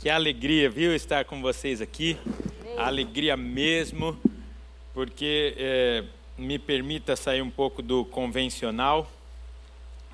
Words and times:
Que 0.00 0.08
alegria, 0.08 0.70
viu, 0.70 0.94
estar 0.94 1.26
com 1.26 1.42
vocês 1.42 1.82
aqui. 1.82 2.16
Alegria 2.78 3.36
mesmo, 3.36 4.18
porque 4.94 5.54
é, 5.58 6.04
me 6.38 6.58
permita 6.58 7.14
sair 7.14 7.42
um 7.42 7.50
pouco 7.50 7.82
do 7.82 8.06
convencional 8.06 9.12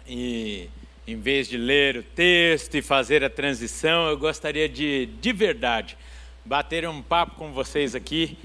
e, 0.05 0.69
em 1.07 1.21
vez 1.21 1.47
de 1.47 1.57
ler 1.57 1.99
o 1.99 2.03
texto 2.03 2.75
e 2.75 2.83
fazer 2.83 3.23
a 3.23 3.31
transição, 3.31 4.09
eu 4.09 4.19
gostaria 4.19 4.69
de, 4.69 5.07
de 5.07 5.33
verdade, 5.33 5.97
bater 6.45 6.89
um 6.89 7.01
papo 7.01 7.37
com 7.37 7.53
vocês 7.53 7.95
aqui 7.95 8.37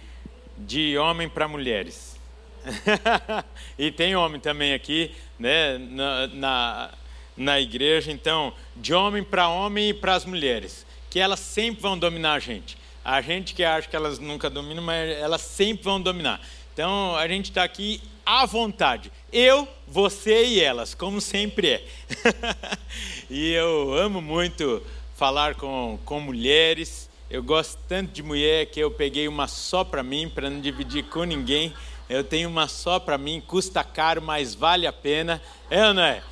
de 0.56 0.96
homem 0.96 1.28
para 1.28 1.48
mulheres. 1.48 2.20
e 3.80 3.90
tem 3.90 4.16
homem 4.16 4.40
também 4.40 4.76
aqui, 4.76 5.10
né, 5.40 5.80
na, 5.80 6.28
na, 6.28 6.92
na 7.36 7.60
igreja, 7.60 8.12
então, 8.12 8.54
de 8.76 8.94
homem 8.94 9.24
para 9.24 9.50
homem 9.50 9.90
e 9.90 9.94
para 9.96 10.14
as 10.14 10.24
mulheres 10.24 10.91
que 11.12 11.20
elas 11.20 11.42
sempre 11.42 11.82
vão 11.82 12.00
dominar 12.00 12.34
a 12.34 12.40
gente. 12.40 12.78
A 13.04 13.22
gente 13.22 13.54
que 13.54 13.66
acha 13.66 13.88
que 13.88 13.96
elas 13.96 14.18
nunca 14.18 14.50
dominam, 14.50 14.82
mas 14.82 15.12
elas 15.18 15.42
sempre 15.42 15.84
vão 15.84 16.02
dominar. 16.02 16.40
Então 16.74 17.16
a 17.18 17.28
gente 17.28 17.50
está 17.50 17.64
aqui 17.64 18.02
à 18.26 18.46
vontade. 18.46 19.12
Eu, 19.32 19.68
você 19.86 20.46
e 20.46 20.62
elas, 20.62 20.96
como 20.96 21.20
sempre 21.20 21.68
é. 21.68 21.86
e 23.30 23.52
eu 23.52 23.94
amo 23.94 24.22
muito 24.22 24.82
falar 25.14 25.56
com, 25.56 26.00
com 26.06 26.22
mulheres. 26.22 27.10
Eu 27.30 27.44
gosto 27.44 27.78
tanto 27.90 28.14
de 28.14 28.24
mulher 28.24 28.68
que 28.68 28.80
eu 28.80 28.90
peguei 28.90 29.28
uma 29.28 29.50
só 29.50 29.84
para 29.84 30.02
mim, 30.02 30.32
para 30.34 30.50
não 30.50 30.62
dividir 30.62 31.04
com 31.04 31.26
ninguém. 31.26 31.74
Eu 32.10 32.24
tenho 32.24 32.48
uma 32.48 32.70
só 32.70 33.00
para 33.00 33.18
mim, 33.18 33.44
custa 33.46 33.84
caro, 33.84 34.22
mas 34.22 34.56
vale 34.56 34.88
a 34.88 34.94
pena. 34.94 35.42
É 35.70 35.88
ou 35.88 35.94
não 35.94 36.04
é? 36.04 36.24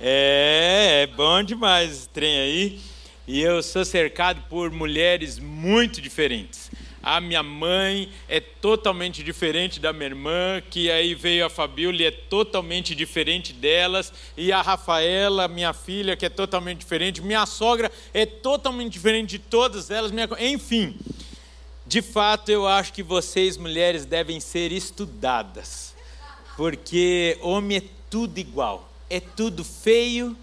É, 0.00 1.02
é 1.02 1.06
bom 1.06 1.40
demais 1.40 1.92
esse 1.92 2.08
trem 2.08 2.36
aí 2.36 2.80
e 3.28 3.42
eu 3.42 3.62
sou 3.62 3.84
cercado 3.84 4.42
por 4.48 4.70
mulheres 4.70 5.38
muito 5.38 6.00
diferentes. 6.00 6.70
A 7.02 7.20
minha 7.20 7.42
mãe 7.42 8.10
é 8.26 8.40
totalmente 8.40 9.22
diferente 9.22 9.78
da 9.78 9.92
minha 9.92 10.06
irmã, 10.06 10.62
que 10.70 10.90
aí 10.90 11.14
veio 11.14 11.44
a 11.44 11.50
Fabíola 11.50 11.98
e 12.00 12.06
é 12.06 12.10
totalmente 12.10 12.94
diferente 12.94 13.52
delas, 13.52 14.10
e 14.34 14.50
a 14.50 14.62
Rafaela, 14.62 15.46
minha 15.46 15.74
filha, 15.74 16.16
que 16.16 16.24
é 16.24 16.30
totalmente 16.30 16.78
diferente, 16.78 17.20
minha 17.20 17.44
sogra 17.44 17.92
é 18.14 18.24
totalmente 18.24 18.94
diferente 18.94 19.32
de 19.32 19.38
todas 19.38 19.90
elas, 19.90 20.10
minha... 20.10 20.26
enfim. 20.40 20.96
De 21.86 22.00
fato, 22.00 22.50
eu 22.50 22.66
acho 22.66 22.94
que 22.94 23.02
vocês, 23.02 23.58
mulheres, 23.58 24.06
devem 24.06 24.40
ser 24.40 24.72
estudadas, 24.72 25.94
porque 26.56 27.36
homem 27.42 27.76
é 27.76 27.82
tudo 28.08 28.38
igual, 28.38 28.90
é 29.10 29.20
tudo 29.20 29.62
feio, 29.64 30.34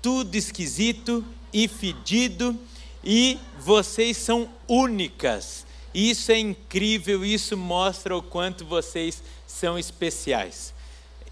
tudo 0.00 0.34
esquisito 0.34 1.22
e 1.52 1.68
fedido, 1.68 2.58
e 3.02 3.38
vocês 3.58 4.16
são 4.16 4.48
únicas. 4.66 5.66
Isso 5.94 6.30
é 6.30 6.38
incrível, 6.38 7.24
isso 7.24 7.56
mostra 7.56 8.16
o 8.16 8.22
quanto 8.22 8.64
vocês 8.64 9.22
são 9.46 9.78
especiais. 9.78 10.74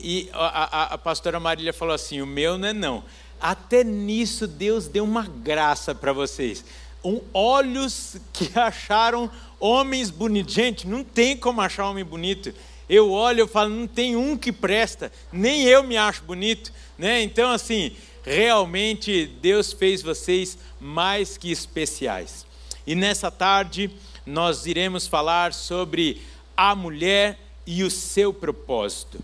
E 0.00 0.28
a, 0.33 0.64
a, 0.64 0.83
a 0.95 0.98
pastora 0.98 1.39
Marília 1.39 1.73
falou 1.73 1.95
assim: 1.95 2.20
o 2.20 2.27
meu 2.27 2.58
não 2.58 2.69
é 2.69 2.73
não. 2.73 3.05
Até 3.41 3.84
nisso 3.84 4.47
Deus 4.47 4.89
deu 4.89 5.05
uma 5.05 5.23
graça 5.23 5.95
para 5.95 6.12
vocês. 6.12 6.64
Um, 7.05 7.20
olhos 7.33 8.17
que 8.33 8.51
acharam 8.58 9.30
homens 9.61 10.11
bonitos. 10.11 10.55
Gente, 10.55 10.86
não 10.86 11.05
tem 11.05 11.36
como 11.36 11.61
achar 11.61 11.89
homem 11.89 12.05
bonito. 12.05 12.53
Eu 12.89 13.11
olho 13.11 13.45
e 13.45 13.48
falo, 13.48 13.70
não 13.70 13.86
tem 13.86 14.14
um 14.14 14.36
que 14.36 14.53
presta, 14.53 15.11
nem 15.33 15.64
eu 15.64 15.83
me 15.83 15.97
acho 15.97 16.23
bonito. 16.23 16.73
Né? 16.97 17.20
Então, 17.23 17.51
assim, 17.51 17.97
realmente 18.27 19.27
Deus 19.41 19.73
fez 19.73 20.03
vocês 20.03 20.59
mais 20.81 21.39
que 21.39 21.51
especiais. 21.51 22.45
E 22.85 22.97
nessa 22.97 23.31
tarde 23.31 23.91
nós 24.27 24.67
iremos 24.67 25.07
falar 25.07 25.55
sobre 25.55 26.21
a 26.57 26.75
mulher 26.75 27.39
e 27.65 27.85
o 27.85 27.91
seu 27.91 28.35
propósito. 28.35 29.21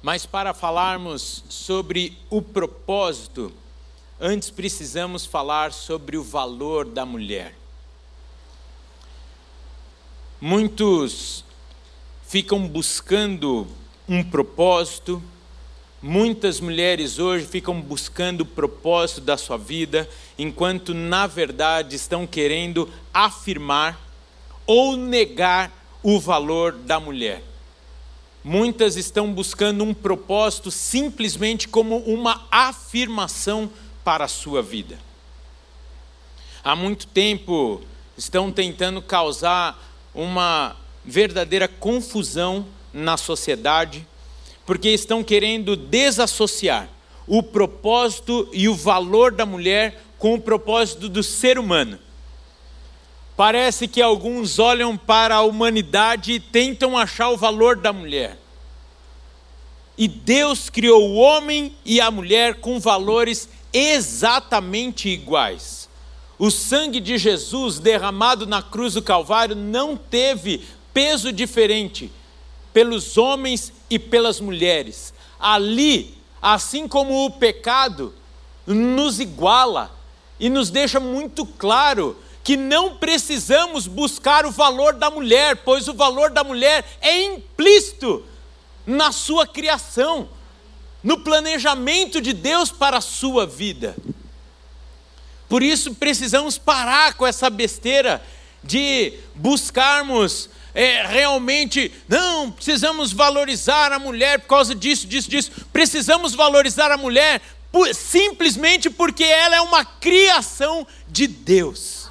Mas 0.00 0.24
para 0.24 0.54
falarmos 0.54 1.44
sobre 1.48 2.16
o 2.30 2.40
propósito, 2.40 3.52
antes 4.20 4.48
precisamos 4.48 5.26
falar 5.26 5.72
sobre 5.72 6.16
o 6.16 6.22
valor 6.22 6.86
da 6.86 7.04
mulher. 7.04 7.56
Muitos 10.40 11.44
ficam 12.26 12.66
buscando 12.66 13.66
um 14.08 14.22
propósito, 14.22 15.22
Muitas 16.02 16.60
mulheres 16.60 17.18
hoje 17.18 17.44
ficam 17.44 17.78
buscando 17.78 18.40
o 18.40 18.46
propósito 18.46 19.20
da 19.20 19.36
sua 19.36 19.58
vida, 19.58 20.08
enquanto 20.38 20.94
na 20.94 21.26
verdade 21.26 21.94
estão 21.94 22.26
querendo 22.26 22.88
afirmar 23.12 24.00
ou 24.66 24.96
negar 24.96 25.70
o 26.02 26.18
valor 26.18 26.72
da 26.72 26.98
mulher. 26.98 27.42
Muitas 28.42 28.96
estão 28.96 29.30
buscando 29.30 29.84
um 29.84 29.92
propósito 29.92 30.70
simplesmente 30.70 31.68
como 31.68 31.98
uma 31.98 32.46
afirmação 32.50 33.70
para 34.02 34.24
a 34.24 34.28
sua 34.28 34.62
vida. 34.62 34.98
Há 36.64 36.74
muito 36.74 37.06
tempo 37.06 37.82
estão 38.16 38.50
tentando 38.50 39.02
causar 39.02 39.78
uma 40.14 40.74
verdadeira 41.04 41.68
confusão 41.68 42.66
na 42.90 43.18
sociedade 43.18 44.06
porque 44.70 44.90
estão 44.90 45.24
querendo 45.24 45.74
desassociar 45.74 46.88
o 47.26 47.42
propósito 47.42 48.48
e 48.52 48.68
o 48.68 48.74
valor 48.76 49.32
da 49.32 49.44
mulher 49.44 50.00
com 50.16 50.34
o 50.34 50.40
propósito 50.40 51.08
do 51.08 51.24
ser 51.24 51.58
humano. 51.58 51.98
Parece 53.36 53.88
que 53.88 54.00
alguns 54.00 54.60
olham 54.60 54.96
para 54.96 55.34
a 55.34 55.42
humanidade 55.42 56.34
e 56.34 56.38
tentam 56.38 56.96
achar 56.96 57.30
o 57.30 57.36
valor 57.36 57.78
da 57.78 57.92
mulher. 57.92 58.38
E 59.98 60.06
Deus 60.06 60.70
criou 60.70 61.02
o 61.02 61.16
homem 61.16 61.74
e 61.84 62.00
a 62.00 62.08
mulher 62.08 62.60
com 62.60 62.78
valores 62.78 63.48
exatamente 63.72 65.08
iguais. 65.08 65.88
O 66.38 66.48
sangue 66.48 67.00
de 67.00 67.18
Jesus 67.18 67.80
derramado 67.80 68.46
na 68.46 68.62
cruz 68.62 68.94
do 68.94 69.02
Calvário 69.02 69.56
não 69.56 69.96
teve 69.96 70.64
peso 70.94 71.32
diferente 71.32 72.08
pelos 72.72 73.16
homens 73.16 73.72
e 73.88 73.98
pelas 73.98 74.40
mulheres. 74.40 75.12
Ali, 75.38 76.14
assim 76.40 76.86
como 76.86 77.24
o 77.24 77.30
pecado 77.30 78.14
nos 78.66 79.20
iguala 79.20 79.90
e 80.38 80.48
nos 80.48 80.70
deixa 80.70 81.00
muito 81.00 81.44
claro 81.44 82.16
que 82.42 82.56
não 82.56 82.96
precisamos 82.96 83.86
buscar 83.86 84.46
o 84.46 84.50
valor 84.50 84.94
da 84.94 85.10
mulher, 85.10 85.56
pois 85.56 85.88
o 85.88 85.94
valor 85.94 86.30
da 86.30 86.42
mulher 86.42 86.84
é 87.00 87.22
implícito 87.24 88.24
na 88.86 89.12
sua 89.12 89.46
criação, 89.46 90.28
no 91.02 91.20
planejamento 91.20 92.20
de 92.20 92.32
Deus 92.32 92.70
para 92.70 92.98
a 92.98 93.02
sua 93.02 93.46
vida. 93.46 93.94
Por 95.48 95.62
isso 95.62 95.94
precisamos 95.94 96.56
parar 96.56 97.14
com 97.14 97.26
essa 97.26 97.50
besteira 97.50 98.22
de 98.62 99.14
buscarmos 99.34 100.48
é, 100.74 101.04
realmente, 101.06 101.92
não, 102.08 102.50
precisamos 102.50 103.12
valorizar 103.12 103.92
a 103.92 103.98
mulher 103.98 104.40
por 104.40 104.48
causa 104.48 104.74
disso, 104.74 105.06
disso, 105.06 105.28
disso. 105.28 105.50
Precisamos 105.72 106.34
valorizar 106.34 106.92
a 106.92 106.96
mulher 106.96 107.40
por, 107.72 107.92
simplesmente 107.94 108.88
porque 108.88 109.24
ela 109.24 109.56
é 109.56 109.60
uma 109.60 109.84
criação 109.84 110.86
de 111.08 111.26
Deus. 111.26 112.08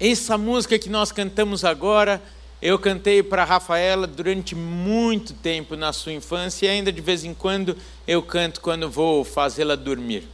Essa 0.00 0.36
música 0.36 0.78
que 0.78 0.88
nós 0.88 1.12
cantamos 1.12 1.64
agora, 1.64 2.20
eu 2.60 2.78
cantei 2.78 3.22
para 3.22 3.44
Rafaela 3.44 4.06
durante 4.06 4.54
muito 4.54 5.32
tempo 5.34 5.76
na 5.76 5.92
sua 5.92 6.12
infância 6.12 6.66
e 6.66 6.70
ainda 6.70 6.90
de 6.90 7.00
vez 7.00 7.24
em 7.24 7.34
quando 7.34 7.76
eu 8.06 8.22
canto 8.22 8.60
quando 8.60 8.90
vou 8.90 9.24
fazê-la 9.24 9.76
dormir. 9.76 10.26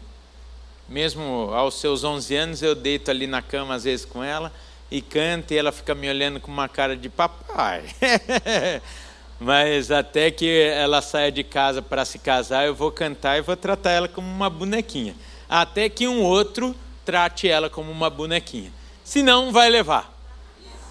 Mesmo 0.89 1.51
aos 1.53 1.81
seus 1.81 2.05
11 2.05 2.35
anos, 2.37 2.63
eu 2.63 2.75
deito 2.75 3.11
ali 3.11 3.27
na 3.27 3.43
cama 3.43 3.75
às 3.75 3.85
vezes 3.85 4.07
com 4.07 4.23
ela 4.23 4.53
e 4.91 5.01
canta 5.01 5.55
e 5.55 5.59
ela 5.59 5.73
fica 5.73 5.95
me 5.95 6.09
olhando 6.09 6.41
com 6.41 6.51
uma 6.51 6.69
cara 6.69 6.97
de 6.97 7.09
papai. 7.09 7.85
Mas 9.39 9.91
até 9.91 10.31
que 10.31 10.49
ela 10.49 11.03
saia 11.03 11.31
de 11.31 11.45
casa 11.45 11.83
para 11.83 12.05
se 12.05 12.19
casar, 12.19 12.67
eu 12.67 12.75
vou 12.75 12.91
cantar 12.91 13.37
e 13.37 13.43
vou 13.43 13.57
tratar 13.57 13.91
ela 13.91 14.09
como 14.09 14.27
uma 14.27 14.49
bonequinha. 14.49 15.15
Até 15.49 15.89
que 15.89 16.09
um 16.09 16.23
outro 16.23 16.75
trate 17.05 17.49
ela 17.49 17.69
como 17.69 17.91
uma 17.93 18.09
bonequinha. 18.09 18.73
Senão, 19.05 19.53
vai 19.53 19.69
levar. 19.69 20.13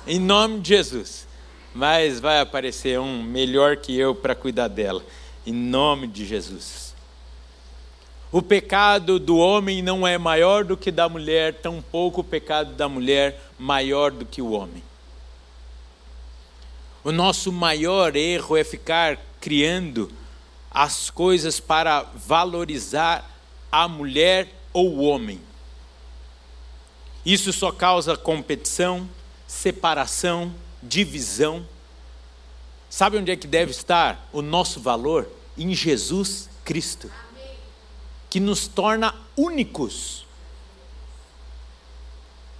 Em 0.07 0.19
nome 0.19 0.59
de 0.59 0.69
Jesus. 0.69 1.27
Mas 1.73 2.19
vai 2.19 2.39
aparecer 2.39 2.99
um 2.99 3.21
melhor 3.21 3.77
que 3.77 3.97
eu 3.97 4.13
para 4.13 4.35
cuidar 4.35 4.67
dela. 4.67 5.03
Em 5.45 5.51
nome 5.51 6.07
de 6.07 6.25
Jesus. 6.25 6.84
O 8.31 8.41
pecado 8.41 9.19
do 9.19 9.37
homem 9.37 9.81
não 9.81 10.05
é 10.05 10.17
maior 10.17 10.63
do 10.63 10.75
que 10.75 10.91
da 10.91 11.07
mulher, 11.07 11.53
tampouco 11.55 12.21
o 12.21 12.23
pecado 12.23 12.73
da 12.73 12.89
mulher 12.89 13.39
maior 13.57 14.11
do 14.11 14.25
que 14.25 14.41
o 14.41 14.51
homem. 14.51 14.83
O 17.03 17.11
nosso 17.11 17.51
maior 17.51 18.15
erro 18.15 18.57
é 18.57 18.63
ficar 18.63 19.19
criando 19.39 20.11
as 20.71 21.09
coisas 21.09 21.59
para 21.59 22.01
valorizar 22.01 23.29
a 23.71 23.87
mulher 23.87 24.49
ou 24.73 24.95
o 24.95 25.03
homem. 25.03 25.39
Isso 27.25 27.53
só 27.53 27.71
causa 27.71 28.17
competição, 28.17 29.09
separação, 29.47 30.53
divisão. 30.81 31.65
Sabe 32.89 33.17
onde 33.17 33.31
é 33.31 33.35
que 33.35 33.47
deve 33.47 33.71
estar 33.71 34.27
o 34.33 34.41
nosso 34.41 34.79
valor? 34.79 35.27
Em 35.57 35.73
Jesus 35.73 36.49
Cristo, 36.63 37.09
que 38.35 38.39
nos 38.41 38.67
torna 38.67 39.15
únicos. 39.37 40.25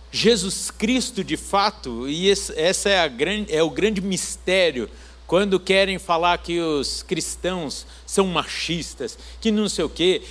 Jesus 0.09 0.71
Cristo, 0.71 1.21
de 1.21 1.35
fato, 1.35 2.07
e 2.07 2.31
essa 2.31 2.89
é, 2.89 3.09
grande, 3.09 3.53
é 3.53 3.61
o 3.61 3.69
grande 3.69 3.99
mistério 3.99 4.89
quando 5.27 5.59
querem 5.59 5.99
falar 5.99 6.37
que 6.37 6.61
os 6.61 7.03
cristãos 7.03 7.85
são 8.05 8.25
machistas, 8.27 9.19
que 9.41 9.51
não 9.51 9.67
sei 9.67 9.83
o 9.83 9.89
quê, 9.89 10.21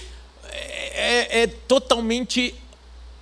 é, 0.50 1.43
é 1.43 1.46
totalmente 1.46 2.55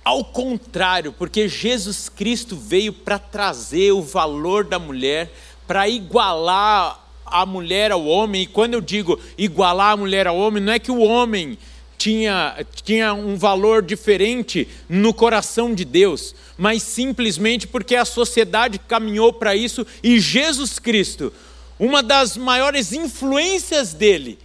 ao 0.01 0.23
contrário, 0.23 1.11
porque 1.11 1.49
Jesus 1.49 2.07
Cristo 2.07 2.55
veio 2.55 2.93
para 2.93 3.19
trazer 3.19 3.91
o 3.91 4.01
valor 4.01 4.63
da 4.63 4.79
mulher, 4.79 5.29
para 5.67 5.89
igualar 5.89 7.05
a 7.25 7.45
mulher 7.45 7.91
ao 7.91 8.05
homem, 8.05 8.43
e 8.43 8.47
quando 8.47 8.75
eu 8.75 8.81
digo 8.81 9.19
igualar 9.37 9.91
a 9.91 9.97
mulher 9.97 10.25
ao 10.25 10.37
homem, 10.37 10.63
não 10.63 10.71
é 10.71 10.79
que 10.79 10.89
o 10.91 11.01
homem 11.01 11.57
tinha, 12.03 12.65
tinha 12.83 13.13
um 13.13 13.37
valor 13.37 13.81
diferente 13.81 14.67
no 14.89 15.13
coração 15.13 15.73
de 15.73 15.85
Deus, 15.85 16.35
mas 16.57 16.83
simplesmente 16.83 17.65
porque 17.65 17.95
a 17.95 18.03
sociedade 18.03 18.77
caminhou 18.77 19.31
para 19.31 19.55
isso 19.55 19.87
e 20.03 20.19
Jesus 20.19 20.79
Cristo, 20.79 21.31
uma 21.79 22.03
das 22.03 22.35
maiores 22.35 22.91
influências 22.91 23.93
dele, 23.93 24.37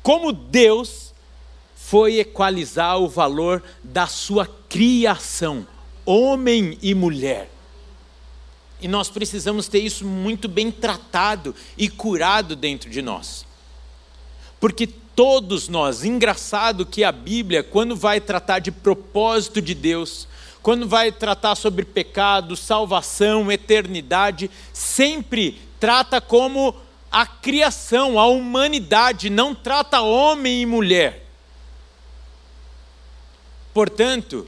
como 0.00 0.32
Deus, 0.32 1.12
foi 1.74 2.20
equalizar 2.20 2.96
o 3.00 3.08
valor 3.08 3.60
da 3.82 4.06
sua 4.06 4.46
criação, 4.68 5.66
homem 6.06 6.78
e 6.80 6.94
mulher. 6.94 7.50
E 8.80 8.86
nós 8.86 9.10
precisamos 9.10 9.66
ter 9.66 9.80
isso 9.80 10.06
muito 10.06 10.46
bem 10.46 10.70
tratado 10.70 11.52
e 11.76 11.88
curado 11.88 12.54
dentro 12.54 12.88
de 12.88 13.02
nós. 13.02 13.44
Porque 14.60 14.88
todos 15.20 15.68
nós, 15.68 16.02
engraçado 16.02 16.86
que 16.86 17.04
a 17.04 17.12
Bíblia, 17.12 17.62
quando 17.62 17.94
vai 17.94 18.22
tratar 18.22 18.58
de 18.58 18.72
propósito 18.72 19.60
de 19.60 19.74
Deus, 19.74 20.26
quando 20.62 20.88
vai 20.88 21.12
tratar 21.12 21.56
sobre 21.56 21.84
pecado, 21.84 22.56
salvação, 22.56 23.52
eternidade, 23.52 24.50
sempre 24.72 25.60
trata 25.78 26.22
como 26.22 26.74
a 27.12 27.26
criação, 27.26 28.18
a 28.18 28.28
humanidade, 28.28 29.28
não 29.28 29.54
trata 29.54 30.00
homem 30.00 30.62
e 30.62 30.64
mulher. 30.64 31.26
Portanto, 33.74 34.46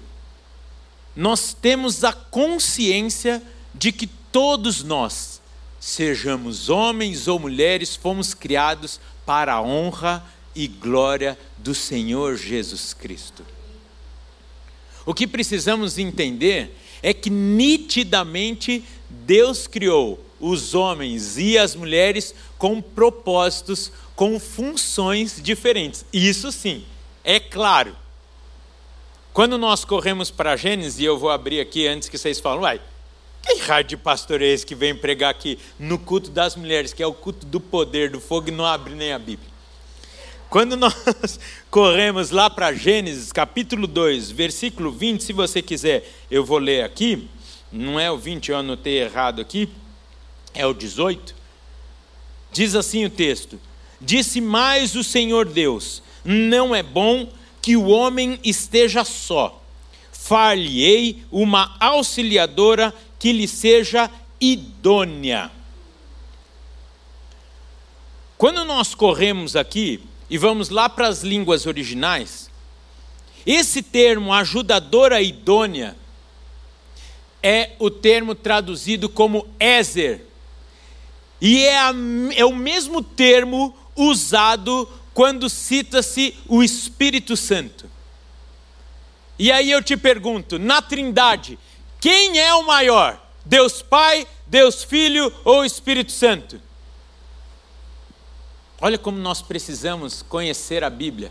nós 1.15 1.53
temos 1.53 2.03
a 2.03 2.15
consciência 2.15 3.43
de 3.75 3.93
que 3.93 4.07
todos 4.07 4.83
nós, 4.83 5.43
sejamos 5.79 6.71
homens 6.71 7.29
ou 7.29 7.39
mulheres, 7.39 7.95
fomos 7.95 8.33
criados 8.33 8.99
para 9.27 9.53
a 9.53 9.61
honra 9.61 10.25
glória 10.69 11.39
do 11.59 11.75
Senhor 11.75 12.37
Jesus 12.37 12.93
Cristo. 12.93 13.45
O 15.05 15.15
que 15.15 15.27
precisamos 15.27 15.99
entender 15.99 16.77
é 17.03 17.13
que 17.13 17.31
nitidamente 17.31 18.85
Deus 19.09 19.67
criou 19.67 20.25
os 20.39 20.75
homens 20.75 21.39
e 21.39 21.57
as 21.57 21.75
mulheres 21.75 22.35
com 22.59 22.81
propósitos, 22.81 23.93
com 24.15 24.39
funções 24.39 25.41
diferentes. 25.43 26.05
Isso 26.13 26.51
sim, 26.53 26.85
é 27.25 27.41
claro. 27.41 27.97
Quando 29.33 29.57
nós 29.57 29.85
corremos 29.85 30.31
para 30.31 30.57
Gênesis, 30.57 31.01
e 31.01 31.05
eu 31.05 31.19
vou 31.19 31.31
abrir 31.31 31.61
aqui 31.61 31.87
antes 31.87 32.09
que 32.09 32.19
vocês 32.19 32.39
falem, 32.39 32.61
uai, 32.61 32.81
que 33.43 33.61
raio 33.61 33.85
de 33.85 33.97
pastor 33.97 34.43
é 34.43 34.47
esse 34.47 34.65
que 34.65 34.75
vem 34.75 34.95
pregar 34.95 35.31
aqui 35.31 35.59
no 35.79 35.99
culto 35.99 36.31
das 36.31 36.55
mulheres, 36.55 36.93
que 36.93 37.03
é 37.03 37.07
o 37.07 37.15
culto 37.15 37.47
do 37.47 37.59
poder, 37.59 38.11
do 38.11 38.21
fogo, 38.21 38.49
e 38.49 38.53
não 38.53 38.67
abre 38.67 38.95
nem 38.95 39.13
a 39.13 39.19
Bíblia? 39.19 39.52
Quando 40.53 40.77
nós 40.77 40.95
corremos 41.71 42.31
lá 42.31 42.51
para 42.51 42.75
Gênesis, 42.75 43.33
capítulo 43.33 43.87
2, 43.87 44.31
versículo 44.31 44.93
20, 44.93 45.25
se 45.25 45.33
você 45.33 45.63
quiser, 45.63 46.07
eu 46.31 46.45
vou 46.45 46.59
ler 46.59 46.85
aqui, 46.85 47.27
não 47.73 47.99
é 47.99 48.11
o 48.11 48.19
20, 48.19 48.51
eu 48.51 48.59
anotei 48.59 49.01
errado 49.01 49.41
aqui, 49.41 49.67
é 50.53 50.67
o 50.67 50.75
18. 50.75 51.35
Diz 52.53 52.75
assim 52.75 53.07
o 53.07 53.09
texto: 53.09 53.59
Disse 53.99 54.43
mais 54.43 54.95
o 54.95 55.03
Senhor 55.03 55.47
Deus: 55.47 56.03
Não 56.23 56.75
é 56.75 56.83
bom 56.83 57.33
que 57.63 57.75
o 57.75 57.87
homem 57.87 58.39
esteja 58.45 59.07
só. 59.07 59.59
Far-lhe-ei 60.13 61.25
uma 61.33 61.75
auxiliadora 61.81 62.93
que 63.19 63.33
lhe 63.33 63.49
seja 63.49 64.11
idônea. 64.39 65.51
Quando 68.37 68.67
nós 68.67 68.95
corremos 68.95 69.57
aqui 69.57 70.12
e 70.33 70.39
vamos 70.39 70.71
lá 70.71 70.89
para 70.89 71.09
as 71.09 71.23
línguas 71.23 71.67
originais, 71.67 72.51
esse 73.45 73.83
termo 73.83 74.33
ajudadora 74.33 75.21
idônea 75.21 75.95
é 77.43 77.73
o 77.79 77.91
termo 77.91 78.35
traduzido 78.35 79.11
como 79.11 79.47
Ezer. 79.61 80.25
E 81.39 81.63
é, 81.67 81.79
a, 81.79 81.93
é 82.35 82.47
o 82.47 82.57
mesmo 82.57 83.03
termo 83.03 83.77
usado 83.95 84.89
quando 85.13 85.51
cita-se 85.51 86.35
o 86.49 86.63
Espírito 86.63 87.37
Santo. 87.37 87.85
E 89.39 89.53
aí 89.53 89.71
eu 89.71 89.83
te 89.83 89.99
pergunto, 89.99 90.59
na 90.59 90.81
Trindade, 90.81 91.59
quem 92.01 92.39
é 92.39 92.55
o 92.55 92.67
maior? 92.67 93.23
Deus 93.45 93.83
Pai, 93.83 94.27
Deus 94.47 94.83
Filho 94.83 95.31
ou 95.45 95.63
Espírito 95.63 96.11
Santo? 96.11 96.59
Olha 98.85 98.99
como 98.99 99.17
nós 99.17 99.41
precisamos 99.41 100.23
conhecer 100.23 100.83
a 100.83 100.91
Bíblia 100.91 101.31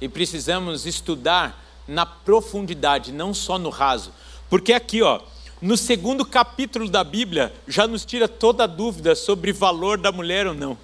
e 0.00 0.08
precisamos 0.08 0.86
estudar 0.86 1.60
na 1.88 2.06
profundidade, 2.06 3.10
não 3.10 3.34
só 3.34 3.58
no 3.58 3.68
raso. 3.68 4.12
Porque 4.48 4.72
aqui, 4.72 5.02
ó, 5.02 5.20
no 5.60 5.76
segundo 5.76 6.24
capítulo 6.24 6.88
da 6.88 7.02
Bíblia, 7.02 7.52
já 7.66 7.88
nos 7.88 8.04
tira 8.04 8.28
toda 8.28 8.62
a 8.62 8.68
dúvida 8.68 9.16
sobre 9.16 9.52
valor 9.52 9.98
da 9.98 10.12
mulher 10.12 10.46
ou 10.46 10.54
não. 10.54 10.78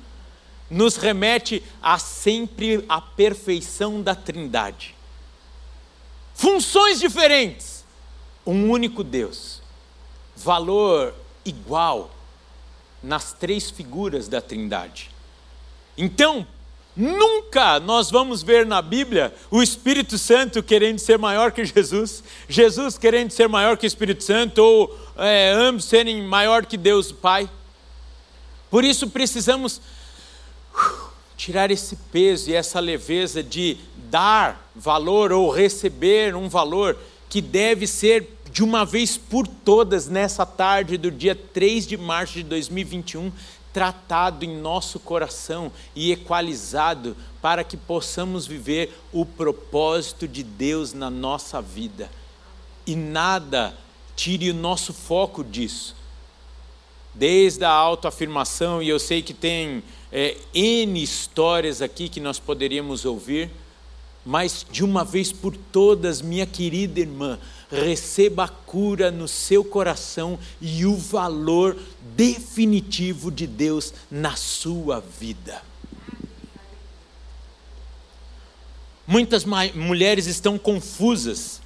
Nos 0.69 0.97
remete 0.97 1.63
a 1.81 1.97
sempre 1.97 2.85
a 2.89 3.01
perfeição 3.01 4.03
da 4.03 4.17
Trindade. 4.17 4.97
Funções 6.35 6.99
diferentes, 6.99 7.85
um 8.45 8.69
único 8.69 9.05
Deus, 9.05 9.63
valor 10.37 11.15
igual 11.45 12.11
nas 13.01 13.33
três 13.33 13.71
figuras 13.71 14.27
da 14.27 14.41
Trindade. 14.41 15.20
Então, 16.01 16.47
nunca 16.97 17.79
nós 17.79 18.11
vamos 18.11 18.43
ver 18.43 18.65
na 18.65 18.81
Bíblia 18.81 19.35
o 19.51 19.63
Espírito 19.63 20.17
Santo 20.17 20.63
querendo 20.63 20.99
ser 20.99 21.19
maior 21.19 21.53
que 21.53 21.63
Jesus, 21.63 22.25
Jesus 22.49 22.97
querendo 22.97 23.31
ser 23.33 23.51
maior 23.51 23.77
que 23.77 23.85
o 23.85 23.87
Espírito 23.87 24.25
Santo, 24.25 24.63
ou 24.63 24.99
é, 25.19 25.53
ambos 25.53 25.85
serem 25.85 26.23
maior 26.23 26.65
que 26.65 26.79
Deus 26.79 27.13
Pai. 27.13 27.51
Por 28.71 28.83
isso 28.83 29.11
precisamos 29.11 29.77
uh, 30.75 31.11
tirar 31.37 31.71
esse 31.71 31.97
peso 32.11 32.49
e 32.49 32.55
essa 32.55 32.81
leveza 32.81 33.43
de 33.43 33.77
dar 34.11 34.71
valor 34.75 35.33
ou 35.33 35.51
receber 35.51 36.35
um 36.35 36.49
valor 36.49 36.97
que 37.29 37.43
deve 37.43 37.87
ser 37.87 38.39
de 38.51 38.65
uma 38.65 38.87
vez 38.87 39.19
por 39.19 39.47
todas 39.47 40.09
nessa 40.09 40.47
tarde 40.47 40.97
do 40.97 41.11
dia 41.11 41.37
3 41.37 41.87
de 41.87 41.97
março 41.97 42.35
de 42.35 42.43
2021, 42.43 43.31
tratado 43.73 44.45
em 44.45 44.57
nosso 44.61 44.99
coração 44.99 45.73
e 45.95 46.13
equalizado 46.13 47.17
para 47.41 47.65
que 47.65 47.77
possamos 47.77 48.47
viver 48.47 48.99
o 49.13 49.25
propósito 49.25 50.27
de 50.27 50.43
Deus 50.43 50.93
na 50.93 51.11
nossa 51.11 51.63
vida. 51.63 52.11
E 52.87 52.97
nada 52.97 53.77
tire 54.17 54.51
o 54.51 54.55
nosso 54.55 54.93
foco 54.93 55.43
disso. 55.45 55.97
Desde 57.15 57.65
a 57.65 57.71
autoafirmação, 57.71 58.83
e 58.83 58.89
eu 58.89 58.99
sei 58.99 59.23
que 59.23 59.35
tem 59.35 59.83
é, 60.13 60.37
N 60.55 61.03
histórias 61.03 61.83
aqui 61.83 62.09
que 62.09 62.21
nós 62.21 62.39
poderíamos 62.39 63.05
ouvir, 63.05 63.51
mas 64.25 64.67
de 64.71 64.85
uma 64.85 65.05
vez 65.05 65.33
por 65.33 65.57
todas, 65.57 66.21
minha 66.21 66.47
querida 66.47 67.01
irmã, 67.01 67.39
receba 67.71 68.45
a 68.45 68.49
cura 68.49 69.11
no 69.11 69.29
seu 69.29 69.65
coração 69.65 70.39
e 70.61 70.85
o 70.85 70.97
valor 70.97 71.77
definitivo 72.17 73.31
de 73.31 73.47
Deus 73.47 73.95
na 74.11 74.37
sua 74.37 75.01
vida. 75.01 75.63
Muitas 79.07 79.45
mulheres 79.75 80.27
estão 80.27 80.57
confusas, 80.57 81.61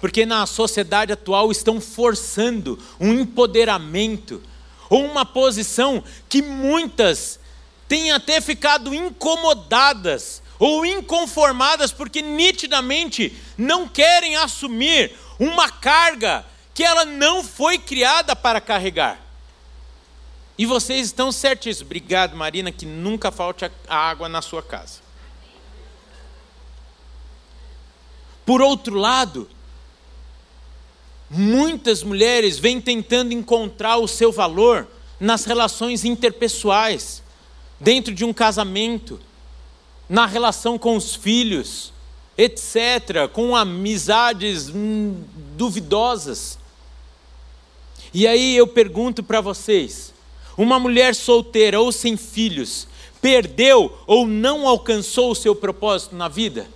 porque 0.00 0.26
na 0.26 0.44
sociedade 0.46 1.12
atual 1.12 1.50
estão 1.50 1.80
forçando 1.80 2.78
um 3.00 3.12
empoderamento 3.12 4.42
ou 4.90 5.04
uma 5.04 5.24
posição 5.24 6.04
que 6.28 6.42
muitas 6.42 7.40
têm 7.88 8.12
até 8.12 8.40
ficado 8.40 8.94
incomodadas 8.94 10.41
ou 10.62 10.86
inconformadas 10.86 11.90
porque 11.90 12.22
nitidamente 12.22 13.36
não 13.58 13.88
querem 13.88 14.36
assumir 14.36 15.12
uma 15.36 15.68
carga 15.68 16.46
que 16.72 16.84
ela 16.84 17.04
não 17.04 17.42
foi 17.42 17.78
criada 17.78 18.36
para 18.36 18.60
carregar. 18.60 19.20
E 20.56 20.64
vocês 20.64 21.06
estão 21.06 21.32
certíssimos. 21.32 21.86
Obrigado, 21.86 22.36
Marina, 22.36 22.70
que 22.70 22.86
nunca 22.86 23.32
falte 23.32 23.64
a 23.88 23.96
água 23.96 24.28
na 24.28 24.40
sua 24.40 24.62
casa. 24.62 25.00
Por 28.46 28.62
outro 28.62 28.94
lado, 28.94 29.50
muitas 31.28 32.04
mulheres 32.04 32.56
vêm 32.56 32.80
tentando 32.80 33.32
encontrar 33.32 33.96
o 33.96 34.06
seu 34.06 34.30
valor 34.30 34.86
nas 35.18 35.44
relações 35.44 36.04
interpessoais, 36.04 37.20
dentro 37.80 38.14
de 38.14 38.24
um 38.24 38.32
casamento 38.32 39.18
na 40.12 40.26
relação 40.26 40.78
com 40.78 40.94
os 40.94 41.14
filhos, 41.14 41.90
etc., 42.36 43.30
com 43.32 43.56
amizades 43.56 44.68
hum, 44.68 45.24
duvidosas. 45.56 46.58
E 48.12 48.26
aí 48.26 48.54
eu 48.54 48.66
pergunto 48.66 49.22
para 49.22 49.40
vocês: 49.40 50.12
uma 50.54 50.78
mulher 50.78 51.14
solteira 51.14 51.80
ou 51.80 51.90
sem 51.90 52.18
filhos 52.18 52.86
perdeu 53.22 53.96
ou 54.06 54.26
não 54.26 54.68
alcançou 54.68 55.30
o 55.30 55.34
seu 55.34 55.54
propósito 55.54 56.14
na 56.14 56.28
vida? 56.28 56.66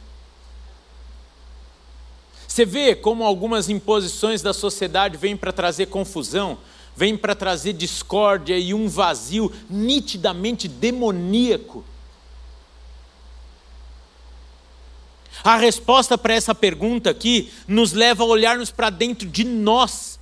Você 2.48 2.64
vê 2.64 2.94
como 2.94 3.22
algumas 3.22 3.68
imposições 3.68 4.40
da 4.40 4.54
sociedade 4.54 5.18
vêm 5.18 5.36
para 5.36 5.52
trazer 5.52 5.86
confusão, 5.86 6.56
vêm 6.96 7.18
para 7.18 7.34
trazer 7.34 7.74
discórdia 7.74 8.56
e 8.56 8.72
um 8.72 8.88
vazio 8.88 9.52
nitidamente 9.68 10.66
demoníaco. 10.68 11.84
A 15.44 15.56
resposta 15.56 16.16
para 16.16 16.34
essa 16.34 16.54
pergunta 16.54 17.10
aqui 17.10 17.52
nos 17.68 17.92
leva 17.92 18.24
a 18.24 18.26
olharmos 18.26 18.70
para 18.70 18.90
dentro 18.90 19.28
de 19.28 19.44
nós 19.44 20.18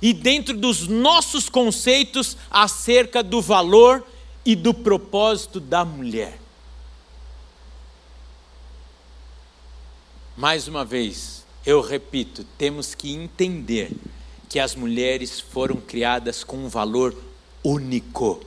e 0.00 0.12
dentro 0.12 0.56
dos 0.56 0.88
nossos 0.88 1.48
conceitos 1.48 2.36
acerca 2.50 3.22
do 3.22 3.40
valor 3.40 4.04
e 4.44 4.56
do 4.56 4.72
propósito 4.72 5.60
da 5.60 5.84
mulher. 5.84 6.38
Mais 10.36 10.68
uma 10.68 10.84
vez, 10.84 11.44
eu 11.66 11.80
repito, 11.80 12.44
temos 12.56 12.94
que 12.94 13.12
entender 13.12 13.90
que 14.48 14.58
as 14.58 14.74
mulheres 14.74 15.40
foram 15.40 15.76
criadas 15.76 16.44
com 16.44 16.56
um 16.56 16.68
valor 16.68 17.14
único. 17.62 18.40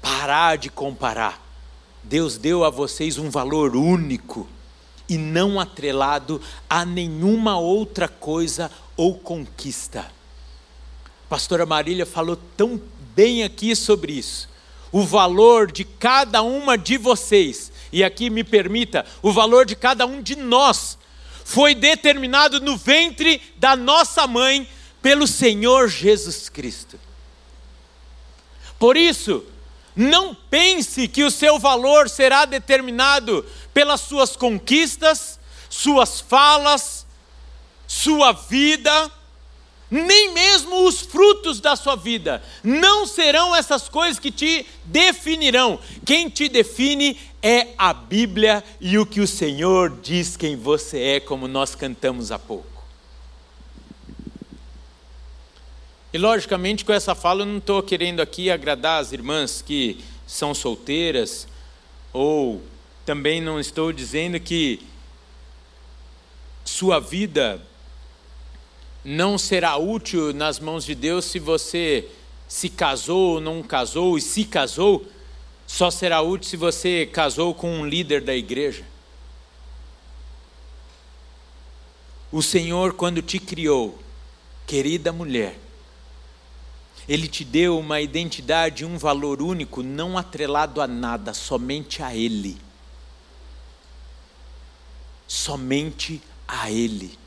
Parar 0.00 0.56
de 0.56 0.70
comparar. 0.70 1.46
Deus 2.02 2.38
deu 2.38 2.64
a 2.64 2.70
vocês 2.70 3.18
um 3.18 3.28
valor 3.28 3.76
único 3.76 4.48
e 5.08 5.16
não 5.16 5.58
atrelado 5.58 6.40
a 6.68 6.84
nenhuma 6.84 7.58
outra 7.58 8.08
coisa 8.08 8.70
ou 8.96 9.14
conquista. 9.18 10.00
A 10.00 11.28
pastora 11.28 11.64
Marília 11.64 12.04
falou 12.04 12.38
tão 12.56 12.80
bem 13.14 13.42
aqui 13.42 13.74
sobre 13.74 14.12
isso. 14.12 14.48
O 14.90 15.02
valor 15.02 15.70
de 15.70 15.84
cada 15.84 16.42
uma 16.42 16.76
de 16.76 16.96
vocês, 16.96 17.70
e 17.92 18.02
aqui 18.02 18.30
me 18.30 18.42
permita, 18.42 19.04
o 19.22 19.32
valor 19.32 19.66
de 19.66 19.76
cada 19.76 20.06
um 20.06 20.22
de 20.22 20.36
nós, 20.36 20.98
foi 21.44 21.74
determinado 21.74 22.60
no 22.60 22.76
ventre 22.76 23.40
da 23.56 23.74
nossa 23.74 24.26
mãe 24.26 24.68
pelo 25.00 25.26
Senhor 25.26 25.88
Jesus 25.88 26.48
Cristo. 26.48 26.98
Por 28.78 28.96
isso, 28.96 29.44
não 29.98 30.32
pense 30.32 31.08
que 31.08 31.24
o 31.24 31.30
seu 31.30 31.58
valor 31.58 32.08
será 32.08 32.44
determinado 32.44 33.44
pelas 33.74 34.00
suas 34.00 34.36
conquistas, 34.36 35.40
suas 35.68 36.20
falas, 36.20 37.04
sua 37.84 38.30
vida, 38.30 39.10
nem 39.90 40.32
mesmo 40.32 40.86
os 40.86 41.00
frutos 41.00 41.58
da 41.58 41.74
sua 41.74 41.96
vida. 41.96 42.40
Não 42.62 43.08
serão 43.08 43.56
essas 43.56 43.88
coisas 43.88 44.20
que 44.20 44.30
te 44.30 44.64
definirão. 44.84 45.80
Quem 46.06 46.28
te 46.28 46.48
define 46.48 47.18
é 47.42 47.74
a 47.76 47.92
Bíblia 47.92 48.62
e 48.80 48.96
o 48.98 49.04
que 49.04 49.20
o 49.20 49.26
Senhor 49.26 49.98
diz 50.00 50.36
quem 50.36 50.54
você 50.54 51.00
é, 51.00 51.20
como 51.20 51.48
nós 51.48 51.74
cantamos 51.74 52.30
há 52.30 52.38
pouco. 52.38 52.77
E 56.10 56.16
logicamente 56.16 56.86
com 56.86 56.92
essa 56.92 57.14
fala 57.14 57.42
eu 57.42 57.46
não 57.46 57.58
estou 57.58 57.82
querendo 57.82 58.20
aqui 58.20 58.50
agradar 58.50 59.02
as 59.02 59.12
irmãs 59.12 59.60
que 59.60 60.02
são 60.26 60.54
solteiras, 60.54 61.46
ou 62.14 62.62
também 63.04 63.42
não 63.42 63.60
estou 63.60 63.92
dizendo 63.92 64.40
que 64.40 64.80
sua 66.64 66.98
vida 66.98 67.60
não 69.04 69.36
será 69.36 69.76
útil 69.76 70.32
nas 70.32 70.58
mãos 70.58 70.84
de 70.84 70.94
Deus 70.94 71.26
se 71.26 71.38
você 71.38 72.08
se 72.48 72.70
casou 72.70 73.34
ou 73.34 73.40
não 73.40 73.62
casou, 73.62 74.16
e 74.16 74.22
se 74.22 74.44
casou, 74.44 75.06
só 75.66 75.90
será 75.90 76.22
útil 76.22 76.48
se 76.48 76.56
você 76.56 77.04
casou 77.04 77.54
com 77.54 77.70
um 77.70 77.86
líder 77.86 78.22
da 78.22 78.34
igreja. 78.34 78.84
O 82.32 82.42
Senhor, 82.42 82.94
quando 82.94 83.20
te 83.20 83.38
criou, 83.38 83.98
querida 84.66 85.12
mulher, 85.12 85.58
ele 87.08 87.26
te 87.26 87.42
deu 87.42 87.78
uma 87.78 88.02
identidade, 88.02 88.84
um 88.84 88.98
valor 88.98 89.40
único, 89.40 89.82
não 89.82 90.18
atrelado 90.18 90.82
a 90.82 90.86
nada, 90.86 91.32
somente 91.32 92.02
a 92.02 92.14
Ele. 92.14 92.58
Somente 95.26 96.20
a 96.46 96.70
Ele. 96.70 97.18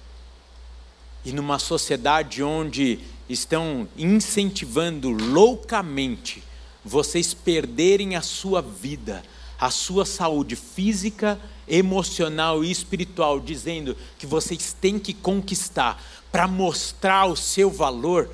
E 1.25 1.31
numa 1.31 1.57
sociedade 1.57 2.43
onde 2.43 2.99
estão 3.27 3.87
incentivando 3.97 5.09
loucamente 5.09 6.43
vocês 6.85 7.33
perderem 7.33 8.15
a 8.15 8.21
sua 8.21 8.61
vida, 8.61 9.23
a 9.59 9.71
sua 9.71 10.05
saúde 10.05 10.55
física, 10.55 11.39
emocional 11.67 12.63
e 12.63 12.69
espiritual, 12.69 13.39
dizendo 13.39 13.97
que 14.19 14.27
vocês 14.27 14.75
têm 14.79 14.99
que 14.99 15.13
conquistar 15.13 16.03
para 16.31 16.47
mostrar 16.47 17.25
o 17.25 17.35
seu 17.35 17.69
valor, 17.69 18.29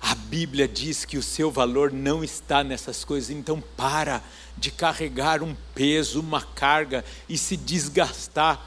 a 0.00 0.14
Bíblia 0.14 0.68
diz 0.68 1.04
que 1.04 1.18
o 1.18 1.22
seu 1.22 1.50
valor 1.50 1.92
não 1.92 2.22
está 2.22 2.62
nessas 2.62 3.04
coisas, 3.04 3.30
então 3.30 3.62
para 3.76 4.22
de 4.56 4.70
carregar 4.70 5.42
um 5.42 5.54
peso, 5.74 6.20
uma 6.20 6.42
carga 6.42 7.04
e 7.28 7.36
se 7.36 7.56
desgastar 7.56 8.64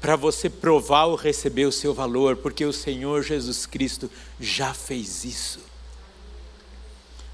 para 0.00 0.16
você 0.16 0.50
provar 0.50 1.04
ou 1.04 1.14
receber 1.14 1.64
o 1.64 1.72
seu 1.72 1.94
valor, 1.94 2.36
porque 2.36 2.64
o 2.64 2.72
Senhor 2.72 3.22
Jesus 3.22 3.66
Cristo 3.66 4.10
já 4.40 4.74
fez 4.74 5.24
isso. 5.24 5.60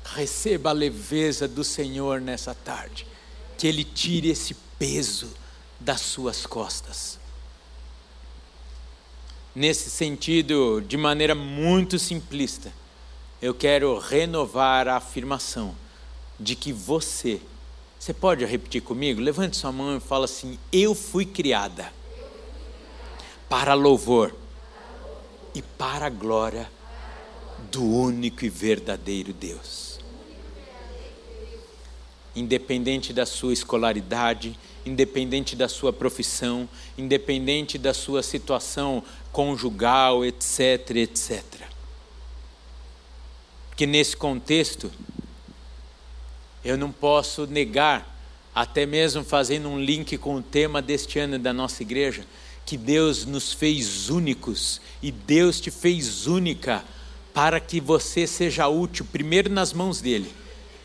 Receba 0.05 0.71
a 0.71 0.75
leveza 0.75 1.47
do 1.47 1.65
Senhor 1.65 2.21
nessa 2.21 2.55
tarde, 2.55 3.07
que 3.57 3.67
Ele 3.67 3.85
tire 3.85 4.29
esse 4.29 4.55
peso 4.79 5.33
das 5.81 6.01
suas 6.01 6.45
costas 6.45 7.18
nesse 9.55 9.91
sentido, 9.91 10.81
de 10.81 10.97
maneira 10.97 11.35
muito 11.35 11.99
simplista, 11.99 12.73
eu 13.41 13.55
quero 13.55 13.99
renovar 13.99 14.89
a 14.89 14.97
afirmação 14.97 15.75
de 16.39 16.55
que 16.55 16.73
você, 16.73 17.41
você 17.99 18.13
pode 18.13 18.45
repetir 18.45 18.83
comigo? 18.83 19.21
Levante 19.21 19.57
sua 19.57 19.73
mão 19.73 19.97
e 19.97 20.01
fala 20.01 20.25
assim: 20.25 20.59
Eu 20.73 20.95
fui 20.95 21.25
criada 21.25 21.93
para 23.49 23.75
louvor 23.75 24.35
e 25.55 25.63
para 25.63 26.07
a 26.07 26.11
glória 26.11 26.71
do 27.71 27.83
único 27.83 28.45
e 28.45 28.49
verdadeiro 28.49 29.33
Deus. 29.33 29.99
Independente 32.37 33.13
da 33.13 33.27
sua 33.27 33.53
escolaridade, 33.53 34.57
independente 34.87 35.57
da 35.57 35.69
sua 35.69 35.93
profissão, 35.93 36.69
independente 36.97 37.77
da 37.79 37.93
sua 37.93 38.23
situação 38.23 39.03
conjugal, 39.33 40.25
etc, 40.25 40.97
etc. 40.97 41.43
Que 43.77 43.87
nesse 43.87 44.17
contexto, 44.17 44.91
eu 46.65 46.77
não 46.77 46.91
posso 46.91 47.47
negar, 47.47 48.17
até 48.55 48.85
mesmo 48.85 49.23
fazendo 49.23 49.69
um 49.69 49.81
link 49.81 50.19
com 50.19 50.37
o 50.37 50.43
tema 50.43 50.83
deste 50.83 51.19
ano 51.19 51.39
da 51.39 51.53
nossa 51.53 51.83
igreja, 51.83 52.25
que 52.67 52.77
Deus 52.77 53.25
nos 53.25 53.53
fez 53.53 54.11
únicos 54.11 54.81
e 55.03 55.11
Deus 55.11 55.61
te 55.61 55.71
fez 55.71 56.27
única 56.27 56.85
para 57.33 57.61
que 57.61 57.81
você 57.81 58.27
seja 58.27 58.67
útil, 58.69 59.07
primeiro 59.11 59.49
nas 59.49 59.73
mãos 59.73 60.01
dele, 60.01 60.33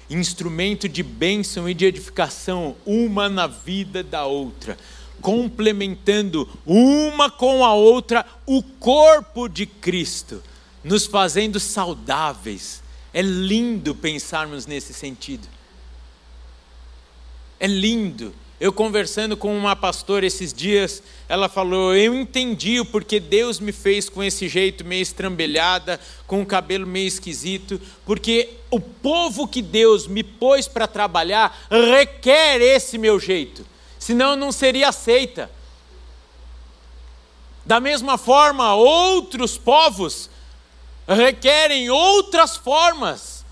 instrumento 0.09 0.87
de 0.87 1.01
bênção 1.01 1.67
e 1.67 1.73
de 1.73 1.85
edificação, 1.85 2.75
uma 2.85 3.27
na 3.27 3.47
vida 3.47 4.03
da 4.03 4.25
outra 4.25 4.77
complementando 5.23 6.47
uma 6.65 7.31
com 7.31 7.63
a 7.65 7.73
outra 7.73 8.25
o 8.45 8.61
corpo 8.61 9.47
de 9.47 9.65
Cristo, 9.65 10.43
nos 10.83 11.07
fazendo 11.07 11.59
saudáveis. 11.59 12.83
É 13.13 13.21
lindo 13.21 13.95
pensarmos 13.95 14.67
nesse 14.67 14.93
sentido. 14.93 15.47
É 17.59 17.65
lindo. 17.65 18.35
Eu 18.59 18.71
conversando 18.71 19.35
com 19.35 19.57
uma 19.57 19.75
pastora 19.75 20.25
esses 20.25 20.53
dias, 20.53 21.01
ela 21.29 21.47
falou: 21.47 21.95
Eu 21.95 22.13
entendi 22.13 22.79
o 22.79 22.85
porquê 22.85 23.19
Deus 23.19 23.59
me 23.59 23.71
fez 23.71 24.09
com 24.09 24.23
esse 24.23 24.47
jeito 24.47 24.85
meio 24.85 25.01
estrambelhada, 25.01 25.99
com 26.27 26.41
o 26.41 26.45
cabelo 26.45 26.85
meio 26.85 27.07
esquisito, 27.07 27.79
porque 28.05 28.49
o 28.69 28.79
povo 28.79 29.47
que 29.47 29.61
Deus 29.61 30.07
me 30.07 30.23
pôs 30.23 30.67
para 30.67 30.87
trabalhar 30.87 31.67
requer 31.69 32.61
esse 32.61 32.97
meu 32.97 33.19
jeito, 33.19 33.65
senão 34.03 34.35
não 34.35 34.51
seria 34.51 34.89
aceita. 34.89 35.49
Da 37.65 37.79
mesma 37.79 38.17
forma, 38.17 38.75
outros 38.75 39.57
povos 39.57 40.29
requerem 41.07 41.89
outras 41.89 42.57
formas. 42.57 43.45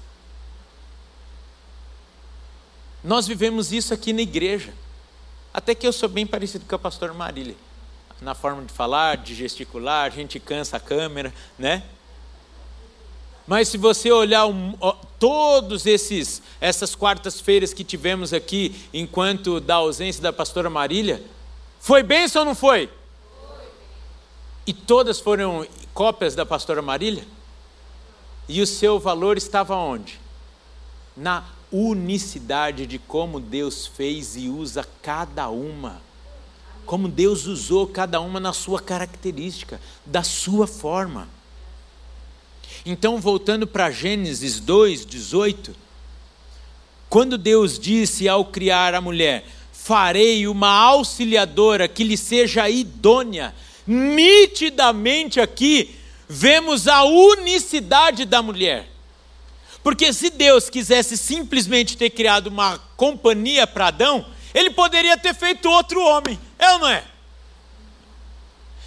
Nós 3.01 3.25
vivemos 3.25 3.71
isso 3.71 3.93
aqui 3.93 4.11
na 4.11 4.21
igreja. 4.21 4.73
Até 5.53 5.73
que 5.73 5.87
eu 5.87 5.93
sou 5.93 6.09
bem 6.09 6.27
parecido 6.27 6.65
com 6.65 6.75
a 6.75 6.79
pastora 6.79 7.13
Marília. 7.13 7.55
Na 8.19 8.35
forma 8.35 8.61
de 8.65 8.73
falar, 8.73 9.17
de 9.17 9.33
gesticular, 9.33 10.05
a 10.05 10.09
gente 10.09 10.37
cansa 10.37 10.75
a 10.75 10.79
câmera, 10.81 11.33
né? 11.57 11.81
Mas 13.47 13.67
se 13.67 13.77
você 13.77 14.11
olhar 14.11 14.45
um, 14.45 14.73
todos 15.19 15.85
esses 15.85 16.41
essas 16.59 16.95
quartas-feiras 16.95 17.73
que 17.73 17.83
tivemos 17.83 18.33
aqui, 18.33 18.75
enquanto 18.93 19.59
da 19.59 19.75
ausência 19.75 20.21
da 20.21 20.31
pastora 20.31 20.69
Marília, 20.69 21.23
foi 21.79 22.03
bênção 22.03 22.41
ou 22.41 22.45
não 22.45 22.55
foi? 22.55 22.87
foi? 22.87 23.65
E 24.67 24.73
todas 24.73 25.19
foram 25.19 25.65
cópias 25.93 26.35
da 26.35 26.45
pastora 26.45 26.81
Marília? 26.81 27.25
E 28.47 28.61
o 28.61 28.67
seu 28.67 28.99
valor 28.99 29.37
estava 29.37 29.75
onde? 29.75 30.19
Na 31.17 31.43
unicidade 31.71 32.85
de 32.85 32.99
como 32.99 33.39
Deus 33.39 33.87
fez 33.87 34.35
e 34.35 34.49
usa 34.49 34.87
cada 35.01 35.49
uma. 35.49 36.01
Como 36.85 37.07
Deus 37.07 37.45
usou 37.45 37.87
cada 37.87 38.19
uma 38.19 38.39
na 38.39 38.53
sua 38.53 38.81
característica, 38.81 39.79
da 40.05 40.23
sua 40.23 40.67
forma. 40.67 41.27
Então, 42.85 43.19
voltando 43.19 43.67
para 43.67 43.91
Gênesis 43.91 44.59
2, 44.59 45.05
18, 45.05 45.75
quando 47.09 47.37
Deus 47.37 47.77
disse 47.77 48.27
ao 48.27 48.45
criar 48.45 48.95
a 48.95 49.01
mulher: 49.01 49.45
Farei 49.71 50.47
uma 50.47 50.69
auxiliadora 50.69 51.87
que 51.87 52.03
lhe 52.03 52.17
seja 52.17 52.69
idônea, 52.69 53.53
nitidamente 53.85 55.39
aqui 55.39 55.95
vemos 56.27 56.87
a 56.87 57.03
unicidade 57.03 58.25
da 58.25 58.41
mulher. 58.41 58.87
Porque 59.83 60.13
se 60.13 60.29
Deus 60.29 60.69
quisesse 60.69 61.17
simplesmente 61.17 61.97
ter 61.97 62.09
criado 62.11 62.47
uma 62.47 62.79
companhia 62.95 63.67
para 63.67 63.87
Adão, 63.87 64.25
ele 64.53 64.69
poderia 64.69 65.17
ter 65.17 65.35
feito 65.35 65.69
outro 65.69 66.01
homem, 66.01 66.39
é 66.57 66.71
ou 66.73 66.79
não 66.79 66.87
é? 66.87 67.03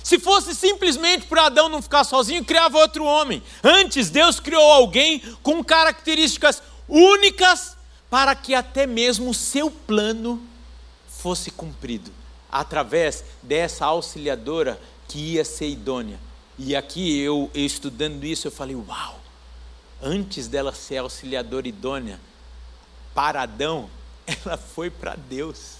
Se 0.04 0.20
fosse 0.20 0.54
simplesmente 0.54 1.26
para 1.26 1.46
Adão 1.46 1.68
não 1.68 1.82
ficar 1.82 2.04
sozinho, 2.04 2.44
criava 2.44 2.78
outro 2.78 3.04
homem. 3.04 3.42
Antes, 3.62 4.08
Deus 4.08 4.38
criou 4.38 4.70
alguém 4.70 5.18
com 5.42 5.64
características 5.64 6.62
únicas 6.88 7.76
para 8.08 8.36
que 8.36 8.54
até 8.54 8.86
mesmo 8.86 9.30
o 9.30 9.34
seu 9.34 9.68
plano 9.68 10.40
fosse 11.08 11.50
cumprido 11.50 12.12
através 12.52 13.24
dessa 13.42 13.86
auxiliadora 13.86 14.80
que 15.08 15.18
ia 15.18 15.44
ser 15.44 15.68
idônea. 15.68 16.20
E 16.56 16.76
aqui 16.76 17.18
eu, 17.18 17.50
estudando 17.52 18.22
isso, 18.24 18.46
eu 18.46 18.52
falei: 18.52 18.76
Uau! 18.76 19.24
antes 20.04 20.46
dela 20.46 20.74
ser 20.74 20.98
auxiliadora 20.98 21.66
idônea 21.66 22.20
para 23.14 23.42
Adão, 23.42 23.88
ela 24.26 24.58
foi 24.58 24.90
para 24.90 25.16
Deus. 25.16 25.76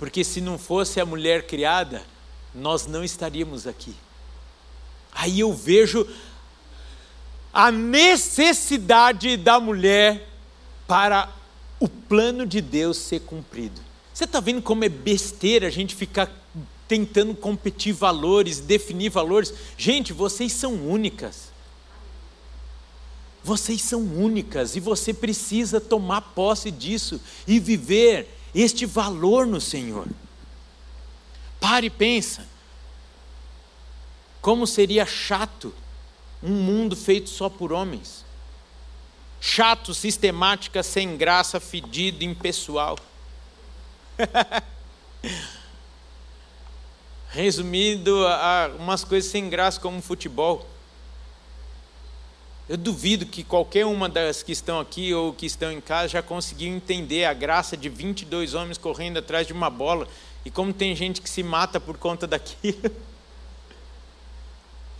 Porque 0.00 0.24
se 0.24 0.40
não 0.40 0.56
fosse 0.56 0.98
a 0.98 1.04
mulher 1.04 1.46
criada, 1.46 2.02
nós 2.54 2.86
não 2.86 3.04
estaríamos 3.04 3.66
aqui. 3.66 3.94
Aí 5.12 5.40
eu 5.40 5.52
vejo 5.52 6.08
a 7.52 7.70
necessidade 7.70 9.36
da 9.36 9.60
mulher 9.60 10.26
para 10.88 11.30
o 11.78 11.86
plano 11.86 12.46
de 12.46 12.62
Deus 12.62 12.96
ser 12.96 13.20
cumprido. 13.20 13.78
Você 14.14 14.24
está 14.24 14.40
vendo 14.40 14.62
como 14.62 14.84
é 14.84 14.88
besteira 14.88 15.66
a 15.66 15.70
gente 15.70 15.94
ficar 15.94 16.34
tentando 16.88 17.34
competir 17.34 17.92
valores, 17.92 18.58
definir 18.58 19.10
valores. 19.10 19.52
Gente, 19.76 20.14
vocês 20.14 20.54
são 20.54 20.72
únicas. 20.76 21.50
Vocês 23.44 23.82
são 23.82 24.00
únicas 24.00 24.76
e 24.76 24.80
você 24.80 25.12
precisa 25.12 25.78
tomar 25.78 26.22
posse 26.22 26.70
disso 26.70 27.20
e 27.46 27.60
viver 27.60 28.39
este 28.54 28.86
valor 28.86 29.46
no 29.46 29.60
Senhor. 29.60 30.06
Pare 31.60 31.86
e 31.86 31.90
pensa. 31.90 32.46
Como 34.40 34.66
seria 34.66 35.04
chato 35.04 35.74
um 36.42 36.54
mundo 36.54 36.96
feito 36.96 37.28
só 37.28 37.48
por 37.48 37.72
homens? 37.72 38.24
Chato, 39.40 39.94
sistemática, 39.94 40.82
sem 40.82 41.16
graça, 41.16 41.60
fedido, 41.60 42.24
impessoal. 42.24 42.98
resumido 47.30 48.26
a 48.26 48.72
umas 48.78 49.04
coisas 49.04 49.30
sem 49.30 49.48
graça 49.48 49.80
como 49.80 50.02
futebol. 50.02 50.66
Eu 52.70 52.76
duvido 52.76 53.26
que 53.26 53.42
qualquer 53.42 53.84
uma 53.84 54.08
das 54.08 54.44
que 54.44 54.52
estão 54.52 54.78
aqui 54.78 55.12
ou 55.12 55.32
que 55.32 55.44
estão 55.44 55.72
em 55.72 55.80
casa 55.80 56.06
já 56.06 56.22
conseguiu 56.22 56.72
entender 56.72 57.24
a 57.24 57.34
graça 57.34 57.76
de 57.76 57.88
22 57.88 58.54
homens 58.54 58.78
correndo 58.78 59.18
atrás 59.18 59.44
de 59.44 59.52
uma 59.52 59.68
bola 59.68 60.06
e 60.44 60.52
como 60.52 60.72
tem 60.72 60.94
gente 60.94 61.20
que 61.20 61.28
se 61.28 61.42
mata 61.42 61.80
por 61.80 61.98
conta 61.98 62.28
daquilo. 62.28 62.78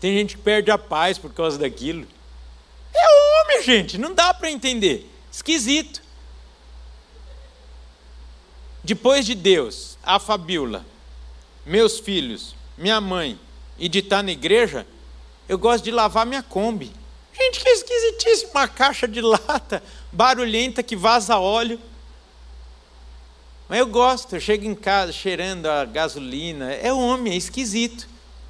Tem 0.01 0.17
gente 0.17 0.37
que 0.37 0.43
perde 0.43 0.69
a 0.73 0.79
paz 0.79 1.17
por 1.17 1.33
causa 1.33 1.59
daquilo. 1.59 2.09
É 2.93 3.43
homem, 3.43 3.63
gente, 3.63 3.99
não 3.99 4.15
dá 4.15 4.35
para 4.35 4.51
entender. 4.51 5.09
Esquisito. 5.31 6.03
Depois 8.83 9.25
de 9.25 9.37
Deus, 9.37 9.97
a 10.03 10.19
Fabíola, 10.19 10.85
meus 11.65 12.01
filhos, 12.01 12.57
minha 12.77 13.01
mãe 13.01 13.39
e 13.79 13.89
de 13.89 14.01
estar 14.01 14.25
na 14.25 14.33
igreja, 14.33 14.85
eu 15.49 15.57
gosto 15.57 15.85
de 15.85 15.93
lavar 15.93 16.27
minha 16.27 16.43
Kombi. 16.43 16.99
Gente, 17.41 17.61
que 17.61 17.69
esquisitíssimo, 17.71 18.51
uma 18.51 18.69
caixa 18.69 19.09
de 19.09 19.23
lata 19.23 19.83
barulhenta 20.13 20.83
que 20.83 20.95
vaza 20.95 21.39
óleo. 21.39 21.81
Mas 23.67 23.79
eu 23.79 23.87
gosto, 23.87 24.37
eu 24.37 24.41
chego 24.41 24.67
em 24.67 24.75
casa 24.75 25.11
cheirando 25.11 25.67
a 25.67 25.87
gasolina. 25.87 26.71
É 26.73 26.93
homem, 26.93 27.33
é 27.33 27.37
esquisito. 27.37 28.07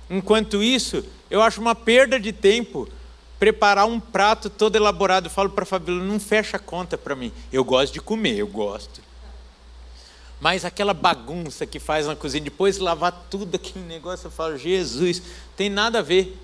Enquanto 0.09 0.61
isso, 0.61 1.05
eu 1.31 1.41
acho 1.41 1.61
uma 1.61 1.75
perda 1.75 2.19
de 2.19 2.33
tempo 2.33 2.89
preparar 3.39 3.87
um 3.87 4.01
prato 4.01 4.51
todo 4.51 4.75
elaborado. 4.75 5.27
Eu 5.27 5.31
falo 5.31 5.51
para 5.51 5.63
a 5.63 5.67
Fabíola, 5.67 6.03
não 6.03 6.19
fecha 6.19 6.57
a 6.57 6.61
conta 6.61 6.99
para 6.99 7.15
mim. 7.15 7.33
Eu 7.53 7.63
gosto 7.63 7.93
de 7.93 8.01
comer, 8.01 8.39
eu 8.39 8.49
gosto. 8.49 9.01
Mas 10.41 10.65
aquela 10.65 10.95
bagunça 10.95 11.65
que 11.65 11.79
faz 11.79 12.07
na 12.07 12.17
cozinha, 12.17 12.43
depois 12.43 12.79
lavar 12.79 13.27
tudo 13.31 13.55
aquele 13.55 13.85
negócio, 13.85 14.27
eu 14.27 14.31
falo, 14.31 14.57
Jesus, 14.57 15.23
tem 15.57 15.69
nada 15.69 16.01
a 16.01 16.03
ver. 16.03 16.37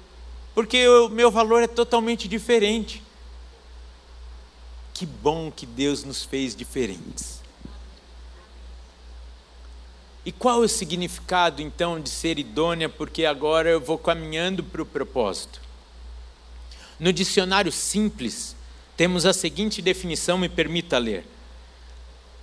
Porque 0.57 0.89
o 0.89 1.11
meu 1.11 1.31
valor 1.31 1.63
é 1.63 1.67
totalmente 1.67 2.27
diferente. 2.27 3.03
Que 4.95 5.05
bom 5.05 5.53
que 5.55 5.67
Deus 5.67 6.03
nos 6.03 6.25
fez 6.25 6.57
diferentes. 6.57 7.43
E 10.25 10.33
qual 10.33 10.63
é 10.63 10.65
o 10.65 10.69
significado 10.69 11.61
então 11.61 12.01
de 12.01 12.09
ser 12.09 12.39
idônea? 12.39 12.89
Porque 12.89 13.27
agora 13.27 13.69
eu 13.69 13.83
vou 13.83 13.99
caminhando 13.99 14.65
para 14.65 14.81
o 14.81 14.87
propósito. 14.87 15.61
No 16.99 17.13
dicionário 17.13 17.71
simples, 17.71 18.57
temos 18.97 19.27
a 19.27 19.35
seguinte 19.35 19.83
definição, 19.83 20.39
me 20.39 20.49
permita 20.49 20.97
ler: 20.97 21.27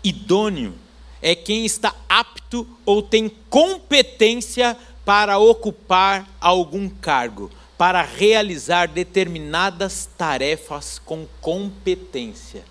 idôneo 0.03 0.75
é 1.19 1.33
quem 1.33 1.65
está 1.65 1.95
apto 2.07 2.67
ou 2.85 3.01
tem 3.01 3.27
competência 3.49 4.77
para 5.03 5.39
ocupar 5.39 6.29
algum 6.39 6.87
cargo, 6.87 7.49
para 7.83 8.01
realizar 8.01 8.87
determinadas 8.87 10.07
tarefas 10.17 11.01
com 11.03 11.27
competência. 11.41 12.63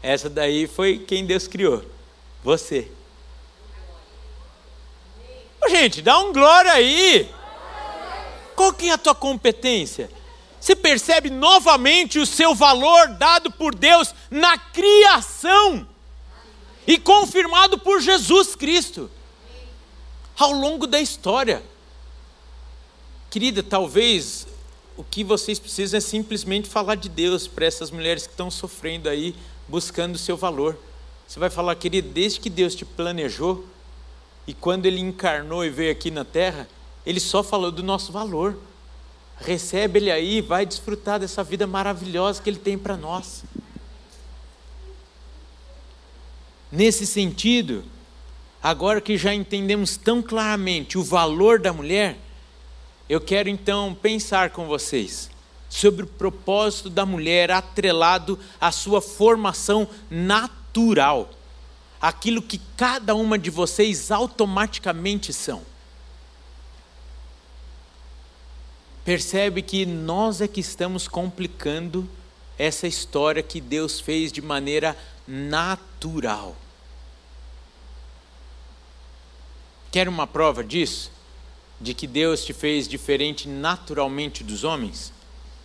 Essa 0.00 0.30
daí 0.30 0.68
foi 0.68 1.00
quem 1.00 1.26
Deus 1.26 1.48
criou, 1.48 1.84
você. 2.44 2.88
gente, 5.68 6.00
dá 6.00 6.16
um 6.20 6.32
glória 6.32 6.74
aí. 6.74 7.28
Qual 8.54 8.72
que 8.72 8.88
é 8.88 8.92
a 8.92 8.98
tua 8.98 9.16
competência? 9.16 10.08
Você 10.60 10.76
percebe 10.76 11.28
novamente 11.28 12.20
o 12.20 12.26
seu 12.26 12.54
valor 12.54 13.08
dado 13.18 13.50
por 13.50 13.74
Deus 13.74 14.14
na 14.30 14.56
criação 14.56 15.88
e 16.86 16.96
confirmado 16.98 17.80
por 17.80 18.00
Jesus 18.00 18.54
Cristo 18.54 19.10
ao 20.38 20.52
longo 20.52 20.86
da 20.86 21.00
história. 21.00 21.73
Querida, 23.34 23.64
talvez 23.64 24.46
o 24.96 25.02
que 25.02 25.24
vocês 25.24 25.58
precisam 25.58 25.98
é 25.98 26.00
simplesmente 26.00 26.68
falar 26.68 26.94
de 26.94 27.08
Deus 27.08 27.48
para 27.48 27.66
essas 27.66 27.90
mulheres 27.90 28.28
que 28.28 28.32
estão 28.32 28.48
sofrendo 28.48 29.08
aí 29.08 29.34
buscando 29.66 30.14
o 30.14 30.18
seu 30.18 30.36
valor. 30.36 30.78
Você 31.26 31.40
vai 31.40 31.50
falar, 31.50 31.74
querido, 31.74 32.10
desde 32.10 32.38
que 32.38 32.48
Deus 32.48 32.76
te 32.76 32.84
planejou 32.84 33.66
e 34.46 34.54
quando 34.54 34.86
Ele 34.86 35.00
encarnou 35.00 35.64
e 35.64 35.68
veio 35.68 35.90
aqui 35.90 36.12
na 36.12 36.24
terra, 36.24 36.68
Ele 37.04 37.18
só 37.18 37.42
falou 37.42 37.72
do 37.72 37.82
nosso 37.82 38.12
valor. 38.12 38.56
Recebe 39.38 39.98
Ele 39.98 40.12
aí, 40.12 40.40
vai 40.40 40.64
desfrutar 40.64 41.18
dessa 41.18 41.42
vida 41.42 41.66
maravilhosa 41.66 42.40
que 42.40 42.48
Ele 42.48 42.60
tem 42.60 42.78
para 42.78 42.96
nós. 42.96 43.42
Nesse 46.70 47.04
sentido, 47.04 47.82
agora 48.62 49.00
que 49.00 49.18
já 49.18 49.34
entendemos 49.34 49.96
tão 49.96 50.22
claramente 50.22 50.96
o 50.96 51.02
valor 51.02 51.58
da 51.58 51.72
mulher, 51.72 52.16
eu 53.08 53.20
quero 53.20 53.48
então 53.48 53.94
pensar 53.94 54.50
com 54.50 54.66
vocês 54.66 55.30
sobre 55.68 56.04
o 56.04 56.06
propósito 56.06 56.88
da 56.88 57.04
mulher 57.04 57.50
atrelado 57.50 58.38
à 58.60 58.70
sua 58.70 59.02
formação 59.02 59.88
natural, 60.08 61.28
aquilo 62.00 62.40
que 62.40 62.60
cada 62.76 63.14
uma 63.14 63.38
de 63.38 63.50
vocês 63.50 64.10
automaticamente 64.10 65.32
são. 65.32 65.62
Percebe 69.04 69.60
que 69.60 69.84
nós 69.84 70.40
é 70.40 70.48
que 70.48 70.60
estamos 70.60 71.06
complicando 71.06 72.08
essa 72.58 72.86
história 72.86 73.42
que 73.42 73.60
Deus 73.60 74.00
fez 74.00 74.32
de 74.32 74.40
maneira 74.40 74.96
natural. 75.26 76.56
Quer 79.90 80.08
uma 80.08 80.26
prova 80.26 80.64
disso? 80.64 81.13
De 81.80 81.92
que 81.92 82.06
Deus 82.06 82.44
te 82.44 82.52
fez 82.52 82.88
diferente 82.88 83.48
naturalmente 83.48 84.44
dos 84.44 84.64
homens? 84.64 85.12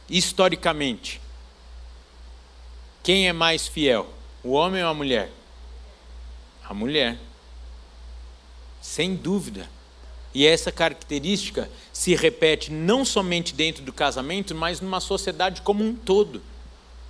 Historicamente. 0.09 1.21
Quem 3.03 3.27
é 3.27 3.33
mais 3.33 3.67
fiel? 3.67 4.07
O 4.43 4.51
homem 4.51 4.83
ou 4.83 4.89
a 4.89 4.93
mulher? 4.93 5.31
A 6.63 6.73
mulher. 6.73 7.17
Sem 8.81 9.15
dúvida. 9.15 9.69
E 10.33 10.45
essa 10.45 10.71
característica 10.71 11.69
se 11.91 12.15
repete 12.15 12.71
não 12.71 13.03
somente 13.03 13.53
dentro 13.53 13.83
do 13.83 13.91
casamento, 13.91 14.53
mas 14.53 14.79
numa 14.79 14.99
sociedade 14.99 15.61
como 15.61 15.83
um 15.83 15.95
todo. 15.95 16.41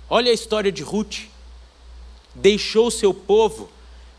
Olha 0.08 0.30
a 0.30 0.34
história 0.34 0.72
de 0.72 0.82
Ruth. 0.82 1.26
Deixou 2.34 2.90
seu 2.90 3.12
povo 3.12 3.70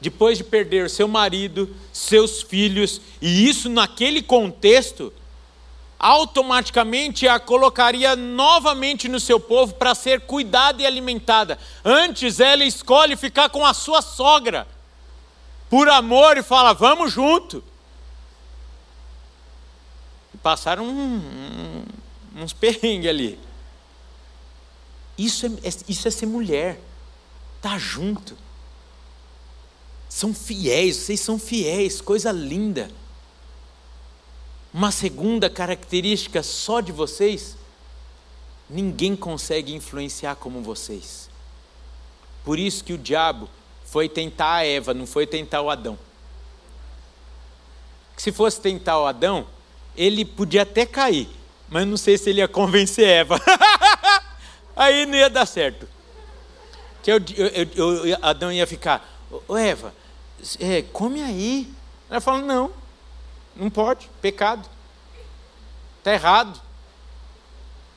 depois 0.01 0.39
de 0.39 0.43
perder 0.43 0.89
seu 0.89 1.07
marido, 1.07 1.73
seus 1.93 2.41
filhos, 2.41 2.99
e 3.21 3.47
isso 3.47 3.69
naquele 3.69 4.23
contexto, 4.23 5.13
automaticamente 5.99 7.27
a 7.27 7.39
colocaria 7.39 8.15
novamente 8.15 9.07
no 9.07 9.19
seu 9.19 9.39
povo 9.39 9.75
para 9.75 9.93
ser 9.93 10.21
cuidada 10.21 10.81
e 10.81 10.87
alimentada. 10.87 11.59
Antes 11.85 12.39
ela 12.39 12.65
escolhe 12.65 13.15
ficar 13.15 13.49
com 13.49 13.63
a 13.63 13.75
sua 13.75 14.01
sogra, 14.01 14.67
por 15.69 15.87
amor, 15.87 16.35
e 16.35 16.41
fala: 16.41 16.73
vamos 16.73 17.13
junto. 17.13 17.63
E 20.33 20.37
passaram 20.39 20.83
um, 20.83 21.85
um, 22.35 22.41
uns 22.41 22.53
perrengues 22.53 23.07
ali. 23.07 23.39
Isso 25.15 25.45
é, 25.45 25.49
isso 25.87 26.07
é 26.07 26.11
ser 26.11 26.25
mulher, 26.25 26.81
tá 27.61 27.77
junto 27.77 28.35
são 30.11 30.33
fiéis, 30.33 30.97
vocês 30.97 31.21
são 31.21 31.39
fiéis, 31.39 32.01
coisa 32.01 32.33
linda. 32.33 32.91
Uma 34.73 34.91
segunda 34.91 35.49
característica 35.49 36.43
só 36.43 36.81
de 36.81 36.91
vocês, 36.91 37.55
ninguém 38.69 39.15
consegue 39.15 39.73
influenciar 39.73 40.35
como 40.35 40.61
vocês. 40.61 41.29
Por 42.43 42.59
isso 42.59 42.83
que 42.83 42.91
o 42.91 42.97
diabo 42.97 43.49
foi 43.85 44.09
tentar 44.09 44.55
a 44.55 44.65
Eva, 44.65 44.93
não 44.93 45.07
foi 45.07 45.25
tentar 45.25 45.61
o 45.61 45.69
Adão. 45.69 45.97
Se 48.17 48.33
fosse 48.33 48.59
tentar 48.59 48.99
o 48.99 49.05
Adão, 49.07 49.47
ele 49.95 50.25
podia 50.25 50.63
até 50.63 50.85
cair, 50.85 51.29
mas 51.69 51.87
não 51.87 51.95
sei 51.95 52.17
se 52.17 52.31
ele 52.31 52.41
ia 52.41 52.49
convencer 52.49 53.07
Eva. 53.07 53.39
Aí 54.75 55.05
não 55.05 55.15
ia 55.15 55.29
dar 55.29 55.45
certo. 55.45 55.87
Que 57.01 57.13
eu, 57.13 57.21
eu, 57.37 58.07
eu, 58.07 58.17
Adão 58.21 58.51
ia 58.51 58.67
ficar, 58.67 59.09
ô 59.47 59.55
Eva, 59.55 60.00
é, 60.59 60.81
come 60.81 61.21
aí. 61.21 61.71
Ela 62.09 62.21
fala, 62.21 62.41
não, 62.41 62.71
não 63.55 63.69
pode, 63.69 64.09
pecado. 64.21 64.67
Está 65.99 66.13
errado. 66.13 66.59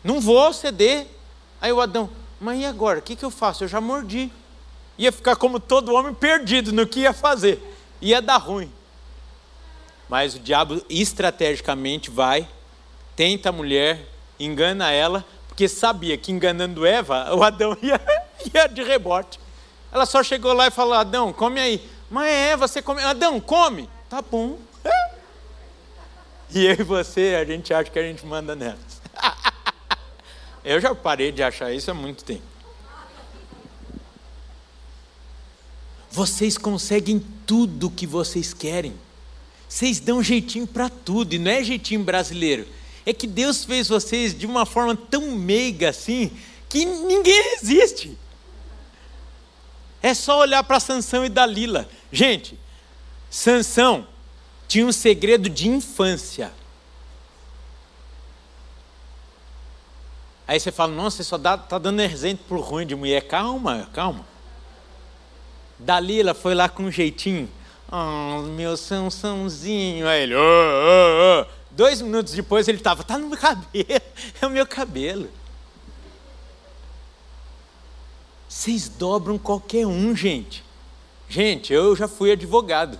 Não 0.02 0.20
vou 0.20 0.52
ceder. 0.52 1.06
Aí 1.60 1.72
o 1.72 1.80
Adão, 1.80 2.10
mas 2.40 2.60
e 2.60 2.64
agora? 2.64 2.98
O 2.98 3.02
que, 3.02 3.16
que 3.16 3.24
eu 3.24 3.30
faço? 3.30 3.64
Eu 3.64 3.68
já 3.68 3.80
mordi. 3.80 4.30
Ia 4.98 5.10
ficar 5.10 5.36
como 5.36 5.58
todo 5.58 5.94
homem 5.94 6.14
perdido 6.14 6.72
no 6.72 6.86
que 6.86 7.00
ia 7.00 7.12
fazer. 7.12 7.60
Ia 8.00 8.20
dar 8.20 8.36
ruim. 8.36 8.70
Mas 10.08 10.34
o 10.34 10.38
diabo 10.38 10.84
estrategicamente 10.88 12.10
vai, 12.10 12.46
tenta 13.16 13.48
a 13.48 13.52
mulher, 13.52 14.06
engana 14.38 14.90
ela, 14.90 15.24
porque 15.48 15.66
sabia 15.66 16.18
que 16.18 16.30
enganando 16.30 16.84
Eva, 16.84 17.32
o 17.34 17.42
Adão 17.42 17.76
ia, 17.82 18.00
ia 18.52 18.66
de 18.66 18.82
rebote. 18.82 19.40
Ela 19.90 20.04
só 20.04 20.22
chegou 20.22 20.52
lá 20.52 20.66
e 20.66 20.70
falou: 20.70 20.94
Adão, 20.94 21.32
come 21.32 21.60
aí. 21.60 21.90
Mas 22.10 22.28
é, 22.28 22.56
você 22.56 22.80
come. 22.82 23.02
Adão, 23.02 23.40
come. 23.40 23.88
Tá 24.08 24.22
bom. 24.22 24.58
E 26.50 26.66
eu 26.66 26.76
e 26.78 26.82
você, 26.84 27.36
a 27.40 27.44
gente 27.44 27.74
acha 27.74 27.90
que 27.90 27.98
a 27.98 28.02
gente 28.02 28.24
manda 28.24 28.54
nelas. 28.54 29.02
Eu 30.64 30.80
já 30.80 30.94
parei 30.94 31.32
de 31.32 31.42
achar 31.42 31.72
isso 31.72 31.90
há 31.90 31.94
muito 31.94 32.24
tempo. 32.24 32.42
Vocês 36.10 36.56
conseguem 36.56 37.18
tudo 37.44 37.88
o 37.88 37.90
que 37.90 38.06
vocês 38.06 38.54
querem. 38.54 38.94
Vocês 39.68 39.98
dão 39.98 40.22
jeitinho 40.22 40.66
para 40.66 40.88
tudo, 40.88 41.34
e 41.34 41.38
não 41.38 41.50
é 41.50 41.64
jeitinho 41.64 42.04
brasileiro. 42.04 42.68
É 43.04 43.12
que 43.12 43.26
Deus 43.26 43.64
fez 43.64 43.88
vocês 43.88 44.32
de 44.32 44.46
uma 44.46 44.64
forma 44.64 44.94
tão 44.94 45.32
meiga 45.32 45.88
assim, 45.90 46.30
que 46.68 46.84
ninguém 46.84 47.42
resiste. 47.58 48.16
É 50.04 50.12
só 50.12 50.38
olhar 50.40 50.62
para 50.62 50.78
Sansão 50.78 51.24
e 51.24 51.30
Dalila. 51.30 51.88
Gente, 52.12 52.60
Sansão 53.30 54.06
tinha 54.68 54.84
um 54.84 54.92
segredo 54.92 55.48
de 55.48 55.66
infância. 55.66 56.52
Aí 60.46 60.60
você 60.60 60.70
fala, 60.70 60.92
nossa, 60.92 61.16
você 61.16 61.24
só 61.24 61.36
está 61.36 61.78
dando 61.78 62.02
exemplo 62.02 62.44
por 62.46 62.60
ruim 62.60 62.86
de 62.86 62.94
mulher. 62.94 63.22
Calma, 63.22 63.88
calma. 63.94 64.26
Dalila 65.78 66.34
foi 66.34 66.54
lá 66.54 66.68
com 66.68 66.82
um 66.82 66.90
jeitinho. 66.90 67.48
Oh, 67.90 68.42
meu 68.42 68.76
Sansãozinho. 68.76 70.06
Aí 70.06 70.24
ele, 70.24 70.34
oh, 70.34 70.38
oh, 70.38 71.46
oh. 71.46 71.64
Dois 71.70 72.02
minutos 72.02 72.34
depois 72.34 72.68
ele 72.68 72.76
estava, 72.76 73.02
tá 73.02 73.16
no 73.16 73.26
meu 73.26 73.38
cabelo, 73.38 73.86
é 74.42 74.46
o 74.46 74.50
meu 74.50 74.66
cabelo. 74.66 75.30
Vocês 78.54 78.88
dobram 78.88 79.36
qualquer 79.36 79.84
um, 79.84 80.14
gente. 80.14 80.64
Gente, 81.28 81.72
eu 81.72 81.96
já 81.96 82.06
fui 82.06 82.30
advogado. 82.30 82.96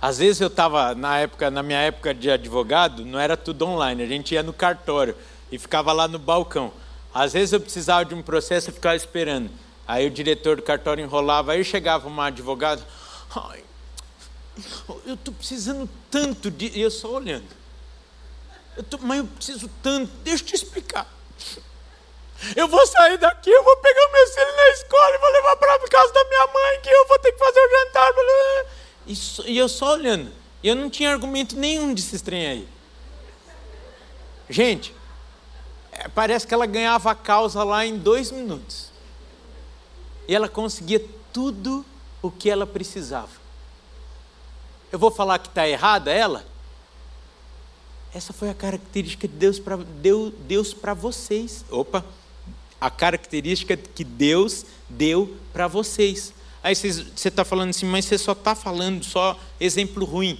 Às 0.00 0.16
vezes 0.16 0.40
eu 0.40 0.46
estava, 0.46 0.94
na 0.94 1.18
época, 1.18 1.50
na 1.50 1.62
minha 1.62 1.78
época 1.78 2.14
de 2.14 2.30
advogado, 2.30 3.04
não 3.04 3.20
era 3.20 3.36
tudo 3.36 3.66
online, 3.66 4.02
a 4.02 4.06
gente 4.06 4.32
ia 4.32 4.42
no 4.42 4.54
cartório 4.54 5.14
e 5.52 5.58
ficava 5.58 5.92
lá 5.92 6.08
no 6.08 6.18
balcão. 6.18 6.72
Às 7.12 7.34
vezes 7.34 7.52
eu 7.52 7.60
precisava 7.60 8.02
de 8.02 8.14
um 8.14 8.22
processo 8.22 8.70
e 8.70 8.72
ficava 8.72 8.96
esperando. 8.96 9.50
Aí 9.86 10.06
o 10.06 10.10
diretor 10.10 10.56
do 10.56 10.62
cartório 10.62 11.04
enrolava, 11.04 11.52
aí 11.52 11.62
chegava 11.62 12.08
uma 12.08 12.28
advogada, 12.28 12.82
ai, 13.36 13.62
eu 15.04 15.14
estou 15.14 15.34
precisando 15.34 15.86
tanto 16.10 16.50
de. 16.50 16.68
E 16.68 16.80
eu 16.80 16.90
só 16.90 17.12
olhando. 17.12 17.44
Eu 18.74 18.82
tô, 18.82 18.96
mas 18.96 19.18
eu 19.18 19.26
preciso 19.26 19.70
tanto, 19.82 20.10
deixa 20.24 20.44
eu 20.44 20.46
te 20.46 20.54
explicar. 20.54 21.19
Eu 22.56 22.68
vou 22.68 22.86
sair 22.86 23.18
daqui, 23.18 23.50
eu 23.50 23.62
vou 23.62 23.76
pegar 23.78 24.06
o 24.06 24.12
meu 24.12 24.26
filho 24.28 24.56
na 24.56 24.68
escola 24.70 25.14
e 25.14 25.18
vou 25.18 25.30
levar 25.30 25.56
para 25.56 25.78
casa 25.88 26.12
da 26.12 26.24
minha 26.24 26.46
mãe, 26.46 26.80
que 26.82 26.88
eu 26.88 27.06
vou 27.06 27.18
ter 27.18 27.32
que 27.32 27.38
fazer 27.38 27.60
o 27.60 27.70
jantar. 27.70 28.12
E, 29.06 29.58
eu 29.58 29.68
só 29.68 29.92
olhando. 29.92 30.32
E 30.62 30.68
eu 30.68 30.76
não 30.76 30.88
tinha 30.88 31.10
argumento 31.10 31.56
nenhum 31.56 31.92
desses 31.92 32.22
trem 32.22 32.46
aí. 32.46 32.68
Gente, 34.48 34.94
é, 35.92 36.08
parece 36.08 36.46
que 36.46 36.54
ela 36.54 36.66
ganhava 36.66 37.10
a 37.10 37.14
causa 37.14 37.62
lá 37.62 37.84
em 37.84 37.98
dois 37.98 38.30
minutos. 38.30 38.90
E 40.26 40.34
ela 40.34 40.48
conseguia 40.48 41.04
tudo 41.32 41.84
o 42.22 42.30
que 42.30 42.48
ela 42.48 42.66
precisava. 42.66 43.40
Eu 44.90 44.98
vou 44.98 45.10
falar 45.10 45.38
que 45.38 45.48
está 45.48 45.68
errada 45.68 46.10
ela? 46.10 46.44
Essa 48.12 48.32
foi 48.32 48.50
a 48.50 48.54
característica 48.54 49.28
de 49.28 49.34
Deus 49.34 49.58
para 49.60 49.76
Deus 49.76 50.74
vocês. 50.96 51.64
Opa! 51.70 52.04
A 52.80 52.90
característica 52.90 53.76
que 53.76 54.02
Deus 54.02 54.64
deu 54.88 55.36
para 55.52 55.68
vocês. 55.68 56.32
Aí 56.62 56.74
você 56.74 57.28
está 57.28 57.44
falando 57.44 57.70
assim, 57.70 57.86
mas 57.86 58.04
você 58.04 58.18
só 58.18 58.32
está 58.32 58.54
falando 58.54 59.04
só 59.04 59.38
exemplo 59.58 60.04
ruim. 60.04 60.38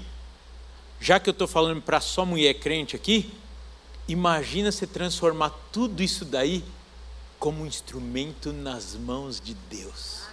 Já 1.00 1.18
que 1.18 1.28
eu 1.28 1.32
estou 1.32 1.48
falando 1.48 1.80
para 1.80 2.00
só 2.00 2.24
mulher 2.24 2.54
crente 2.54 2.94
aqui, 2.96 3.32
imagina 4.06 4.70
você 4.70 4.86
transformar 4.86 5.50
tudo 5.72 6.02
isso 6.02 6.24
daí 6.24 6.64
como 7.38 7.62
um 7.62 7.66
instrumento 7.66 8.52
nas 8.52 8.94
mãos 8.94 9.40
de 9.40 9.54
Deus. 9.70 10.24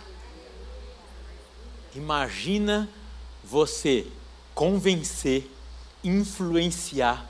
Imagina 1.95 2.89
você 3.43 4.05
convencer, 4.53 5.49
influenciar, 6.03 7.25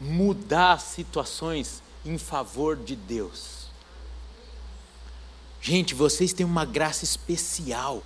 mudar 0.00 0.80
situações 0.80 1.80
em 2.08 2.18
favor 2.18 2.76
de 2.76 2.96
Deus. 2.96 3.66
Gente, 5.60 5.94
vocês 5.94 6.32
têm 6.32 6.46
uma 6.46 6.64
graça 6.64 7.04
especial 7.04 8.02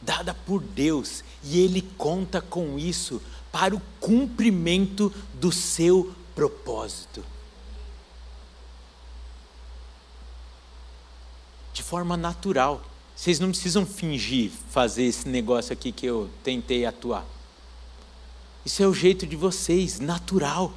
dada 0.00 0.32
por 0.32 0.62
Deus 0.62 1.24
e 1.42 1.60
Ele 1.60 1.82
conta 1.98 2.40
com 2.40 2.78
isso 2.78 3.20
para 3.50 3.74
o 3.74 3.82
cumprimento 4.00 5.12
do 5.34 5.50
seu 5.50 6.14
propósito. 6.34 7.24
De 11.72 11.82
forma 11.82 12.16
natural. 12.16 12.82
Vocês 13.16 13.40
não 13.40 13.48
precisam 13.48 13.86
fingir 13.86 14.50
fazer 14.70 15.04
esse 15.04 15.26
negócio 15.26 15.72
aqui 15.72 15.90
que 15.90 16.04
eu 16.04 16.28
tentei 16.44 16.84
atuar. 16.84 17.24
Isso 18.64 18.82
é 18.82 18.86
o 18.86 18.92
jeito 18.92 19.26
de 19.26 19.36
vocês, 19.36 19.98
natural. 19.98 20.72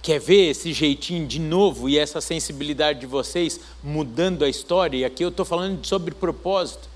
Quer 0.00 0.20
ver 0.20 0.50
esse 0.50 0.72
jeitinho 0.72 1.26
de 1.26 1.38
novo 1.38 1.88
e 1.88 1.98
essa 1.98 2.20
sensibilidade 2.20 3.00
de 3.00 3.06
vocês 3.06 3.60
mudando 3.82 4.44
a 4.44 4.48
história? 4.48 4.98
E 4.98 5.04
aqui 5.04 5.24
eu 5.24 5.28
estou 5.28 5.44
falando 5.44 5.84
sobre 5.84 6.14
propósito. 6.14 6.88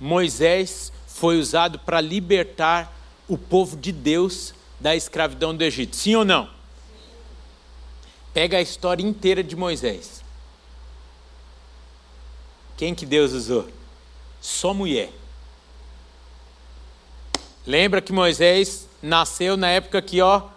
Moisés 0.00 0.92
foi 1.06 1.38
usado 1.38 1.78
para 1.78 2.00
libertar 2.00 2.92
o 3.28 3.38
povo 3.38 3.76
de 3.76 3.92
Deus 3.92 4.52
da 4.80 4.94
escravidão 4.94 5.56
do 5.56 5.62
Egito. 5.62 5.96
Sim 5.96 6.16
ou 6.16 6.24
não? 6.24 6.50
Pega 8.34 8.58
a 8.58 8.60
história 8.60 9.02
inteira 9.02 9.42
de 9.42 9.54
Moisés. 9.54 10.22
Quem 12.76 12.94
que 12.94 13.06
Deus 13.06 13.32
usou? 13.32 13.68
Só 14.40 14.74
mulher. 14.74 15.12
Lembra 17.66 18.02
que 18.02 18.12
Moisés 18.12 18.88
nasceu 19.00 19.56
na 19.56 19.68
época 19.68 20.02
que, 20.02 20.20
ó, 20.20 20.48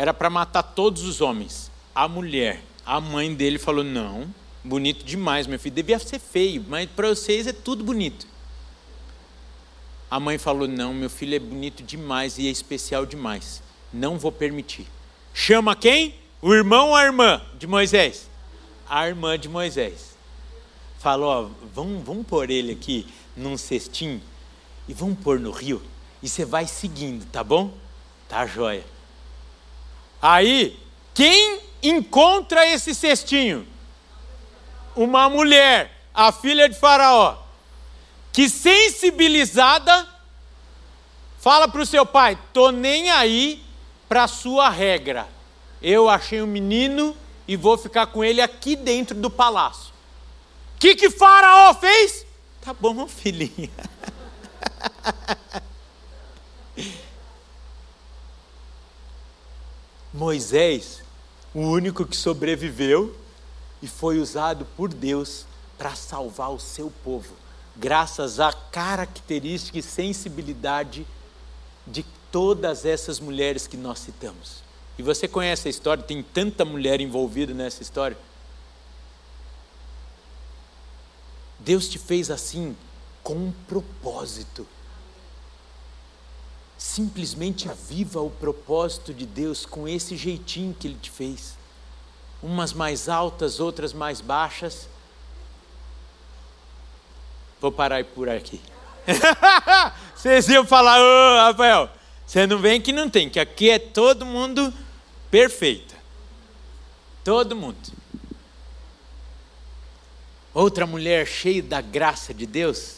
era 0.00 0.14
para 0.14 0.30
matar 0.30 0.62
todos 0.62 1.02
os 1.02 1.20
homens. 1.20 1.70
A 1.94 2.08
mulher, 2.08 2.62
a 2.86 2.98
mãe 2.98 3.34
dele 3.34 3.58
falou: 3.58 3.84
"Não, 3.84 4.34
bonito 4.64 5.04
demais, 5.04 5.46
meu 5.46 5.58
filho, 5.58 5.74
devia 5.74 5.98
ser 5.98 6.18
feio, 6.18 6.64
mas 6.66 6.88
para 6.88 7.10
vocês 7.10 7.46
é 7.46 7.52
tudo 7.52 7.84
bonito". 7.84 8.26
A 10.10 10.18
mãe 10.18 10.38
falou: 10.38 10.66
Não, 10.66 10.94
meu 10.94 11.10
filho 11.10 11.36
é 11.36 11.38
bonito 11.38 11.82
demais 11.82 12.38
e 12.38 12.48
é 12.48 12.50
especial 12.50 13.04
demais. 13.04 13.62
Não 13.92 14.18
vou 14.18 14.32
permitir. 14.32 14.86
Chama 15.34 15.76
quem? 15.76 16.14
O 16.40 16.54
irmão 16.54 16.88
ou 16.88 16.96
a 16.96 17.04
irmã 17.04 17.42
de 17.58 17.66
Moisés? 17.66 18.30
A 18.88 19.06
irmã 19.06 19.38
de 19.38 19.50
Moisés. 19.50 20.16
Falou: 20.98 21.28
ó, 21.28 21.50
vamos, 21.74 22.02
vamos 22.02 22.26
pôr 22.26 22.48
ele 22.48 22.72
aqui 22.72 23.06
num 23.36 23.58
cestinho 23.58 24.22
e 24.88 24.94
vamos 24.94 25.18
pôr 25.18 25.38
no 25.38 25.50
rio. 25.50 25.82
E 26.22 26.28
você 26.28 26.46
vai 26.46 26.66
seguindo, 26.66 27.26
tá 27.26 27.44
bom? 27.44 27.70
Tá 28.26 28.46
joia. 28.46 28.84
Aí, 30.20 30.78
quem 31.14 31.60
encontra 31.82 32.66
esse 32.66 32.94
cestinho? 32.94 33.66
Uma 34.94 35.28
mulher, 35.28 35.90
a 36.14 36.32
filha 36.32 36.68
de 36.68 36.78
Faraó 36.78 37.40
que 38.32 38.48
sensibilizada 38.48 40.08
fala 41.38 41.68
para 41.68 41.80
o 41.80 41.86
seu 41.86 42.06
pai: 42.06 42.38
tô 42.52 42.70
nem 42.70 43.10
aí 43.10 43.62
para 44.08 44.26
sua 44.28 44.68
regra. 44.68 45.28
Eu 45.82 46.08
achei 46.08 46.42
um 46.42 46.46
menino 46.46 47.16
e 47.48 47.56
vou 47.56 47.76
ficar 47.78 48.06
com 48.06 48.22
ele 48.22 48.40
aqui 48.40 48.76
dentro 48.76 49.16
do 49.16 49.30
palácio. 49.30 49.92
O 50.76 50.80
que, 50.80 50.94
que 50.94 51.10
Faraó 51.10 51.74
fez? 51.74 52.26
Tá 52.60 52.74
bom, 52.74 53.06
filhinha. 53.08 53.70
Moisés, 60.12 61.02
o 61.54 61.60
único 61.60 62.04
que 62.04 62.16
sobreviveu 62.16 63.16
e 63.80 63.86
foi 63.86 64.18
usado 64.18 64.66
por 64.76 64.92
Deus 64.92 65.46
para 65.78 65.94
salvar 65.94 66.50
o 66.50 66.60
seu 66.60 66.92
povo 67.02 67.34
graças 67.76 68.38
à 68.40 68.52
característica 68.52 69.78
e 69.78 69.82
sensibilidade 69.82 71.06
de 71.86 72.04
todas 72.30 72.84
essas 72.84 73.18
mulheres 73.18 73.66
que 73.66 73.76
nós 73.76 74.00
citamos. 74.00 74.62
E 74.98 75.02
você 75.02 75.26
conhece 75.26 75.66
a 75.66 75.70
história, 75.70 76.02
tem 76.02 76.22
tanta 76.22 76.64
mulher 76.64 77.00
envolvida 77.00 77.54
nessa 77.54 77.82
história. 77.82 78.18
Deus 81.58 81.88
te 81.88 81.98
fez 81.98 82.30
assim 82.30 82.76
com 83.22 83.34
um 83.34 83.52
propósito. 83.66 84.66
Simplesmente 86.80 87.68
viva 87.88 88.22
o 88.22 88.30
propósito 88.30 89.12
de 89.12 89.26
Deus 89.26 89.66
com 89.66 89.86
esse 89.86 90.16
jeitinho 90.16 90.74
que 90.74 90.88
Ele 90.88 90.98
te 91.00 91.10
fez. 91.10 91.54
Umas 92.42 92.72
mais 92.72 93.08
altas, 93.08 93.60
outras 93.60 93.92
mais 93.92 94.22
baixas 94.22 94.88
Vou 97.60 97.70
parar 97.70 98.02
por 98.04 98.28
aqui. 98.28 98.60
Vocês 100.16 100.48
iam 100.48 100.64
falar, 100.64 100.98
ô 100.98 101.02
oh, 101.02 101.36
Rafael, 101.48 101.90
você 102.26 102.46
não 102.46 102.58
vem 102.58 102.80
que 102.80 102.92
não 102.92 103.10
tem, 103.10 103.28
que 103.28 103.40
aqui 103.40 103.70
é 103.70 103.78
todo 103.78 104.24
mundo 104.24 104.72
perfeito. 105.30 105.94
Todo 107.24 107.56
mundo. 107.56 107.76
Outra 110.54 110.86
mulher 110.86 111.26
cheia 111.26 111.62
da 111.62 111.80
graça 111.80 112.32
de 112.32 112.46
Deus, 112.46 112.96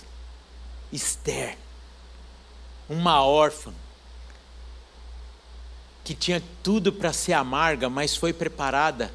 Esther, 0.93 1.57
uma 2.89 3.25
órfã, 3.25 3.73
que 6.05 6.15
tinha 6.15 6.43
tudo 6.63 6.93
para 6.93 7.13
ser 7.13 7.33
amarga, 7.33 7.89
mas 7.89 8.17
foi 8.17 8.33
preparada 8.33 9.13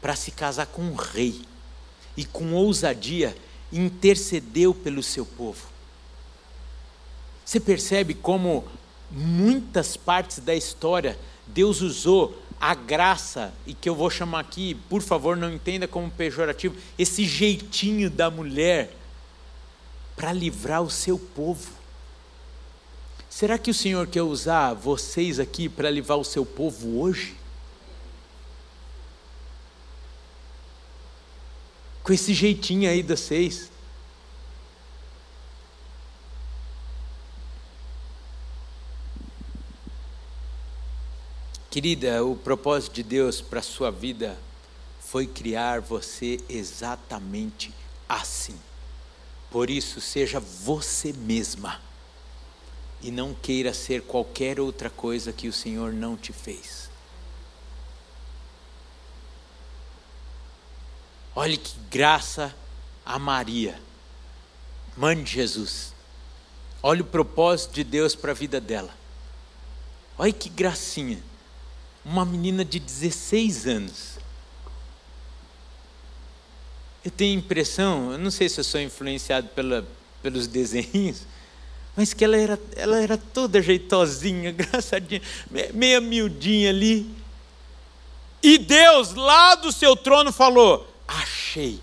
para 0.00 0.14
se 0.14 0.30
casar 0.30 0.66
com 0.66 0.82
um 0.82 0.94
rei. 0.94 1.42
E 2.14 2.24
com 2.24 2.52
ousadia, 2.52 3.34
intercedeu 3.72 4.74
pelo 4.74 5.02
seu 5.02 5.24
povo. 5.24 5.66
Você 7.44 7.58
percebe 7.58 8.12
como 8.12 8.64
muitas 9.10 9.96
partes 9.96 10.38
da 10.38 10.54
história 10.54 11.18
Deus 11.46 11.80
usou 11.80 12.38
a 12.60 12.74
graça, 12.74 13.52
e 13.66 13.74
que 13.74 13.88
eu 13.88 13.94
vou 13.94 14.08
chamar 14.08 14.40
aqui, 14.40 14.74
por 14.88 15.02
favor, 15.02 15.36
não 15.36 15.52
entenda 15.52 15.88
como 15.88 16.08
pejorativo, 16.10 16.76
esse 16.96 17.24
jeitinho 17.24 18.08
da 18.08 18.30
mulher 18.30 18.96
para 20.14 20.32
livrar 20.32 20.80
o 20.80 20.88
seu 20.88 21.18
povo. 21.18 21.81
Será 23.32 23.56
que 23.56 23.70
o 23.70 23.74
Senhor 23.74 24.06
quer 24.06 24.20
usar 24.20 24.74
vocês 24.74 25.40
aqui 25.40 25.66
para 25.66 25.88
livrar 25.88 26.18
o 26.18 26.24
seu 26.24 26.44
povo 26.44 27.00
hoje? 27.00 27.34
com 32.02 32.12
esse 32.12 32.34
jeitinho 32.34 32.90
aí 32.90 33.02
de 33.02 33.16
vocês. 33.16 33.70
Querida, 41.70 42.22
o 42.22 42.36
propósito 42.36 42.92
de 42.96 43.02
Deus 43.02 43.40
para 43.40 43.60
a 43.60 43.62
sua 43.62 43.90
vida 43.90 44.38
foi 45.00 45.26
criar 45.26 45.80
você 45.80 46.38
exatamente 46.50 47.72
assim. 48.06 48.60
Por 49.50 49.70
isso, 49.70 50.02
seja 50.02 50.38
você 50.38 51.14
mesma 51.14 51.80
e 53.02 53.10
não 53.10 53.34
queira 53.34 53.74
ser 53.74 54.02
qualquer 54.02 54.60
outra 54.60 54.88
coisa 54.88 55.32
que 55.32 55.48
o 55.48 55.52
Senhor 55.52 55.92
não 55.92 56.16
te 56.16 56.32
fez. 56.32 56.88
Olhe 61.34 61.56
que 61.56 61.74
graça 61.90 62.54
a 63.04 63.18
Maria, 63.18 63.80
mãe 64.96 65.20
de 65.22 65.32
Jesus. 65.32 65.92
Olha 66.82 67.02
o 67.02 67.06
propósito 67.06 67.74
de 67.74 67.84
Deus 67.84 68.14
para 68.14 68.32
a 68.32 68.34
vida 68.34 68.60
dela. 68.60 68.94
Olha 70.18 70.32
que 70.32 70.48
gracinha. 70.48 71.22
Uma 72.04 72.24
menina 72.24 72.64
de 72.64 72.78
16 72.78 73.66
anos. 73.66 74.18
Eu 77.04 77.10
tenho 77.10 77.36
a 77.36 77.42
impressão, 77.42 78.12
eu 78.12 78.18
não 78.18 78.30
sei 78.30 78.48
se 78.48 78.60
eu 78.60 78.64
sou 78.64 78.80
influenciado 78.80 79.48
pela, 79.48 79.86
pelos 80.22 80.46
desenhos, 80.48 81.22
mas 81.96 82.14
que 82.14 82.24
ela 82.24 82.36
era, 82.36 82.58
ela 82.74 83.00
era 83.00 83.18
toda 83.18 83.60
jeitosinha, 83.60 84.50
engraçadinha, 84.50 85.20
meia 85.72 86.00
miudinha 86.00 86.70
ali. 86.70 87.08
E 88.42 88.58
Deus, 88.58 89.14
lá 89.14 89.54
do 89.54 89.70
seu 89.70 89.94
trono, 89.94 90.32
falou: 90.32 90.86
achei 91.06 91.80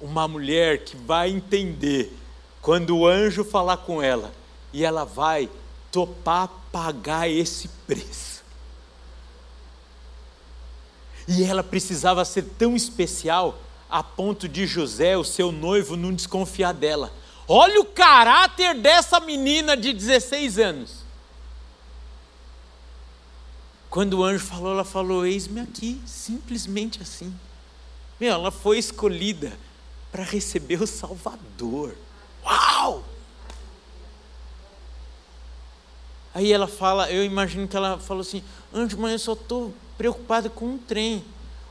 uma 0.00 0.26
mulher 0.26 0.84
que 0.84 0.96
vai 0.96 1.30
entender 1.30 2.12
quando 2.60 2.96
o 2.96 3.06
anjo 3.06 3.44
falar 3.44 3.78
com 3.78 4.02
ela 4.02 4.32
e 4.72 4.84
ela 4.84 5.04
vai 5.04 5.48
topar 5.92 6.48
pagar 6.72 7.30
esse 7.30 7.68
preço. 7.86 8.42
E 11.28 11.44
ela 11.44 11.62
precisava 11.62 12.24
ser 12.24 12.42
tão 12.58 12.74
especial 12.74 13.58
a 13.88 14.02
ponto 14.02 14.48
de 14.48 14.66
José, 14.66 15.16
o 15.16 15.22
seu 15.22 15.52
noivo, 15.52 15.96
não 15.96 16.12
desconfiar 16.12 16.72
dela. 16.72 17.12
Olha 17.46 17.80
o 17.80 17.84
caráter 17.84 18.74
dessa 18.74 19.20
menina 19.20 19.76
de 19.76 19.92
16 19.92 20.58
anos. 20.58 21.04
Quando 23.90 24.14
o 24.14 24.24
anjo 24.24 24.44
falou, 24.44 24.72
ela 24.72 24.84
falou: 24.84 25.26
Eis-me 25.26 25.60
aqui, 25.60 26.00
simplesmente 26.06 27.02
assim. 27.02 27.34
Meu, 28.18 28.32
ela 28.32 28.50
foi 28.50 28.78
escolhida 28.78 29.52
para 30.10 30.24
receber 30.24 30.82
o 30.82 30.86
Salvador. 30.86 31.94
Uau! 32.44 33.04
Aí 36.34 36.52
ela 36.52 36.66
fala, 36.66 37.10
eu 37.12 37.24
imagino 37.24 37.68
que 37.68 37.76
ela 37.76 37.98
falou 37.98 38.22
assim: 38.22 38.42
Anjo, 38.72 38.98
mas 38.98 39.12
eu 39.12 39.18
só 39.18 39.32
estou 39.34 39.72
preocupada 39.96 40.50
com 40.50 40.66
um 40.66 40.78
trem. 40.78 41.24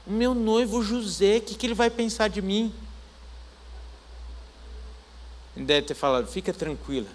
O 0.05 0.12
meu 0.12 0.33
noivo 0.33 0.81
José, 0.83 1.38
o 1.38 1.41
que, 1.41 1.55
que 1.55 1.65
ele 1.65 1.73
vai 1.73 1.89
pensar 1.89 2.29
de 2.29 2.41
mim? 2.41 2.73
Ele 5.55 5.65
deve 5.65 5.87
ter 5.87 5.93
falado: 5.93 6.27
Fica 6.27 6.53
tranquila, 6.53 7.09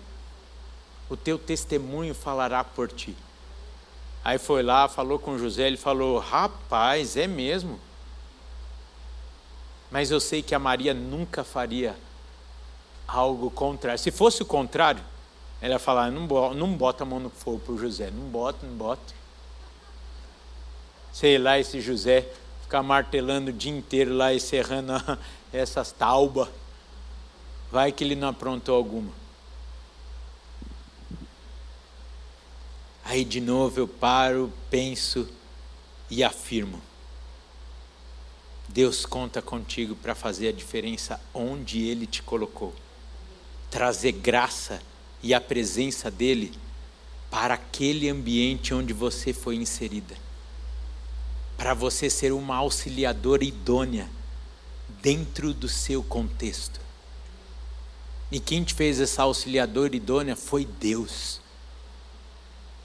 o 1.08 1.16
teu 1.16 1.38
testemunho 1.38 2.14
falará 2.14 2.62
por 2.62 2.90
ti. 2.90 3.16
Aí 4.24 4.38
foi 4.38 4.62
lá, 4.62 4.88
falou 4.88 5.18
com 5.18 5.38
José, 5.38 5.66
ele 5.66 5.76
falou: 5.76 6.18
Rapaz, 6.18 7.16
é 7.16 7.26
mesmo. 7.26 7.80
Mas 9.90 10.10
eu 10.10 10.20
sei 10.20 10.42
que 10.42 10.54
a 10.54 10.58
Maria 10.58 10.92
nunca 10.92 11.42
faria 11.42 11.96
algo 13.06 13.50
contrário. 13.50 13.98
Se 13.98 14.10
fosse 14.10 14.42
o 14.42 14.46
contrário, 14.46 15.02
ela 15.60 15.74
ia 15.74 15.78
falar: 15.78 16.10
não, 16.10 16.26
bota 16.76 17.04
a 17.04 17.06
mão 17.06 17.18
no 17.18 17.30
fogo 17.30 17.72
o 17.72 17.78
José. 17.78 18.10
Não 18.10 18.24
bota, 18.24 18.66
não 18.66 18.74
bota. 18.74 19.14
Sei 21.12 21.38
lá, 21.38 21.58
esse 21.58 21.80
José 21.80 22.28
ficar 22.62 22.82
martelando 22.82 23.50
o 23.50 23.52
dia 23.52 23.72
inteiro 23.72 24.14
lá 24.14 24.32
e 24.32 24.38
serrando 24.38 24.92
essas 25.52 25.90
taubas. 25.90 26.48
Vai 27.70 27.92
que 27.92 28.02
ele 28.02 28.14
não 28.14 28.28
aprontou 28.28 28.74
alguma. 28.74 29.12
Aí 33.04 33.24
de 33.24 33.40
novo 33.40 33.80
eu 33.80 33.88
paro, 33.88 34.52
penso 34.70 35.28
e 36.10 36.22
afirmo: 36.22 36.80
Deus 38.68 39.06
conta 39.06 39.40
contigo 39.40 39.96
para 39.96 40.14
fazer 40.14 40.48
a 40.48 40.52
diferença 40.52 41.18
onde 41.32 41.82
Ele 41.82 42.06
te 42.06 42.22
colocou, 42.22 42.74
trazer 43.70 44.12
graça 44.12 44.82
e 45.22 45.32
a 45.32 45.40
presença 45.40 46.10
dEle 46.10 46.52
para 47.30 47.54
aquele 47.54 48.08
ambiente 48.10 48.74
onde 48.74 48.92
você 48.92 49.32
foi 49.32 49.56
inserida, 49.56 50.16
para 51.56 51.72
você 51.72 52.10
ser 52.10 52.32
uma 52.32 52.56
auxiliadora 52.56 53.42
idônea 53.42 54.08
dentro 55.00 55.54
do 55.54 55.68
seu 55.68 56.02
contexto. 56.02 56.87
E 58.30 58.38
quem 58.38 58.62
te 58.62 58.74
fez 58.74 59.00
essa 59.00 59.22
auxiliadora 59.22 59.96
idônea 59.96 60.36
foi 60.36 60.64
Deus. 60.64 61.40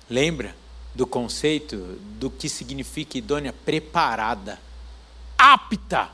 Lembra 0.10 0.56
do 0.96 1.06
conceito 1.06 1.78
do 2.20 2.30
que 2.30 2.48
significa 2.48 3.18
idônea? 3.18 3.52
Preparada, 3.52 4.60
apta. 5.38 6.10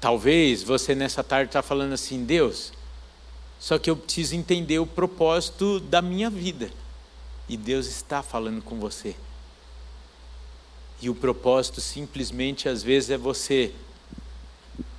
Talvez 0.00 0.62
você 0.62 0.94
nessa 0.94 1.24
tarde 1.24 1.48
está 1.48 1.62
falando 1.62 1.92
assim, 1.92 2.24
Deus, 2.24 2.72
só 3.58 3.78
que 3.78 3.90
eu 3.90 3.96
preciso 3.96 4.36
entender 4.36 4.78
o 4.78 4.86
propósito 4.86 5.80
da 5.80 6.00
minha 6.00 6.30
vida. 6.30 6.70
E 7.48 7.56
Deus 7.56 7.86
está 7.86 8.22
falando 8.22 8.62
com 8.62 8.78
você. 8.78 9.16
E 11.00 11.08
o 11.08 11.14
propósito 11.14 11.80
simplesmente 11.80 12.68
às 12.68 12.82
vezes 12.82 13.10
é 13.10 13.16
você 13.16 13.72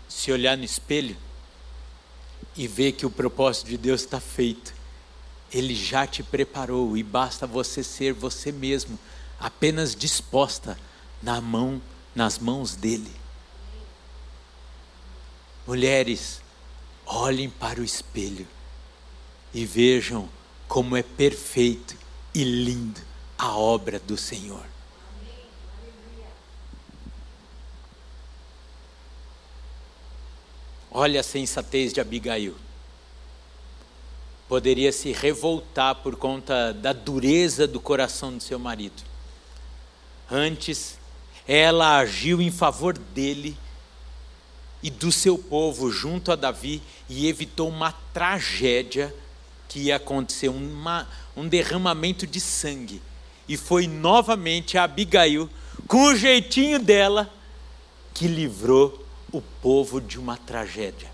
se 0.10 0.32
olhar 0.32 0.58
no 0.58 0.66
espelho 0.66 1.16
e 2.58 2.68
ver 2.68 2.92
que 2.92 3.06
o 3.06 3.10
propósito 3.10 3.68
de 3.70 3.78
Deus 3.78 4.02
está 4.02 4.20
feito 4.20 4.74
ele 5.52 5.74
já 5.74 6.06
te 6.06 6.22
preparou 6.22 6.96
e 6.96 7.04
basta 7.04 7.48
você 7.48 7.84
ser 7.84 8.14
você 8.14 8.52
mesmo, 8.52 8.98
apenas 9.40 9.96
disposta 9.96 10.78
na 11.22 11.42
mão, 11.42 11.82
nas 12.14 12.38
mãos 12.38 12.76
dele. 12.76 13.12
Mulheres, 15.66 16.42
olhem 17.06 17.50
para 17.50 17.80
o 17.80 17.84
espelho 17.84 18.48
e 19.54 19.66
vejam 19.66 20.30
como 20.68 20.96
é 20.96 21.04
perfeito 21.04 21.96
e 22.34 22.44
lindo 22.44 23.02
a 23.38 23.56
obra 23.58 24.00
do 24.00 24.18
Senhor. 24.18 24.66
Olha 30.92 31.20
a 31.20 31.24
sensatez 31.24 31.94
de 31.94 32.02
Abigail 32.02 32.56
poderia 34.50 34.92
se 34.92 35.12
revoltar 35.12 35.94
por 35.98 36.16
conta 36.16 36.74
da 36.74 36.92
dureza 36.92 37.68
do 37.68 37.80
coração 37.80 38.36
do 38.36 38.42
seu 38.42 38.58
marido. 38.58 39.04
Antes, 40.30 40.98
ela 41.48 42.00
agiu 42.00 42.42
em 42.42 42.50
favor 42.50 42.98
dele 42.98 43.56
e 44.82 44.90
do 44.90 45.12
seu 45.12 45.38
povo 45.38 45.92
junto 45.92 46.32
a 46.32 46.36
Davi 46.36 46.82
e 47.08 47.28
evitou 47.28 47.70
uma 47.70 47.92
tragédia 48.12 49.14
que 49.68 49.82
ia 49.82 49.98
acontecer, 49.98 50.50
uma, 50.50 51.08
um 51.38 51.48
derramamento 51.48 52.26
de 52.26 52.40
sangue. 52.40 53.00
E 53.48 53.56
foi 53.56 53.86
novamente 53.86 54.80
a 54.80 54.84
Abigail, 54.84 55.48
com 55.88 56.06
o 56.06 56.16
jeitinho 56.16 56.80
dela, 56.80 57.32
que 58.16 58.28
livrou 58.28 59.06
o 59.32 59.42
povo 59.42 60.02
de 60.02 60.20
uma 60.20 60.38
tragédia. 60.38 61.12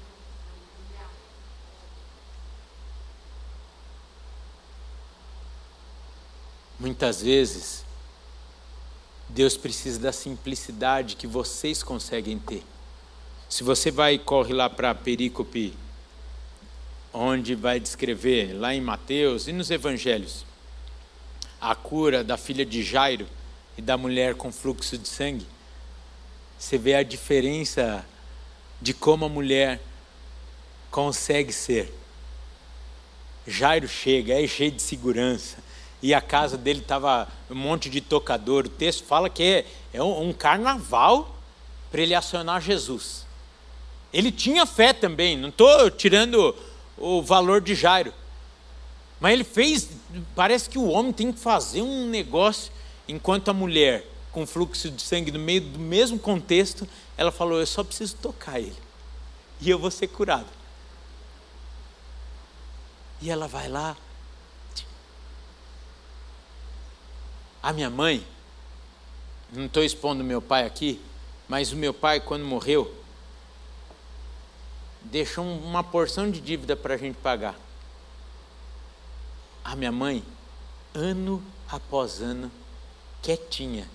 Muitas 6.79 7.21
vezes, 7.21 7.85
Deus 9.29 9.57
precisa 9.57 9.99
da 9.99 10.11
simplicidade 10.11 11.15
que 11.15 11.25
vocês 11.25 11.81
conseguem 11.81 12.37
ter. 12.37 12.63
Se 13.49 13.63
você 13.63 13.91
vai 13.91 14.15
e 14.15 14.19
corre 14.19 14.53
lá 14.53 14.69
para 14.69 14.93
perícope, 14.93 15.73
onde 17.13 17.55
vai 17.55 17.79
descrever, 17.79 18.53
lá 18.53 18.73
em 18.73 18.81
Mateus 18.81 19.47
e 19.47 19.53
nos 19.53 19.71
evangelhos, 19.71 20.45
a 21.61 21.73
cura 21.73 22.23
da 22.23 22.37
filha 22.37 22.65
de 22.65 22.83
Jairo 22.83 23.27
e 23.77 23.81
da 23.81 23.97
mulher 23.97 24.35
com 24.35 24.51
fluxo 24.51 24.97
de 24.97 25.07
sangue, 25.07 25.47
você 26.65 26.79
vê 26.79 26.95
a 26.95 27.03
diferença 27.03 28.03
de 28.81 28.91
como 28.91 29.25
a 29.25 29.29
mulher 29.29 29.79
consegue 30.89 31.53
ser. 31.53 31.93
Jairo 33.45 33.87
chega, 33.87 34.33
é 34.33 34.47
cheio 34.47 34.71
de 34.71 34.81
segurança, 34.81 35.57
e 36.01 36.11
a 36.11 36.19
casa 36.19 36.57
dele 36.57 36.79
estava 36.79 37.27
um 37.51 37.55
monte 37.55 37.87
de 37.87 38.01
tocador. 38.01 38.65
O 38.65 38.69
texto 38.69 39.03
fala 39.03 39.29
que 39.29 39.43
é, 39.43 39.65
é 39.93 40.01
um, 40.01 40.29
um 40.29 40.33
carnaval 40.33 41.35
para 41.91 42.01
ele 42.01 42.15
acionar 42.15 42.59
Jesus. 42.59 43.27
Ele 44.11 44.31
tinha 44.31 44.65
fé 44.65 44.91
também, 44.91 45.37
não 45.37 45.49
estou 45.49 45.91
tirando 45.91 46.55
o 46.97 47.21
valor 47.21 47.61
de 47.61 47.75
Jairo. 47.75 48.11
Mas 49.19 49.33
ele 49.33 49.43
fez, 49.43 49.87
parece 50.33 50.67
que 50.67 50.79
o 50.79 50.87
homem 50.87 51.13
tem 51.13 51.31
que 51.31 51.39
fazer 51.39 51.83
um 51.83 52.07
negócio, 52.07 52.71
enquanto 53.07 53.49
a 53.49 53.53
mulher, 53.53 54.14
com 54.35 54.45
fluxo 54.45 54.91
de 54.91 55.01
sangue 55.01 55.31
no 55.31 55.39
meio 55.39 55.61
do 55.61 55.79
mesmo 55.79 56.19
contexto, 56.19 56.85
ela 57.17 57.31
falou: 57.31 57.57
Eu 57.57 57.65
só 57.65 57.83
preciso 57.83 58.17
tocar 58.17 58.59
ele, 58.59 58.75
e 59.61 59.69
eu 59.69 59.79
vou 59.79 59.89
ser 59.89 60.07
curado. 60.07 60.45
E 63.21 63.29
ela 63.31 63.47
vai 63.47 63.69
lá, 63.69 63.95
A 67.65 67.73
minha 67.73 67.89
mãe, 67.89 68.23
não 69.51 69.65
estou 69.65 69.83
expondo 69.83 70.23
meu 70.23 70.39
pai 70.39 70.67
aqui, 70.67 71.01
mas 71.47 71.71
o 71.71 71.75
meu 71.75 71.91
pai, 71.95 72.19
quando 72.19 72.45
morreu, 72.45 72.93
deixou 75.01 75.43
uma 75.43 75.83
porção 75.83 76.29
de 76.29 76.39
dívida 76.39 76.75
para 76.75 76.93
a 76.93 76.97
gente 76.97 77.15
pagar. 77.15 77.55
A 79.63 79.75
minha 79.75 79.91
mãe, 79.91 80.23
ano 80.93 81.43
após 81.67 82.21
ano, 82.21 82.51
quietinha, 83.23 83.89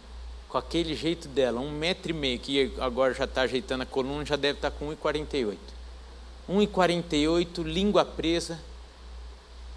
com 0.51 0.59
aquele 0.59 0.95
jeito 0.95 1.29
dela, 1.29 1.61
um 1.61 1.71
metro 1.71 2.11
e 2.11 2.15
meio, 2.15 2.39
que 2.39 2.73
agora 2.81 3.15
já 3.15 3.25
está 3.25 3.43
ajeitando 3.43 3.85
a 3.85 3.87
coluna, 3.87 4.25
já 4.25 4.37
deve 4.37 4.59
estar 4.59 4.71
tá 4.71 4.77
com 4.77 4.89
1,48. 4.89 5.57
1,48, 6.49 7.63
língua 7.63 8.05
presa, 8.05 8.59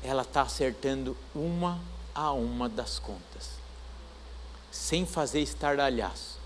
ela 0.03 0.23
está 0.23 0.41
acertando 0.41 1.15
uma 1.35 1.79
a 2.13 2.31
uma 2.31 2.67
das 2.67 2.99
contas 2.99 3.63
sem 4.71 5.05
fazer 5.05 5.39
estardalhaço. 5.39 6.39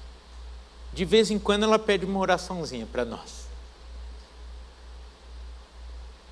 De 0.92 1.06
vez 1.06 1.32
em 1.32 1.40
quando 1.40 1.64
ela 1.64 1.80
pede 1.80 2.06
uma 2.06 2.20
oraçãozinha 2.20 2.86
para 2.86 3.06
nós. 3.06 3.48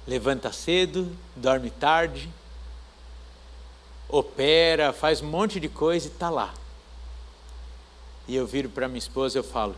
Levanta 0.06 0.52
cedo, 0.52 1.16
dorme 1.36 1.70
tarde, 1.70 2.30
opera, 4.10 4.92
faz 4.92 5.22
um 5.22 5.28
monte 5.28 5.60
de 5.60 5.70
coisa 5.70 6.08
e 6.08 6.12
está 6.12 6.30
lá. 6.30 6.54
E 8.28 8.36
eu 8.36 8.46
viro 8.46 8.70
para 8.70 8.88
minha 8.88 9.00
esposa 9.00 9.38
eu 9.38 9.44
falo: 9.44 9.76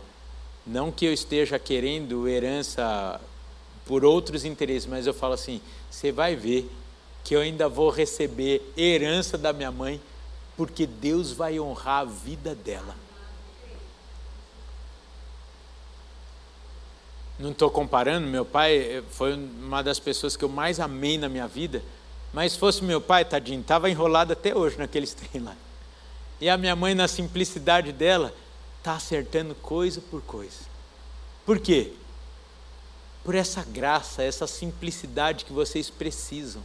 não 0.66 0.92
que 0.92 1.06
eu 1.06 1.12
esteja 1.12 1.58
querendo 1.58 2.28
herança 2.28 3.20
por 3.86 4.04
outros 4.04 4.44
interesses, 4.44 4.86
mas 4.86 5.06
eu 5.06 5.14
falo 5.14 5.34
assim: 5.34 5.60
você 5.90 6.12
vai 6.12 6.36
ver 6.36 6.70
que 7.24 7.34
eu 7.34 7.40
ainda 7.40 7.68
vou 7.68 7.90
receber 7.90 8.62
herança 8.76 9.38
da 9.38 9.52
minha 9.52 9.72
mãe, 9.72 10.00
porque 10.56 10.86
Deus 10.86 11.32
vai 11.32 11.58
honrar 11.58 12.02
a 12.02 12.04
vida 12.04 12.54
dela. 12.54 12.94
Não 17.38 17.52
estou 17.52 17.70
comparando, 17.70 18.26
meu 18.26 18.44
pai 18.44 19.02
foi 19.10 19.34
uma 19.34 19.82
das 19.82 20.00
pessoas 20.00 20.36
que 20.36 20.44
eu 20.44 20.48
mais 20.48 20.80
amei 20.80 21.16
na 21.16 21.28
minha 21.28 21.46
vida, 21.46 21.82
mas 22.32 22.52
se 22.52 22.58
fosse 22.58 22.82
meu 22.82 23.00
pai, 23.00 23.24
tadinho, 23.24 23.60
estava 23.60 23.88
enrolado 23.88 24.32
até 24.32 24.54
hoje 24.54 24.76
naqueles 24.76 25.14
trem 25.14 25.42
lá. 25.42 25.56
E 26.40 26.48
a 26.48 26.56
minha 26.56 26.76
mãe, 26.76 26.94
na 26.94 27.08
simplicidade 27.08 27.92
dela, 27.92 28.34
está 28.78 28.94
acertando 28.94 29.54
coisa 29.54 30.00
por 30.00 30.22
coisa. 30.22 30.60
Por 31.44 31.58
quê? 31.58 31.92
Por 33.24 33.34
essa 33.34 33.64
graça, 33.64 34.22
essa 34.22 34.46
simplicidade 34.46 35.44
que 35.44 35.52
vocês 35.52 35.90
precisam 35.90 36.62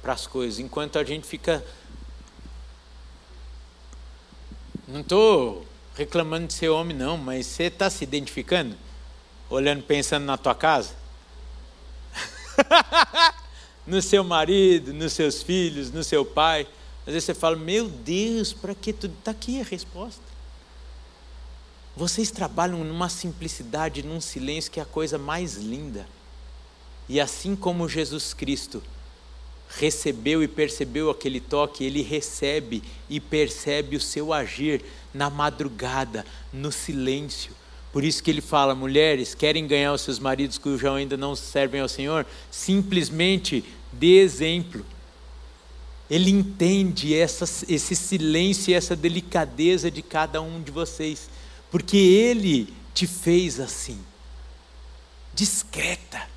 para 0.00 0.12
as 0.12 0.26
coisas, 0.26 0.58
enquanto 0.58 0.98
a 0.98 1.04
gente 1.04 1.26
fica. 1.26 1.64
Não 4.86 5.00
estou 5.00 5.66
reclamando 5.96 6.46
de 6.46 6.52
ser 6.52 6.68
homem, 6.68 6.96
não, 6.96 7.16
mas 7.16 7.46
você 7.46 7.64
está 7.64 7.90
se 7.90 8.04
identificando? 8.04 8.76
Olhando, 9.50 9.82
pensando 9.82 10.24
na 10.24 10.36
tua 10.36 10.54
casa? 10.54 10.94
no 13.86 14.00
seu 14.00 14.22
marido, 14.22 14.92
nos 14.92 15.12
seus 15.12 15.42
filhos, 15.42 15.90
no 15.90 16.04
seu 16.04 16.24
pai. 16.24 16.66
Às 17.06 17.12
vezes 17.12 17.24
você 17.24 17.34
fala, 17.34 17.56
meu 17.56 17.88
Deus, 17.88 18.52
para 18.52 18.74
que 18.74 18.92
tudo? 18.92 19.14
Está 19.18 19.30
aqui 19.30 19.60
a 19.60 19.64
resposta. 19.64 20.22
Vocês 21.96 22.30
trabalham 22.30 22.84
numa 22.84 23.08
simplicidade, 23.08 24.02
num 24.02 24.20
silêncio 24.20 24.70
que 24.70 24.80
é 24.80 24.82
a 24.82 24.86
coisa 24.86 25.16
mais 25.16 25.54
linda. 25.54 26.06
E 27.08 27.20
assim 27.20 27.54
como 27.54 27.88
Jesus 27.88 28.34
Cristo 28.34 28.82
recebeu 29.68 30.42
e 30.42 30.48
percebeu 30.48 31.08
aquele 31.08 31.40
toque, 31.40 31.84
ele 31.84 32.02
recebe 32.02 32.82
e 33.08 33.20
percebe 33.20 33.96
o 33.96 34.00
seu 34.00 34.32
agir 34.32 34.84
na 35.14 35.30
madrugada, 35.30 36.26
no 36.52 36.70
silêncio. 36.72 37.52
Por 37.92 38.04
isso 38.04 38.22
que 38.22 38.30
ele 38.30 38.40
fala: 38.40 38.74
mulheres, 38.74 39.34
querem 39.34 39.66
ganhar 39.66 39.92
os 39.92 40.02
seus 40.02 40.18
maridos 40.18 40.60
já 40.78 40.94
ainda 40.94 41.16
não 41.16 41.34
servem 41.34 41.80
ao 41.80 41.88
Senhor? 41.88 42.26
Simplesmente 42.50 43.64
dê 43.92 44.18
exemplo. 44.18 44.84
Ele 46.08 46.30
entende 46.30 47.14
essa, 47.14 47.44
esse 47.68 47.96
silêncio 47.96 48.70
e 48.70 48.74
essa 48.74 48.94
delicadeza 48.94 49.90
de 49.90 50.02
cada 50.02 50.40
um 50.40 50.62
de 50.62 50.70
vocês, 50.70 51.28
porque 51.70 51.96
Ele 51.96 52.72
te 52.94 53.06
fez 53.06 53.58
assim, 53.58 53.98
discreta. 55.34 56.28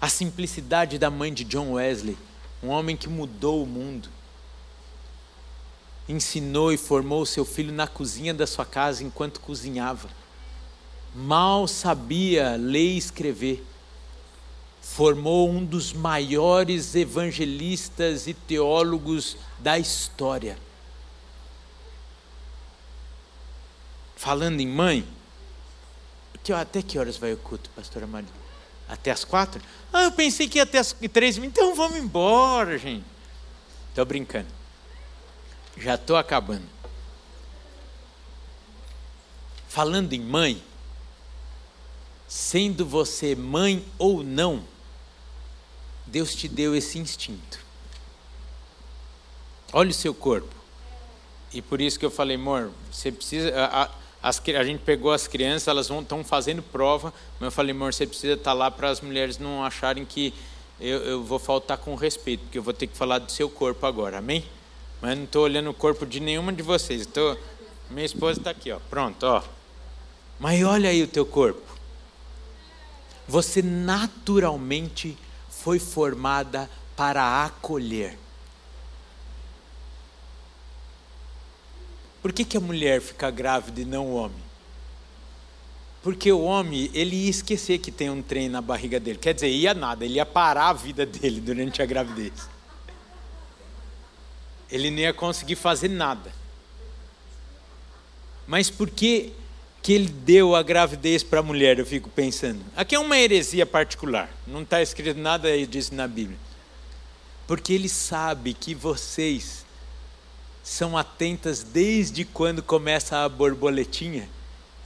A 0.00 0.08
simplicidade 0.08 0.98
da 0.98 1.10
mãe 1.10 1.32
de 1.32 1.44
John 1.44 1.72
Wesley, 1.72 2.16
um 2.62 2.68
homem 2.68 2.96
que 2.96 3.08
mudou 3.08 3.62
o 3.62 3.66
mundo, 3.66 4.08
ensinou 6.08 6.72
e 6.72 6.76
formou 6.76 7.26
seu 7.26 7.44
filho 7.44 7.72
na 7.72 7.86
cozinha 7.86 8.32
da 8.32 8.46
sua 8.46 8.64
casa 8.64 9.02
enquanto 9.02 9.40
cozinhava. 9.40 10.08
Mal 11.14 11.66
sabia 11.66 12.56
ler 12.56 12.94
e 12.94 12.98
escrever 12.98 13.64
formou 14.84 15.50
um 15.50 15.64
dos 15.64 15.92
maiores 15.92 16.94
evangelistas 16.94 18.28
e 18.28 18.34
teólogos 18.34 19.36
da 19.58 19.76
história. 19.76 20.56
Falando 24.14 24.60
em 24.60 24.68
mãe, 24.68 25.08
até 26.56 26.80
que 26.80 26.98
horas 26.98 27.16
vai 27.16 27.32
o 27.32 27.36
culto, 27.38 27.70
pastora 27.70 28.06
Maria? 28.06 28.30
Até 28.86 29.10
as 29.10 29.24
quatro? 29.24 29.60
Ah, 29.92 30.04
eu 30.04 30.12
pensei 30.12 30.46
que 30.46 30.58
ia 30.58 30.62
até 30.62 30.78
as 30.78 30.94
três, 31.12 31.38
então 31.38 31.74
vamos 31.74 31.98
embora, 31.98 32.78
gente. 32.78 33.04
Estou 33.88 34.04
brincando. 34.04 34.48
Já 35.76 35.94
estou 35.96 36.16
acabando. 36.16 36.68
Falando 39.66 40.12
em 40.12 40.20
mãe, 40.20 40.62
sendo 42.28 42.86
você 42.86 43.34
mãe 43.34 43.84
ou 43.98 44.22
não, 44.22 44.73
Deus 46.06 46.34
te 46.34 46.48
deu 46.48 46.74
esse 46.74 46.98
instinto. 46.98 47.58
Olha 49.72 49.90
o 49.90 49.94
seu 49.94 50.14
corpo. 50.14 50.54
E 51.52 51.62
por 51.62 51.80
isso 51.80 51.98
que 51.98 52.04
eu 52.04 52.10
falei, 52.10 52.36
amor, 52.36 52.70
você 52.90 53.10
precisa. 53.10 53.54
A, 53.56 53.84
a, 53.84 53.90
as, 54.22 54.40
a 54.40 54.64
gente 54.64 54.80
pegou 54.80 55.12
as 55.12 55.26
crianças, 55.26 55.68
elas 55.68 55.90
estão 55.90 56.24
fazendo 56.24 56.62
prova, 56.62 57.12
mas 57.38 57.46
eu 57.46 57.50
falei, 57.50 57.72
amor, 57.72 57.92
você 57.92 58.06
precisa 58.06 58.34
estar 58.34 58.50
tá 58.50 58.52
lá 58.52 58.70
para 58.70 58.88
as 58.88 59.00
mulheres 59.00 59.38
não 59.38 59.64
acharem 59.64 60.04
que 60.04 60.34
eu, 60.80 60.98
eu, 61.04 61.22
vou 61.22 61.38
faltar 61.38 61.78
com 61.78 61.94
respeito, 61.94 62.40
porque 62.40 62.58
eu 62.58 62.62
vou 62.62 62.74
ter 62.74 62.86
que 62.86 62.96
falar 62.96 63.18
do 63.18 63.30
seu 63.30 63.48
corpo 63.48 63.86
agora, 63.86 64.18
amém? 64.18 64.44
Mas 65.00 65.16
não 65.16 65.24
estou 65.24 65.44
olhando 65.44 65.70
o 65.70 65.74
corpo 65.74 66.04
de 66.04 66.20
nenhuma 66.20 66.52
de 66.52 66.62
vocês. 66.62 67.06
Tô, 67.06 67.36
minha 67.90 68.06
esposa 68.06 68.40
está 68.40 68.50
aqui, 68.50 68.72
ó, 68.72 68.78
pronto, 68.90 69.24
ó. 69.24 69.42
Mas 70.40 70.62
olha 70.64 70.90
aí 70.90 71.02
o 71.02 71.08
teu 71.08 71.24
corpo. 71.24 71.62
Você 73.28 73.62
naturalmente 73.62 75.16
foi 75.64 75.78
formada 75.78 76.68
para 76.94 77.42
acolher. 77.42 78.18
Por 82.20 82.34
que, 82.34 82.44
que 82.44 82.58
a 82.58 82.60
mulher 82.60 83.00
fica 83.00 83.30
grávida 83.30 83.80
e 83.80 83.84
não 83.86 84.08
o 84.08 84.14
homem? 84.14 84.44
Porque 86.02 86.30
o 86.30 86.42
homem, 86.42 86.90
ele 86.92 87.16
ia 87.16 87.30
esquecer 87.30 87.78
que 87.78 87.90
tem 87.90 88.10
um 88.10 88.20
trem 88.20 88.46
na 88.46 88.60
barriga 88.60 89.00
dele. 89.00 89.18
Quer 89.18 89.32
dizer, 89.32 89.48
ia 89.48 89.72
nada, 89.72 90.04
ele 90.04 90.16
ia 90.16 90.26
parar 90.26 90.68
a 90.68 90.72
vida 90.74 91.06
dele 91.06 91.40
durante 91.40 91.80
a 91.80 91.86
gravidez. 91.86 92.46
Ele 94.70 94.90
não 94.90 94.98
ia 94.98 95.14
conseguir 95.14 95.56
fazer 95.56 95.88
nada. 95.88 96.30
Mas 98.46 98.68
por 98.68 98.90
que 99.84 99.92
ele 99.92 100.08
deu 100.08 100.56
a 100.56 100.62
gravidez 100.62 101.22
para 101.22 101.40
a 101.40 101.42
mulher, 101.42 101.78
eu 101.78 101.84
fico 101.84 102.08
pensando. 102.08 102.64
Aqui 102.74 102.94
é 102.94 102.98
uma 102.98 103.18
heresia 103.18 103.66
particular, 103.66 104.30
não 104.46 104.62
está 104.62 104.80
escrito 104.80 105.18
nada 105.20 105.54
disso 105.66 105.94
na 105.94 106.08
Bíblia. 106.08 106.38
Porque 107.46 107.74
ele 107.74 107.90
sabe 107.90 108.54
que 108.54 108.74
vocês 108.74 109.62
são 110.62 110.96
atentas 110.96 111.62
desde 111.62 112.24
quando 112.24 112.62
começa 112.62 113.18
a 113.18 113.28
borboletinha 113.28 114.26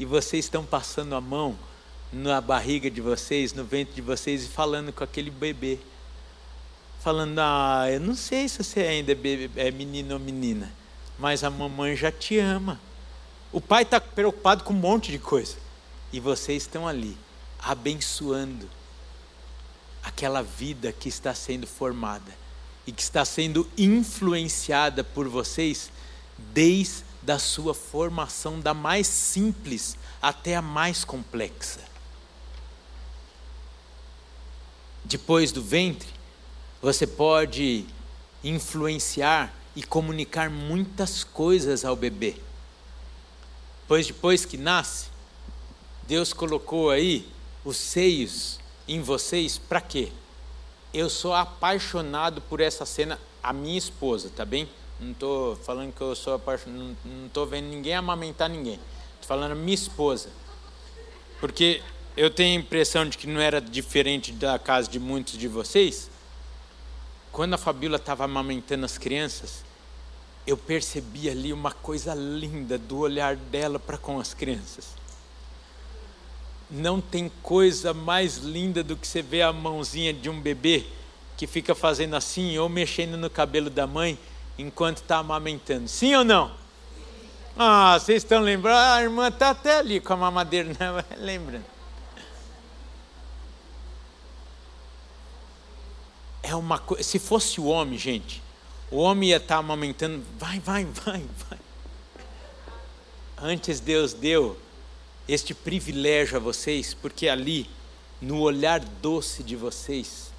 e 0.00 0.04
vocês 0.04 0.46
estão 0.46 0.64
passando 0.64 1.14
a 1.14 1.20
mão 1.20 1.56
na 2.12 2.40
barriga 2.40 2.90
de 2.90 3.00
vocês, 3.00 3.52
no 3.52 3.62
ventre 3.62 3.94
de 3.94 4.02
vocês 4.02 4.46
e 4.46 4.48
falando 4.48 4.92
com 4.92 5.04
aquele 5.04 5.30
bebê. 5.30 5.78
Falando, 6.98 7.38
ah, 7.38 7.86
eu 7.88 8.00
não 8.00 8.16
sei 8.16 8.48
se 8.48 8.64
você 8.64 8.80
ainda 8.80 9.16
é 9.54 9.70
menino 9.70 10.14
ou 10.14 10.18
menina, 10.18 10.72
mas 11.16 11.44
a 11.44 11.50
mamãe 11.50 11.94
já 11.94 12.10
te 12.10 12.36
ama. 12.36 12.80
O 13.52 13.60
pai 13.60 13.82
está 13.82 14.00
preocupado 14.00 14.64
com 14.64 14.72
um 14.72 14.76
monte 14.76 15.10
de 15.10 15.18
coisa. 15.18 15.56
E 16.12 16.20
vocês 16.20 16.62
estão 16.62 16.86
ali, 16.86 17.16
abençoando 17.58 18.68
aquela 20.02 20.42
vida 20.42 20.92
que 20.92 21.08
está 21.08 21.34
sendo 21.34 21.66
formada 21.66 22.36
e 22.86 22.92
que 22.92 23.02
está 23.02 23.24
sendo 23.24 23.68
influenciada 23.76 25.04
por 25.04 25.28
vocês 25.28 25.90
desde 26.38 27.04
a 27.26 27.38
sua 27.38 27.74
formação, 27.74 28.58
da 28.58 28.72
mais 28.72 29.06
simples 29.06 29.98
até 30.22 30.56
a 30.56 30.62
mais 30.62 31.04
complexa. 31.04 31.80
Depois 35.04 35.52
do 35.52 35.62
ventre, 35.62 36.08
você 36.80 37.06
pode 37.06 37.84
influenciar 38.42 39.52
e 39.76 39.82
comunicar 39.82 40.48
muitas 40.48 41.22
coisas 41.24 41.84
ao 41.84 41.96
bebê. 41.96 42.47
Pois 43.88 44.06
depois 44.06 44.44
que 44.44 44.58
nasce, 44.58 45.06
Deus 46.06 46.34
colocou 46.34 46.90
aí 46.90 47.26
os 47.64 47.78
seios 47.78 48.60
em 48.86 49.00
vocês 49.00 49.56
para 49.56 49.80
quê? 49.80 50.12
Eu 50.92 51.08
sou 51.08 51.32
apaixonado 51.32 52.42
por 52.42 52.60
essa 52.60 52.84
cena, 52.84 53.18
a 53.42 53.50
minha 53.50 53.78
esposa, 53.78 54.30
tá 54.36 54.44
bem? 54.44 54.68
Não 55.00 55.12
estou 55.12 55.56
falando 55.56 55.94
que 55.94 56.02
eu 56.02 56.14
sou 56.14 56.34
apaixonado, 56.34 56.96
não 57.02 57.26
estou 57.26 57.46
vendo 57.46 57.68
ninguém 57.68 57.94
amamentar 57.94 58.50
ninguém. 58.50 58.78
Estou 59.14 59.26
falando 59.26 59.56
minha 59.56 59.74
esposa. 59.74 60.28
Porque 61.40 61.82
eu 62.14 62.30
tenho 62.30 62.58
a 62.58 62.60
impressão 62.60 63.08
de 63.08 63.16
que 63.16 63.26
não 63.26 63.40
era 63.40 63.58
diferente 63.58 64.32
da 64.32 64.58
casa 64.58 64.90
de 64.90 64.98
muitos 64.98 65.38
de 65.38 65.48
vocês. 65.48 66.10
Quando 67.32 67.54
a 67.54 67.58
Fabíola 67.58 67.96
estava 67.96 68.24
amamentando 68.24 68.84
as 68.84 68.98
crianças, 68.98 69.64
eu 70.48 70.56
percebi 70.56 71.28
ali 71.28 71.52
uma 71.52 71.72
coisa 71.72 72.14
linda 72.14 72.78
do 72.78 73.00
olhar 73.00 73.36
dela 73.36 73.78
para 73.78 73.98
com 73.98 74.18
as 74.18 74.32
crianças. 74.32 74.88
Não 76.70 77.02
tem 77.02 77.30
coisa 77.42 77.92
mais 77.92 78.38
linda 78.38 78.82
do 78.82 78.96
que 78.96 79.06
você 79.06 79.20
ver 79.20 79.42
a 79.42 79.52
mãozinha 79.52 80.10
de 80.10 80.30
um 80.30 80.40
bebê 80.40 80.86
que 81.36 81.46
fica 81.46 81.74
fazendo 81.74 82.16
assim 82.16 82.56
ou 82.56 82.66
mexendo 82.66 83.18
no 83.18 83.28
cabelo 83.28 83.68
da 83.68 83.86
mãe 83.86 84.18
enquanto 84.56 84.98
está 84.98 85.18
amamentando. 85.18 85.86
Sim 85.86 86.14
ou 86.14 86.24
não? 86.24 86.50
Ah, 87.54 87.98
vocês 87.98 88.22
estão 88.22 88.40
lembrando? 88.40 88.76
Ah, 88.76 88.94
a 88.94 89.02
irmã 89.02 89.28
está 89.28 89.50
até 89.50 89.76
ali 89.76 90.00
com 90.00 90.14
a 90.14 90.16
mamadeira, 90.16 90.74
não, 90.80 91.04
lembrando. 91.22 91.66
É 96.42 96.54
uma 96.54 96.78
coisa. 96.78 97.02
Se 97.02 97.18
fosse 97.18 97.60
o 97.60 97.66
homem, 97.66 97.98
gente, 97.98 98.42
o 98.90 98.98
homem 98.98 99.30
ia 99.30 99.36
estar 99.36 99.56
tá 99.56 99.60
amamentando, 99.60 100.24
vai, 100.38 100.58
vai, 100.60 100.84
vai, 100.84 101.24
vai. 101.48 101.58
Antes 103.36 103.80
Deus 103.80 104.12
deu 104.12 104.58
este 105.28 105.52
privilégio 105.52 106.36
a 106.36 106.40
vocês, 106.40 106.94
porque 106.94 107.28
ali, 107.28 107.68
no 108.20 108.40
olhar 108.40 108.80
doce 108.80 109.42
de 109.42 109.54
vocês, 109.54 110.32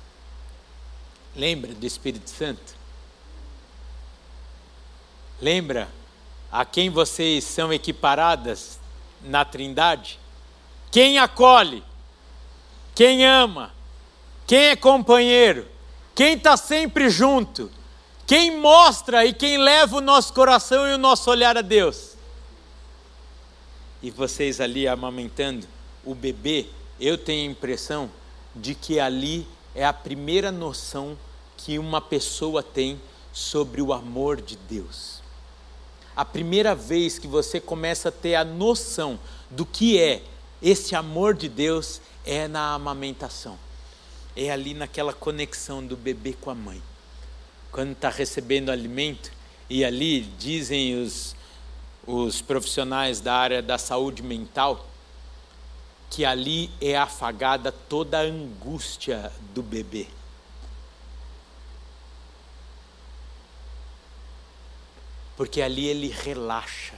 lembra 1.36 1.74
do 1.74 1.86
Espírito 1.86 2.30
Santo? 2.30 2.76
Lembra 5.40 5.88
a 6.52 6.66
quem 6.66 6.90
vocês 6.90 7.44
são 7.44 7.72
equiparadas 7.72 8.80
na 9.22 9.46
Trindade? 9.46 10.20
Quem 10.92 11.20
acolhe, 11.20 11.84
quem 12.96 13.26
ama, 13.26 13.72
quem 14.48 14.70
é 14.70 14.76
companheiro, 14.76 15.68
quem 16.16 16.34
está 16.34 16.58
sempre 16.58 17.10
junto, 17.10 17.72
quem 18.30 18.58
mostra 18.58 19.26
e 19.26 19.34
quem 19.34 19.58
leva 19.58 19.98
o 19.98 20.02
nosso 20.02 20.32
coração 20.32 20.88
e 20.88 20.94
o 20.94 20.98
nosso 20.98 21.30
olhar 21.30 21.58
a 21.58 21.62
Deus. 21.62 22.12
E 24.02 24.10
vocês 24.10 24.62
ali 24.62 24.88
amamentando 24.88 25.68
o 26.06 26.16
bebê, 26.16 26.68
eu 27.00 27.18
tenho 27.18 27.50
a 27.50 27.52
impressão 27.52 28.10
de 28.56 28.74
que 28.74 29.00
ali 29.00 29.46
é 29.76 29.84
a 29.84 29.92
primeira 29.92 30.52
noção 30.52 31.18
que 31.58 31.78
uma 31.78 32.00
pessoa 32.00 32.64
tem 32.64 33.02
sobre 33.34 33.82
o 33.82 33.92
amor 33.92 34.40
de 34.40 34.56
Deus 34.56 35.20
a 36.20 36.26
primeira 36.26 36.76
vez 36.76 37.18
que 37.18 37.28
você 37.28 37.62
começa 37.62 38.10
a 38.10 38.12
ter 38.12 38.36
a 38.36 38.44
noção 38.44 39.18
do 39.50 39.66
que 39.66 39.98
é 39.98 40.22
esse 40.62 40.94
amor 40.94 41.34
de 41.34 41.48
Deus 41.48 42.02
é 42.26 42.46
na 42.46 42.74
amamentação. 42.74 43.58
É 44.36 44.52
ali 44.52 44.74
naquela 44.74 45.14
conexão 45.14 45.82
do 45.82 45.96
bebê 45.96 46.34
com 46.34 46.50
a 46.50 46.56
mãe. 46.56 46.84
Quando 47.72 47.92
está 47.92 48.10
recebendo 48.10 48.70
alimento, 48.70 49.32
e 49.70 49.86
ali 49.86 50.22
dizem 50.22 51.02
os, 51.02 51.36
os 52.06 52.42
profissionais 52.42 53.22
da 53.22 53.36
área 53.36 53.62
da 53.62 53.78
saúde 53.78 54.24
mental, 54.24 54.88
que 56.10 56.26
ali 56.26 56.72
é 56.82 56.98
afagada 56.98 57.72
toda 57.72 58.20
a 58.20 58.24
angústia 58.24 59.32
do 59.54 59.62
bebê. 59.62 60.08
porque 65.40 65.62
ali 65.62 65.88
ele 65.88 66.10
relaxa, 66.10 66.96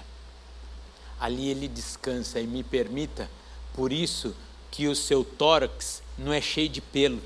ali 1.20 1.50
ele 1.50 1.68
descansa 1.68 2.40
e 2.40 2.48
me 2.48 2.64
permita, 2.64 3.30
por 3.72 3.94
isso 3.94 4.36
que 4.72 4.88
o 4.88 4.96
seu 4.96 5.24
tórax 5.24 6.02
não 6.18 6.34
é 6.34 6.42
cheio 6.42 6.68
de 6.68 6.82
pelo, 6.82 7.22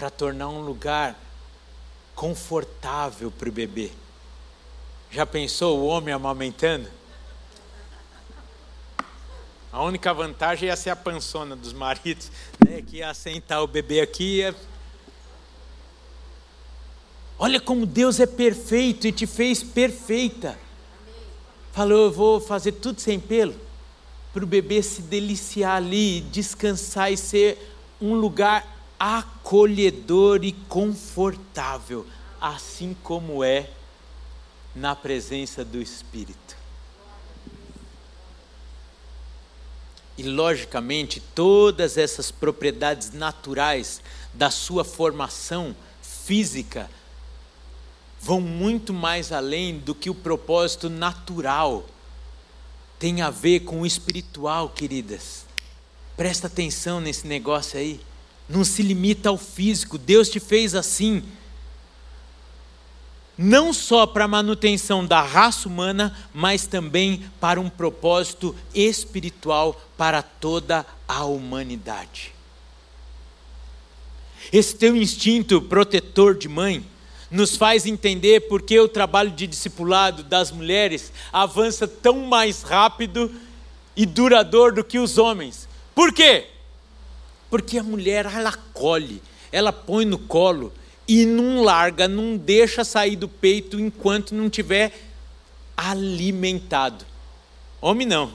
para 0.00 0.08
tornar 0.08 0.48
um 0.48 0.62
lugar 0.62 1.14
confortável 2.14 3.30
para 3.30 3.50
o 3.50 3.52
bebê. 3.52 3.90
Já 5.10 5.26
pensou 5.26 5.78
o 5.78 5.86
homem 5.86 6.14
amamentando? 6.14 6.88
A 9.70 9.82
única 9.82 10.14
vantagem 10.14 10.68
ia 10.68 10.76
ser 10.76 10.88
a 10.88 10.96
pançona 10.96 11.54
dos 11.54 11.74
maridos, 11.74 12.32
né, 12.66 12.80
que 12.80 12.96
ia 12.96 13.12
sentar 13.12 13.62
o 13.62 13.66
bebê 13.66 14.00
aqui 14.00 14.38
ia 14.38 14.56
Olha 17.38 17.60
como 17.60 17.84
Deus 17.84 18.20
é 18.20 18.26
perfeito 18.26 19.06
e 19.06 19.12
te 19.12 19.26
fez 19.26 19.62
perfeita. 19.62 20.58
Falou, 21.72 22.06
eu 22.06 22.10
vou 22.10 22.40
fazer 22.40 22.72
tudo 22.72 23.02
sem 23.02 23.20
pelo, 23.20 23.54
para 24.32 24.44
o 24.44 24.46
bebê 24.46 24.82
se 24.82 25.02
deliciar 25.02 25.76
ali, 25.76 26.22
descansar 26.22 27.12
e 27.12 27.18
ser 27.18 27.76
um 28.00 28.14
lugar 28.14 28.79
acolhedor 29.00 30.44
e 30.44 30.52
confortável, 30.52 32.06
assim 32.38 32.94
como 33.02 33.42
é 33.42 33.70
na 34.74 34.94
presença 34.94 35.64
do 35.64 35.80
Espírito. 35.80 36.54
E, 40.18 40.22
logicamente, 40.22 41.18
todas 41.34 41.96
essas 41.96 42.30
propriedades 42.30 43.10
naturais 43.10 44.02
da 44.34 44.50
sua 44.50 44.84
formação 44.84 45.74
física 46.02 46.90
vão 48.20 48.38
muito 48.38 48.92
mais 48.92 49.32
além 49.32 49.78
do 49.78 49.94
que 49.94 50.10
o 50.10 50.14
propósito 50.14 50.90
natural. 50.90 51.86
Tem 52.98 53.22
a 53.22 53.30
ver 53.30 53.60
com 53.60 53.80
o 53.80 53.86
espiritual, 53.86 54.68
queridas. 54.68 55.46
Presta 56.18 56.48
atenção 56.48 57.00
nesse 57.00 57.26
negócio 57.26 57.78
aí. 57.78 57.98
Não 58.50 58.64
se 58.64 58.82
limita 58.82 59.30
ao 59.30 59.38
físico. 59.38 59.96
Deus 59.96 60.28
te 60.28 60.38
fez 60.38 60.74
assim. 60.74 61.22
Não 63.38 63.72
só 63.72 64.06
para 64.06 64.24
a 64.24 64.28
manutenção 64.28 65.06
da 65.06 65.22
raça 65.22 65.66
humana, 65.66 66.14
mas 66.34 66.66
também 66.66 67.24
para 67.40 67.58
um 67.58 67.70
propósito 67.70 68.54
espiritual 68.74 69.80
para 69.96 70.20
toda 70.20 70.84
a 71.08 71.24
humanidade. 71.24 72.34
Esse 74.52 74.74
teu 74.74 74.94
instinto 74.94 75.62
protetor 75.62 76.36
de 76.36 76.48
mãe, 76.48 76.84
nos 77.30 77.56
faz 77.56 77.86
entender 77.86 78.48
por 78.48 78.60
que 78.60 78.78
o 78.78 78.88
trabalho 78.88 79.30
de 79.30 79.46
discipulado 79.46 80.24
das 80.24 80.50
mulheres 80.50 81.12
avança 81.32 81.86
tão 81.86 82.26
mais 82.26 82.62
rápido 82.62 83.32
e 83.96 84.04
duradouro 84.04 84.76
do 84.76 84.84
que 84.84 84.98
os 84.98 85.16
homens. 85.16 85.68
Por 85.94 86.12
quê? 86.12 86.48
Porque 87.50 87.76
a 87.76 87.82
mulher 87.82 88.26
ela 88.26 88.52
colhe, 88.72 89.20
ela 89.50 89.72
põe 89.72 90.04
no 90.04 90.18
colo 90.18 90.72
e 91.06 91.26
não 91.26 91.62
larga, 91.62 92.06
não 92.06 92.36
deixa 92.36 92.84
sair 92.84 93.16
do 93.16 93.28
peito 93.28 93.78
enquanto 93.80 94.32
não 94.32 94.48
tiver 94.48 94.96
alimentado. 95.76 97.04
Homem 97.80 98.06
não. 98.06 98.32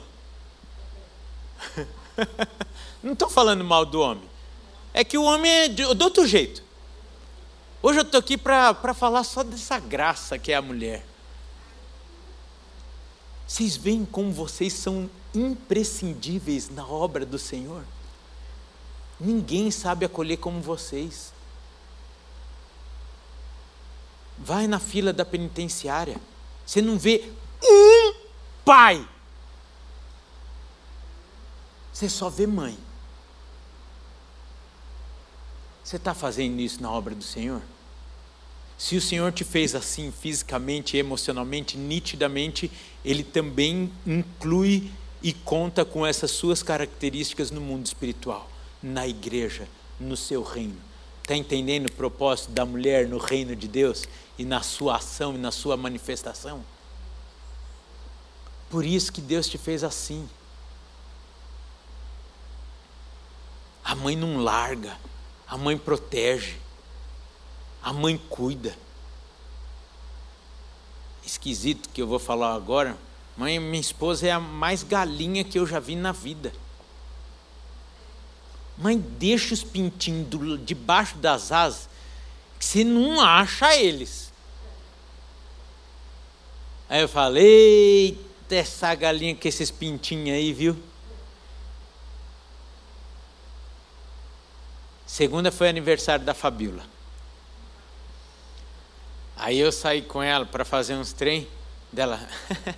não 3.02 3.14
estou 3.14 3.30
falando 3.30 3.64
mal 3.64 3.86
do 3.86 4.00
homem. 4.00 4.28
É 4.92 5.02
que 5.02 5.16
o 5.16 5.22
homem 5.22 5.50
é 5.50 5.68
de, 5.68 5.94
de 5.94 6.04
outro 6.04 6.26
jeito. 6.26 6.62
Hoje 7.82 8.00
eu 8.00 8.02
estou 8.02 8.20
aqui 8.20 8.36
para 8.36 8.92
falar 8.92 9.24
só 9.24 9.42
dessa 9.42 9.78
graça 9.78 10.38
que 10.38 10.52
é 10.52 10.56
a 10.56 10.62
mulher. 10.62 11.06
Vocês 13.46 13.76
veem 13.76 14.04
como 14.04 14.32
vocês 14.32 14.72
são 14.72 15.08
imprescindíveis 15.34 16.68
na 16.68 16.86
obra 16.86 17.24
do 17.24 17.38
Senhor? 17.38 17.84
Ninguém 19.18 19.70
sabe 19.70 20.04
acolher 20.04 20.36
como 20.38 20.60
vocês. 20.60 21.32
Vai 24.38 24.66
na 24.66 24.78
fila 24.78 25.12
da 25.12 25.24
penitenciária, 25.24 26.20
você 26.64 26.82
não 26.82 26.98
vê 26.98 27.32
um 27.62 28.14
pai, 28.64 29.08
você 31.92 32.08
só 32.08 32.28
vê 32.28 32.46
mãe. 32.46 32.76
Você 35.82 35.96
está 35.96 36.12
fazendo 36.12 36.60
isso 36.60 36.82
na 36.82 36.90
obra 36.90 37.14
do 37.14 37.22
Senhor? 37.22 37.62
Se 38.76 38.96
o 38.96 39.00
Senhor 39.00 39.32
te 39.32 39.44
fez 39.44 39.74
assim 39.74 40.12
fisicamente, 40.12 40.96
emocionalmente, 40.96 41.78
nitidamente, 41.78 42.70
Ele 43.04 43.24
também 43.24 43.90
inclui 44.06 44.90
e 45.22 45.32
conta 45.32 45.84
com 45.84 46.04
essas 46.04 46.30
suas 46.30 46.62
características 46.62 47.50
no 47.50 47.60
mundo 47.60 47.86
espiritual, 47.86 48.50
na 48.82 49.06
igreja, 49.06 49.68
no 49.98 50.16
seu 50.16 50.42
reino. 50.42 50.80
Está 51.22 51.34
entendendo 51.34 51.86
o 51.86 51.92
propósito 51.92 52.52
da 52.52 52.64
mulher 52.64 53.08
no 53.08 53.18
reino 53.18 53.56
de 53.56 53.66
Deus 53.66 54.04
e 54.38 54.44
na 54.44 54.62
sua 54.62 54.96
ação 54.96 55.34
e 55.34 55.38
na 55.38 55.50
sua 55.50 55.76
manifestação? 55.76 56.64
Por 58.70 58.84
isso 58.84 59.12
que 59.12 59.20
Deus 59.20 59.48
te 59.48 59.58
fez 59.58 59.82
assim. 59.82 60.28
A 63.84 63.94
mãe 63.94 64.16
não 64.16 64.38
larga, 64.38 64.96
a 65.46 65.56
mãe 65.56 65.78
protege. 65.78 66.56
A 67.82 67.92
mãe 67.92 68.18
cuida. 68.28 68.76
Esquisito 71.24 71.88
que 71.90 72.02
eu 72.02 72.06
vou 72.06 72.18
falar 72.18 72.54
agora. 72.54 72.98
Mãe, 73.36 73.60
minha 73.60 73.80
esposa 73.80 74.26
é 74.26 74.32
a 74.32 74.40
mais 74.40 74.82
galinha 74.82 75.44
que 75.44 75.58
eu 75.58 75.66
já 75.66 75.78
vi 75.78 75.94
na 75.94 76.10
vida. 76.10 76.52
Mãe, 78.78 78.98
deixa 78.98 79.54
os 79.54 79.64
pintinhos 79.64 80.28
debaixo 80.64 81.16
das 81.16 81.50
asas, 81.50 81.88
que 82.58 82.64
você 82.64 82.84
não 82.84 83.20
acha 83.20 83.74
eles. 83.74 84.32
Aí 86.88 87.00
eu 87.00 87.08
falei, 87.08 87.44
eita, 87.44 88.54
essa 88.54 88.94
galinha 88.94 89.34
com 89.34 89.48
esses 89.48 89.70
pintinhos 89.70 90.36
aí, 90.36 90.52
viu? 90.52 90.76
Segunda 95.06 95.50
foi 95.50 95.68
aniversário 95.68 96.24
da 96.24 96.34
Fabiola. 96.34 96.84
Aí 99.36 99.58
eu 99.58 99.72
saí 99.72 100.02
com 100.02 100.22
ela 100.22 100.44
para 100.44 100.64
fazer 100.64 100.94
uns 100.94 101.12
trem, 101.12 101.48
dela 101.92 102.28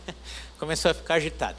começou 0.58 0.90
a 0.90 0.94
ficar 0.94 1.14
agitada. 1.14 1.56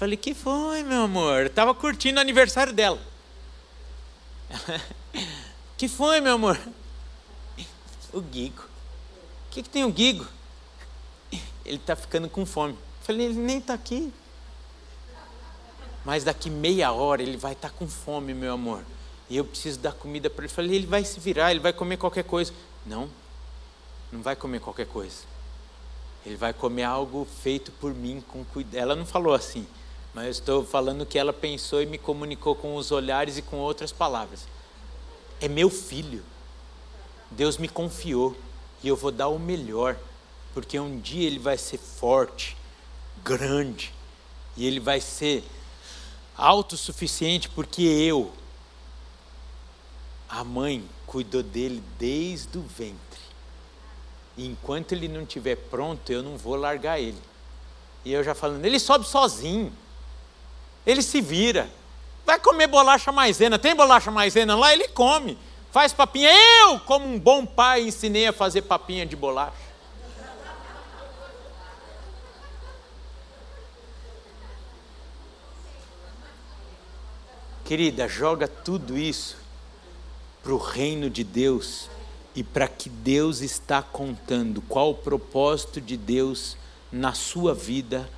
Falei, 0.00 0.16
que 0.16 0.32
foi, 0.32 0.82
meu 0.82 1.02
amor? 1.02 1.42
Eu 1.42 1.50
tava 1.50 1.74
curtindo 1.74 2.16
o 2.16 2.22
aniversário 2.22 2.72
dela. 2.72 2.98
que 5.76 5.88
foi, 5.88 6.22
meu 6.22 6.36
amor? 6.36 6.58
O 8.10 8.22
Guigo. 8.22 8.62
O 8.62 9.50
que, 9.50 9.62
que 9.62 9.68
tem 9.68 9.84
o 9.84 9.92
Guigo? 9.92 10.26
Ele 11.66 11.76
está 11.76 11.94
ficando 11.94 12.30
com 12.30 12.46
fome. 12.46 12.78
Falei, 13.02 13.26
ele 13.26 13.38
nem 13.38 13.58
está 13.58 13.74
aqui. 13.74 14.10
Mas 16.02 16.24
daqui 16.24 16.48
meia 16.48 16.90
hora 16.92 17.22
ele 17.22 17.36
vai 17.36 17.52
estar 17.52 17.68
tá 17.68 17.74
com 17.76 17.86
fome, 17.86 18.32
meu 18.32 18.54
amor. 18.54 18.82
E 19.28 19.36
eu 19.36 19.44
preciso 19.44 19.78
dar 19.80 19.92
comida 19.92 20.30
para 20.30 20.46
ele. 20.46 20.52
Falei, 20.52 20.76
ele 20.76 20.86
vai 20.86 21.04
se 21.04 21.20
virar, 21.20 21.50
ele 21.50 21.60
vai 21.60 21.74
comer 21.74 21.98
qualquer 21.98 22.24
coisa. 22.24 22.54
Não, 22.86 23.10
não 24.10 24.22
vai 24.22 24.34
comer 24.34 24.60
qualquer 24.60 24.86
coisa. 24.86 25.24
Ele 26.24 26.36
vai 26.36 26.54
comer 26.54 26.84
algo 26.84 27.28
feito 27.42 27.70
por 27.72 27.94
mim 27.94 28.24
com 28.26 28.42
cuidado. 28.46 28.80
Ela 28.82 28.96
não 28.96 29.04
falou 29.04 29.34
assim, 29.34 29.66
mas 30.14 30.24
eu 30.24 30.30
estou 30.30 30.64
falando 30.64 31.06
que 31.06 31.18
ela 31.18 31.32
pensou 31.32 31.80
e 31.82 31.86
me 31.86 31.98
comunicou 31.98 32.54
com 32.54 32.74
os 32.74 32.90
olhares 32.90 33.36
e 33.36 33.42
com 33.42 33.56
outras 33.56 33.92
palavras. 33.92 34.46
É 35.40 35.48
meu 35.48 35.70
filho. 35.70 36.22
Deus 37.30 37.56
me 37.56 37.68
confiou 37.68 38.36
e 38.82 38.88
eu 38.88 38.96
vou 38.96 39.12
dar 39.12 39.28
o 39.28 39.38
melhor, 39.38 39.96
porque 40.52 40.78
um 40.80 40.98
dia 40.98 41.26
ele 41.26 41.38
vai 41.38 41.56
ser 41.56 41.78
forte, 41.78 42.56
grande, 43.22 43.92
e 44.56 44.66
ele 44.66 44.80
vai 44.80 45.00
ser 45.00 45.44
autossuficiente, 46.36 47.48
porque 47.48 47.82
eu, 47.82 48.32
a 50.28 50.42
mãe, 50.42 50.84
cuidou 51.06 51.42
dele 51.42 51.82
desde 51.98 52.56
o 52.56 52.62
ventre. 52.62 53.20
E 54.36 54.46
enquanto 54.46 54.92
ele 54.92 55.08
não 55.08 55.22
estiver 55.22 55.56
pronto, 55.56 56.10
eu 56.10 56.22
não 56.22 56.36
vou 56.36 56.56
largar 56.56 56.98
ele. 57.00 57.20
E 58.04 58.12
eu 58.12 58.24
já 58.24 58.34
falando, 58.34 58.64
ele 58.64 58.78
sobe 58.78 59.06
sozinho, 59.06 59.72
ele 60.86 61.02
se 61.02 61.20
vira, 61.20 61.68
vai 62.24 62.38
comer 62.38 62.66
bolacha 62.66 63.12
maisena, 63.12 63.58
tem 63.58 63.74
bolacha 63.74 64.10
maisena 64.10 64.56
lá, 64.56 64.72
ele 64.72 64.88
come. 64.88 65.38
Faz 65.70 65.92
papinha. 65.92 66.30
Eu, 66.62 66.80
como 66.80 67.06
um 67.06 67.18
bom 67.18 67.46
pai, 67.46 67.82
ensinei 67.82 68.26
a 68.26 68.32
fazer 68.32 68.62
papinha 68.62 69.06
de 69.06 69.14
bolacha. 69.14 69.70
Querida, 77.64 78.08
joga 78.08 78.48
tudo 78.48 78.98
isso 78.98 79.36
para 80.42 80.52
o 80.52 80.58
reino 80.58 81.08
de 81.08 81.22
Deus 81.22 81.88
e 82.34 82.42
para 82.42 82.66
que 82.66 82.88
Deus 82.88 83.42
está 83.42 83.80
contando 83.80 84.60
qual 84.62 84.90
o 84.90 84.94
propósito 84.94 85.80
de 85.80 85.96
Deus 85.96 86.56
na 86.90 87.12
sua 87.12 87.54
vida 87.54 88.10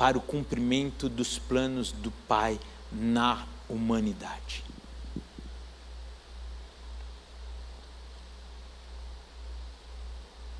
para 0.00 0.16
o 0.16 0.20
cumprimento 0.22 1.10
dos 1.10 1.38
planos 1.38 1.92
do 1.92 2.10
Pai 2.10 2.58
na 2.90 3.46
humanidade. 3.68 4.64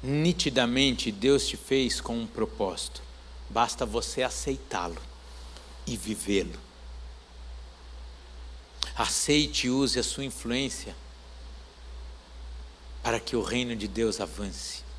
Nitidamente 0.02 1.10
Deus 1.10 1.46
te 1.46 1.56
fez 1.56 2.02
com 2.02 2.20
um 2.20 2.26
propósito, 2.26 3.02
basta 3.48 3.86
você 3.86 4.22
aceitá-lo 4.22 5.00
e 5.86 5.96
vivê-lo. 5.96 6.60
Aceite 8.94 9.68
e 9.68 9.70
use 9.70 9.98
a 9.98 10.02
sua 10.02 10.26
influência 10.26 10.94
para 13.02 13.18
que 13.18 13.34
o 13.34 13.42
reino 13.42 13.74
de 13.74 13.88
Deus 13.88 14.20
avance. 14.20 14.89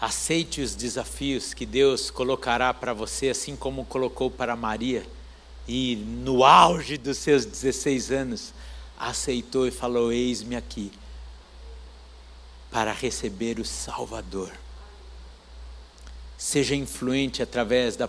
Aceite 0.00 0.60
os 0.60 0.76
desafios 0.76 1.52
que 1.52 1.66
Deus 1.66 2.08
colocará 2.08 2.72
para 2.72 2.92
você, 2.92 3.30
assim 3.30 3.56
como 3.56 3.84
colocou 3.84 4.30
para 4.30 4.54
Maria, 4.54 5.04
e 5.66 5.96
no 5.96 6.44
auge 6.44 6.96
dos 6.96 7.18
seus 7.18 7.44
16 7.44 8.12
anos, 8.12 8.54
aceitou 8.96 9.66
e 9.66 9.72
falou: 9.72 10.12
Eis-me 10.12 10.54
aqui 10.54 10.92
para 12.70 12.92
receber 12.92 13.58
o 13.58 13.64
Salvador. 13.64 14.52
Seja 16.36 16.76
influente 16.76 17.42
através 17.42 17.96
da 17.96 18.08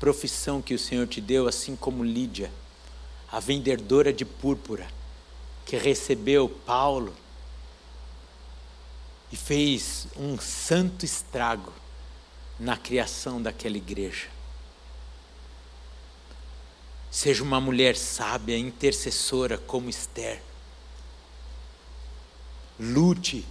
profissão 0.00 0.60
que 0.60 0.74
o 0.74 0.78
Senhor 0.78 1.06
te 1.06 1.20
deu, 1.20 1.46
assim 1.46 1.76
como 1.76 2.02
Lídia, 2.02 2.50
a 3.30 3.38
vendedora 3.38 4.12
de 4.12 4.24
púrpura, 4.24 4.88
que 5.64 5.76
recebeu 5.76 6.48
Paulo 6.48 7.14
e 9.32 9.36
fez 9.36 10.06
um 10.14 10.38
santo 10.38 11.06
estrago 11.06 11.72
na 12.60 12.76
criação 12.76 13.40
daquela 13.40 13.78
igreja. 13.78 14.28
Seja 17.10 17.42
uma 17.42 17.60
mulher 17.60 17.96
sábia, 17.96 18.58
intercessora 18.58 19.56
como 19.56 19.88
Esther. 19.88 20.42
Lute 22.78 23.46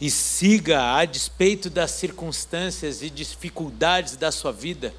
e 0.00 0.10
siga 0.10 0.94
a 0.96 1.04
despeito 1.04 1.70
das 1.70 1.92
circunstâncias 1.92 3.02
e 3.02 3.08
dificuldades 3.08 4.16
da 4.16 4.32
sua 4.32 4.52
vida, 4.52 4.94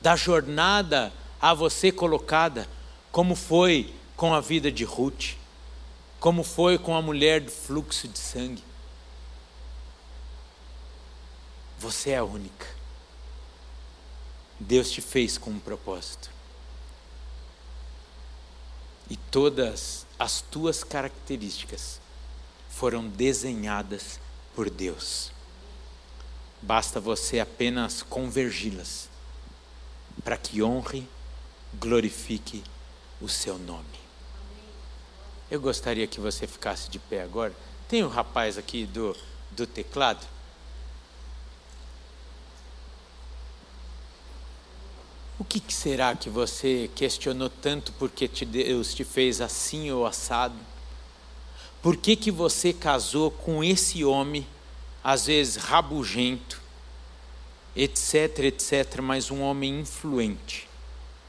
da 0.00 0.16
jornada 0.16 1.12
a 1.40 1.54
você 1.54 1.90
colocada, 1.92 2.68
como 3.10 3.34
foi 3.34 3.94
com 4.16 4.34
a 4.34 4.40
vida 4.40 4.70
de 4.70 4.84
Ruth, 4.84 5.34
como 6.22 6.44
foi 6.44 6.78
com 6.78 6.94
a 6.94 7.02
mulher 7.02 7.40
do 7.40 7.50
fluxo 7.50 8.06
de 8.06 8.16
sangue. 8.16 8.62
Você 11.80 12.10
é 12.10 12.22
única. 12.22 12.64
Deus 14.60 14.88
te 14.92 15.00
fez 15.00 15.36
com 15.36 15.50
um 15.50 15.58
propósito. 15.58 16.30
E 19.10 19.16
todas 19.16 20.06
as 20.16 20.40
tuas 20.40 20.84
características 20.84 22.00
foram 22.70 23.08
desenhadas 23.08 24.20
por 24.54 24.70
Deus. 24.70 25.32
Basta 26.62 27.00
você 27.00 27.40
apenas 27.40 28.00
convergi-las 28.00 29.08
para 30.22 30.36
que 30.36 30.62
honre, 30.62 31.04
glorifique 31.80 32.62
o 33.20 33.28
seu 33.28 33.58
nome. 33.58 34.01
Eu 35.52 35.60
gostaria 35.60 36.06
que 36.06 36.18
você 36.18 36.46
ficasse 36.46 36.90
de 36.90 36.98
pé 36.98 37.22
agora. 37.22 37.54
Tem 37.86 38.02
um 38.02 38.08
rapaz 38.08 38.56
aqui 38.56 38.86
do, 38.86 39.14
do 39.50 39.66
teclado. 39.66 40.26
O 45.38 45.44
que, 45.44 45.60
que 45.60 45.74
será 45.74 46.16
que 46.16 46.30
você 46.30 46.90
questionou 46.94 47.50
tanto 47.50 47.92
porque 47.98 48.26
te, 48.26 48.46
Deus 48.46 48.94
te 48.94 49.04
fez 49.04 49.42
assim 49.42 49.90
ou 49.90 50.06
assado? 50.06 50.56
Por 51.82 51.98
que, 51.98 52.16
que 52.16 52.30
você 52.30 52.72
casou 52.72 53.30
com 53.30 53.62
esse 53.62 54.02
homem, 54.06 54.46
às 55.04 55.26
vezes 55.26 55.56
rabugento, 55.56 56.62
etc, 57.76 58.38
etc, 58.38 59.02
mas 59.02 59.30
um 59.30 59.42
homem 59.42 59.80
influente? 59.80 60.66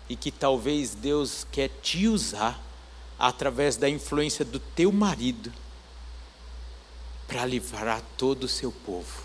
E 0.08 0.16
que 0.16 0.32
talvez 0.32 0.96
Deus 0.96 1.46
quer 1.52 1.68
te 1.82 2.08
usar 2.08 2.72
através 3.24 3.78
da 3.78 3.90
influência 3.90 4.44
do 4.44 4.60
teu 4.60 4.92
marido 4.92 5.50
para 7.26 7.46
livrar 7.46 8.04
todo 8.18 8.44
o 8.44 8.50
seu 8.50 8.70
povo. 8.70 9.24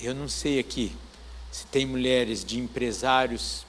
Eu 0.00 0.16
não 0.16 0.28
sei 0.28 0.58
aqui 0.58 0.92
se 1.52 1.64
tem 1.66 1.86
mulheres 1.86 2.44
de 2.44 2.58
empresários, 2.58 3.64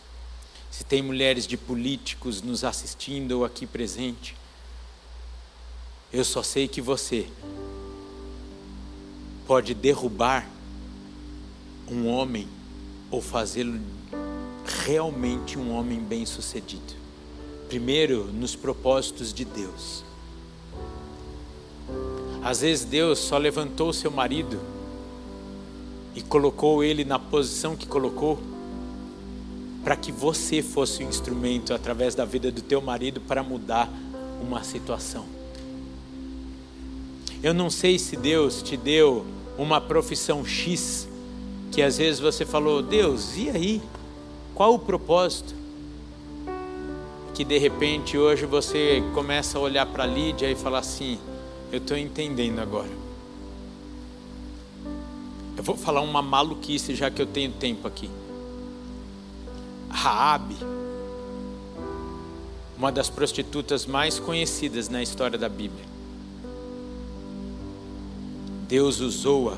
se 0.72 0.84
tem 0.84 1.00
mulheres 1.04 1.46
de 1.46 1.58
políticos 1.58 2.42
nos 2.42 2.64
assistindo 2.64 3.34
ou 3.34 3.46
aqui 3.46 3.68
presente. 3.68 4.36
Eu 6.12 6.26
só 6.26 6.42
sei 6.42 6.68
que 6.68 6.82
você 6.82 7.30
pode 9.46 9.76
derrubar 9.76 10.50
um 11.88 12.08
homem 12.08 12.50
ou 13.12 13.22
fazê-lo 13.22 13.80
realmente 14.84 15.56
um 15.56 15.72
homem 15.72 16.00
bem-sucedido. 16.00 17.01
Primeiro, 17.72 18.26
nos 18.26 18.54
propósitos 18.54 19.34
de 19.34 19.46
Deus. 19.46 20.04
Às 22.44 22.60
vezes 22.60 22.84
Deus 22.84 23.18
só 23.18 23.38
levantou 23.38 23.94
seu 23.94 24.12
marido 24.12 24.60
e 26.14 26.22
colocou 26.22 26.84
ele 26.84 27.06
na 27.06 27.18
posição 27.18 27.78
que 27.78 27.88
colocou 27.88 28.38
para 29.86 29.96
que 29.96 30.12
você 30.12 30.62
fosse 30.62 31.02
o 31.02 31.08
instrumento 31.08 31.74
através 31.74 32.14
da 32.14 32.26
vida 32.26 32.52
do 32.52 32.62
teu 32.62 32.82
marido 32.82 33.22
para 33.22 33.42
mudar 33.42 33.90
uma 34.42 34.66
situação. 34.66 35.24
Eu 37.42 37.54
não 37.54 37.70
sei 37.70 37.98
se 37.98 38.18
Deus 38.18 38.62
te 38.62 38.76
deu 38.76 39.26
uma 39.58 39.80
profissão 39.80 40.44
X, 40.44 41.08
que 41.72 41.82
às 41.82 41.98
vezes 41.98 42.20
você 42.20 42.46
falou, 42.46 42.82
Deus, 42.82 43.38
e 43.38 43.50
aí? 43.50 43.82
Qual 44.54 44.74
o 44.74 44.80
propósito? 44.80 45.61
Que 47.34 47.44
de 47.44 47.58
repente 47.58 48.18
hoje 48.18 48.46
você 48.46 49.04
começa 49.14 49.58
a 49.58 49.62
olhar 49.62 49.86
para 49.86 50.06
Lídia 50.06 50.50
e 50.50 50.56
falar 50.56 50.80
assim: 50.80 51.18
Eu 51.72 51.80
estou 51.80 51.98
entendendo 51.98 52.60
agora. 52.60 52.90
Eu 55.58 55.64
vou 55.64 55.78
falar 55.78 56.02
uma 56.02 56.22
maluquice 56.22 56.96
já 56.96 57.12
que 57.12 57.22
eu 57.22 57.26
tenho 57.26 57.52
tempo 57.52 57.88
aqui. 57.88 58.10
Raabe, 59.90 60.56
uma 62.78 62.92
das 62.92 63.10
prostitutas 63.10 63.86
mais 63.86 64.18
conhecidas 64.18 64.90
na 64.90 65.04
história 65.04 65.38
da 65.38 65.50
Bíblia. 65.50 65.86
Deus 68.68 69.02
usou-a 69.02 69.58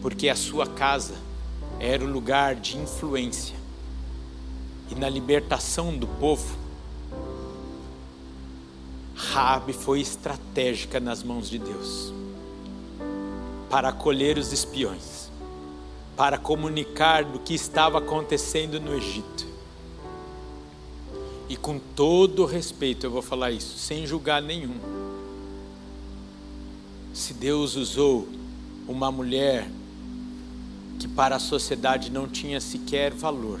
porque 0.00 0.28
a 0.28 0.34
sua 0.34 0.66
casa 0.66 1.14
era 1.78 2.02
o 2.02 2.10
lugar 2.10 2.54
de 2.54 2.78
influência. 2.78 3.57
E 4.90 4.94
na 4.94 5.08
libertação 5.08 5.96
do 5.96 6.06
povo, 6.06 6.56
Raabe 9.14 9.72
foi 9.72 10.00
estratégica 10.00 10.98
nas 11.00 11.22
mãos 11.22 11.50
de 11.50 11.58
Deus 11.58 12.12
para 13.68 13.90
acolher 13.90 14.38
os 14.38 14.52
espiões, 14.52 15.30
para 16.16 16.38
comunicar 16.38 17.24
do 17.24 17.38
que 17.38 17.54
estava 17.54 17.98
acontecendo 17.98 18.80
no 18.80 18.94
Egito. 18.94 19.46
E 21.48 21.56
com 21.56 21.78
todo 21.78 22.44
respeito 22.44 23.06
eu 23.06 23.10
vou 23.10 23.22
falar 23.22 23.50
isso, 23.50 23.78
sem 23.78 24.06
julgar 24.06 24.42
nenhum. 24.42 24.74
Se 27.12 27.34
Deus 27.34 27.74
usou 27.74 28.28
uma 28.86 29.10
mulher 29.10 29.68
que 30.98 31.08
para 31.08 31.36
a 31.36 31.40
sociedade 31.40 32.10
não 32.10 32.26
tinha 32.26 32.60
sequer 32.60 33.12
valor, 33.12 33.60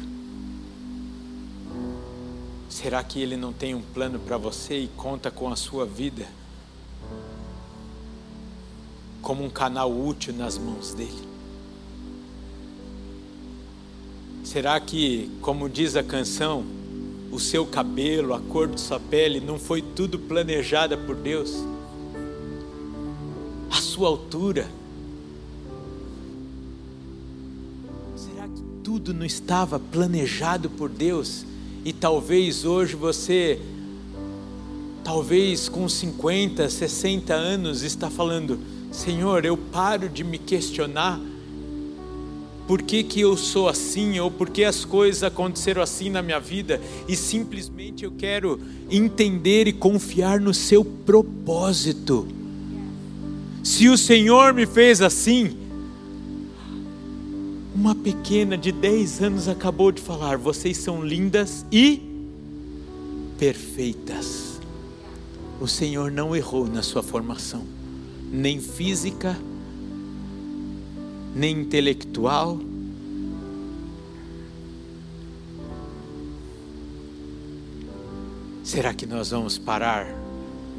será 2.78 3.02
que 3.02 3.20
Ele 3.20 3.36
não 3.36 3.52
tem 3.52 3.74
um 3.74 3.82
plano 3.82 4.20
para 4.20 4.36
você 4.36 4.78
e 4.78 4.86
conta 4.96 5.32
com 5.32 5.50
a 5.50 5.56
sua 5.56 5.84
vida 5.84 6.28
como 9.20 9.44
um 9.44 9.50
canal 9.50 9.92
útil 9.92 10.32
nas 10.32 10.56
mãos 10.56 10.94
dele? 10.94 11.28
Será 14.44 14.78
que, 14.78 15.28
como 15.42 15.68
diz 15.68 15.96
a 15.96 16.04
canção, 16.04 16.64
o 17.32 17.40
seu 17.40 17.66
cabelo, 17.66 18.32
a 18.32 18.38
cor 18.38 18.68
de 18.68 18.80
sua 18.80 19.00
pele 19.00 19.40
não 19.40 19.58
foi 19.58 19.82
tudo 19.82 20.16
planejada 20.16 20.96
por 20.96 21.16
Deus? 21.16 21.52
A 23.72 23.80
sua 23.80 24.06
altura, 24.06 24.70
tudo 28.84 29.12
não 29.12 29.26
estava 29.26 29.80
planejado 29.80 30.70
por 30.70 30.88
Deus 30.88 31.44
e 31.84 31.92
talvez 31.92 32.64
hoje 32.64 32.94
você, 32.96 33.60
talvez 35.04 35.68
com 35.68 35.88
50, 35.88 36.68
60 36.68 37.34
anos, 37.34 37.82
está 37.82 38.10
falando: 38.10 38.58
Senhor, 38.90 39.44
eu 39.44 39.56
paro 39.56 40.08
de 40.08 40.24
me 40.24 40.38
questionar 40.38 41.20
por 42.66 42.82
que, 42.82 43.02
que 43.02 43.20
eu 43.20 43.34
sou 43.34 43.66
assim 43.66 44.20
ou 44.20 44.30
por 44.30 44.50
que 44.50 44.62
as 44.62 44.84
coisas 44.84 45.22
aconteceram 45.22 45.80
assim 45.80 46.10
na 46.10 46.20
minha 46.20 46.38
vida 46.38 46.78
e 47.08 47.16
simplesmente 47.16 48.04
eu 48.04 48.12
quero 48.12 48.60
entender 48.90 49.66
e 49.66 49.72
confiar 49.72 50.38
no 50.38 50.52
seu 50.52 50.84
propósito. 50.84 52.28
Se 53.64 53.88
o 53.88 53.96
Senhor 53.96 54.52
me 54.52 54.66
fez 54.66 55.00
assim, 55.00 55.56
uma 57.78 57.94
pequena 57.94 58.58
de 58.58 58.72
10 58.72 59.22
anos 59.22 59.46
acabou 59.46 59.92
de 59.92 60.02
falar: 60.02 60.36
vocês 60.36 60.78
são 60.78 61.04
lindas 61.04 61.64
e 61.70 62.02
perfeitas. 63.38 64.60
O 65.60 65.68
Senhor 65.68 66.10
não 66.10 66.34
errou 66.34 66.66
na 66.66 66.82
sua 66.82 67.04
formação, 67.04 67.64
nem 68.32 68.60
física, 68.60 69.38
nem 71.36 71.60
intelectual. 71.60 72.58
Será 78.64 78.92
que 78.92 79.06
nós 79.06 79.30
vamos 79.30 79.56
parar 79.56 80.06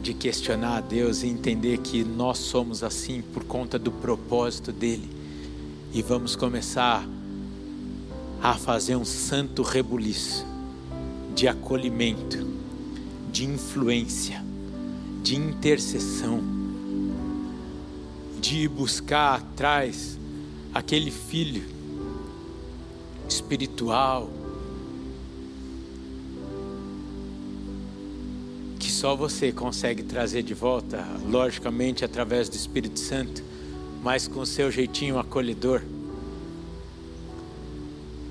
de 0.03 0.13
questionar 0.13 0.77
a 0.77 0.81
Deus 0.81 1.23
e 1.23 1.27
entender 1.27 1.77
que 1.77 2.03
nós 2.03 2.37
somos 2.39 2.83
assim 2.83 3.21
por 3.21 3.45
conta 3.45 3.79
do 3.79 3.89
propósito 3.89 4.73
dele? 4.73 5.18
E 5.91 6.01
vamos 6.01 6.35
começar 6.35 7.07
a 8.41 8.53
fazer 8.53 8.95
um 8.95 9.05
santo 9.05 9.63
rebuliço 9.63 10.45
de 11.33 11.47
acolhimento, 11.47 12.45
de 13.31 13.45
influência, 13.45 14.43
de 15.23 15.35
intercessão, 15.35 16.41
de 18.39 18.67
buscar 18.67 19.39
atrás 19.39 20.17
aquele 20.73 21.11
filho 21.11 21.63
espiritual 23.27 24.29
que 28.79 28.91
só 28.91 29.15
você 29.15 29.51
consegue 29.51 30.03
trazer 30.03 30.43
de 30.43 30.53
volta, 30.53 31.05
logicamente 31.27 32.05
através 32.05 32.47
do 32.47 32.55
Espírito 32.55 32.99
Santo 32.99 33.48
mas 34.01 34.27
com 34.27 34.45
seu 34.45 34.71
jeitinho 34.71 35.19
acolhedor? 35.19 35.81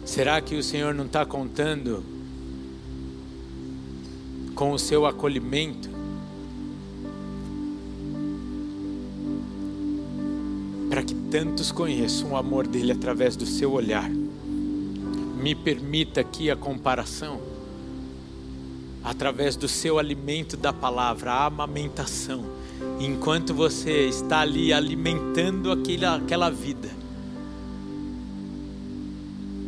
Será 0.04 0.40
que 0.40 0.56
o 0.56 0.62
Senhor 0.62 0.94
não 0.94 1.04
está 1.04 1.26
contando 1.26 2.02
com 4.54 4.72
o 4.72 4.78
seu 4.78 5.04
acolhimento? 5.04 5.90
Para 10.88 11.02
que 11.02 11.14
tantos 11.14 11.70
conheçam 11.70 12.32
o 12.32 12.36
amor 12.36 12.66
dele 12.66 12.92
através 12.92 13.36
do 13.36 13.44
seu 13.44 13.72
olhar. 13.72 14.10
Me 14.10 15.54
permita 15.54 16.22
aqui 16.22 16.50
a 16.50 16.56
comparação 16.56 17.40
através 19.04 19.56
do 19.56 19.68
seu 19.68 19.98
alimento 19.98 20.56
da 20.56 20.72
palavra, 20.72 21.32
a 21.32 21.46
amamentação 21.46 22.44
enquanto 23.00 23.54
você 23.54 24.06
está 24.06 24.40
ali 24.40 24.72
alimentando 24.72 25.70
aquela, 25.70 26.16
aquela 26.16 26.50
vida, 26.50 26.88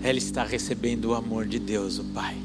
ela 0.03 0.19
está 0.19 0.43
recebendo 0.45 1.07
o 1.07 1.15
amor 1.15 1.47
de 1.47 1.59
Deus, 1.59 1.99
o 1.99 2.05
Pai. 2.05 2.37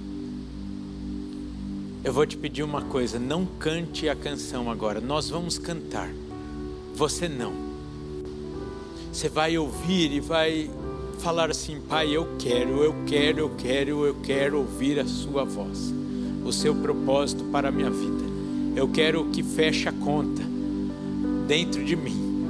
Eu 2.03 2.13
vou 2.13 2.25
te 2.25 2.37
pedir 2.37 2.63
uma 2.63 2.81
coisa: 2.81 3.17
não 3.17 3.45
cante 3.45 4.07
a 4.09 4.15
canção 4.15 4.69
agora, 4.69 5.01
nós 5.01 5.29
vamos 5.29 5.57
cantar, 5.57 6.09
você 6.93 7.27
não. 7.27 7.53
Você 9.11 9.29
vai 9.29 9.57
ouvir 9.57 10.11
e 10.11 10.19
vai 10.19 10.69
falar 11.19 11.49
assim: 11.49 11.79
Pai, 11.79 12.15
eu 12.15 12.35
quero, 12.37 12.83
eu 12.83 12.93
quero, 13.07 13.39
eu 13.39 13.49
quero, 13.57 14.05
eu 14.05 14.15
quero 14.21 14.59
ouvir 14.59 14.99
a 14.99 15.07
Sua 15.07 15.43
voz, 15.43 15.93
o 16.45 16.51
seu 16.51 16.75
propósito 16.75 17.43
para 17.45 17.69
a 17.69 17.71
minha 17.71 17.89
vida. 17.89 18.25
Eu 18.75 18.89
quero 18.89 19.29
que 19.29 19.41
feche 19.41 19.87
a 19.87 19.93
conta 19.93 20.44
dentro 21.47 21.83
de 21.83 21.95
mim. 21.95 22.49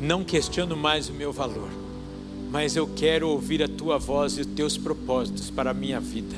Não 0.00 0.24
questiono 0.24 0.76
mais 0.76 1.08
o 1.08 1.12
meu 1.12 1.32
valor, 1.32 1.70
mas 2.50 2.76
eu 2.76 2.86
quero 2.86 3.28
ouvir 3.28 3.62
a 3.62 3.68
tua 3.68 3.98
voz 3.98 4.38
e 4.38 4.42
os 4.42 4.46
teus 4.46 4.76
propósitos 4.76 5.50
para 5.50 5.70
a 5.70 5.74
minha 5.74 6.00
vida. 6.00 6.36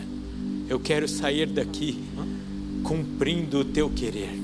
Eu 0.68 0.80
quero 0.80 1.09
sair 1.09 1.47
daqui 1.47 2.03
cumprindo 2.83 3.61
o 3.61 3.64
teu 3.64 3.89
querer, 3.91 4.39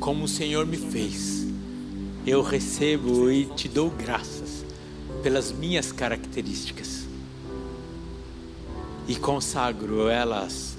como 0.00 0.24
o 0.24 0.28
Senhor 0.28 0.66
me 0.66 0.76
fez. 0.76 1.46
Eu 2.26 2.42
recebo 2.42 3.30
e 3.30 3.46
te 3.46 3.68
dou 3.68 3.90
graças 3.90 4.64
pelas 5.22 5.52
minhas 5.52 5.92
características 5.92 7.06
e 9.08 9.16
consagro 9.16 10.08
elas 10.08 10.76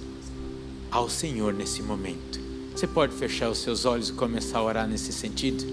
ao 0.90 1.10
Senhor 1.10 1.54
nesse 1.54 1.82
momento. 1.82 2.43
Você 2.84 2.88
pode 2.88 3.14
fechar 3.14 3.50
os 3.50 3.60
seus 3.60 3.86
olhos 3.86 4.10
e 4.10 4.12
começar 4.12 4.58
a 4.60 4.62
orar 4.62 4.86
nesse 4.86 5.14
sentido? 5.14 5.64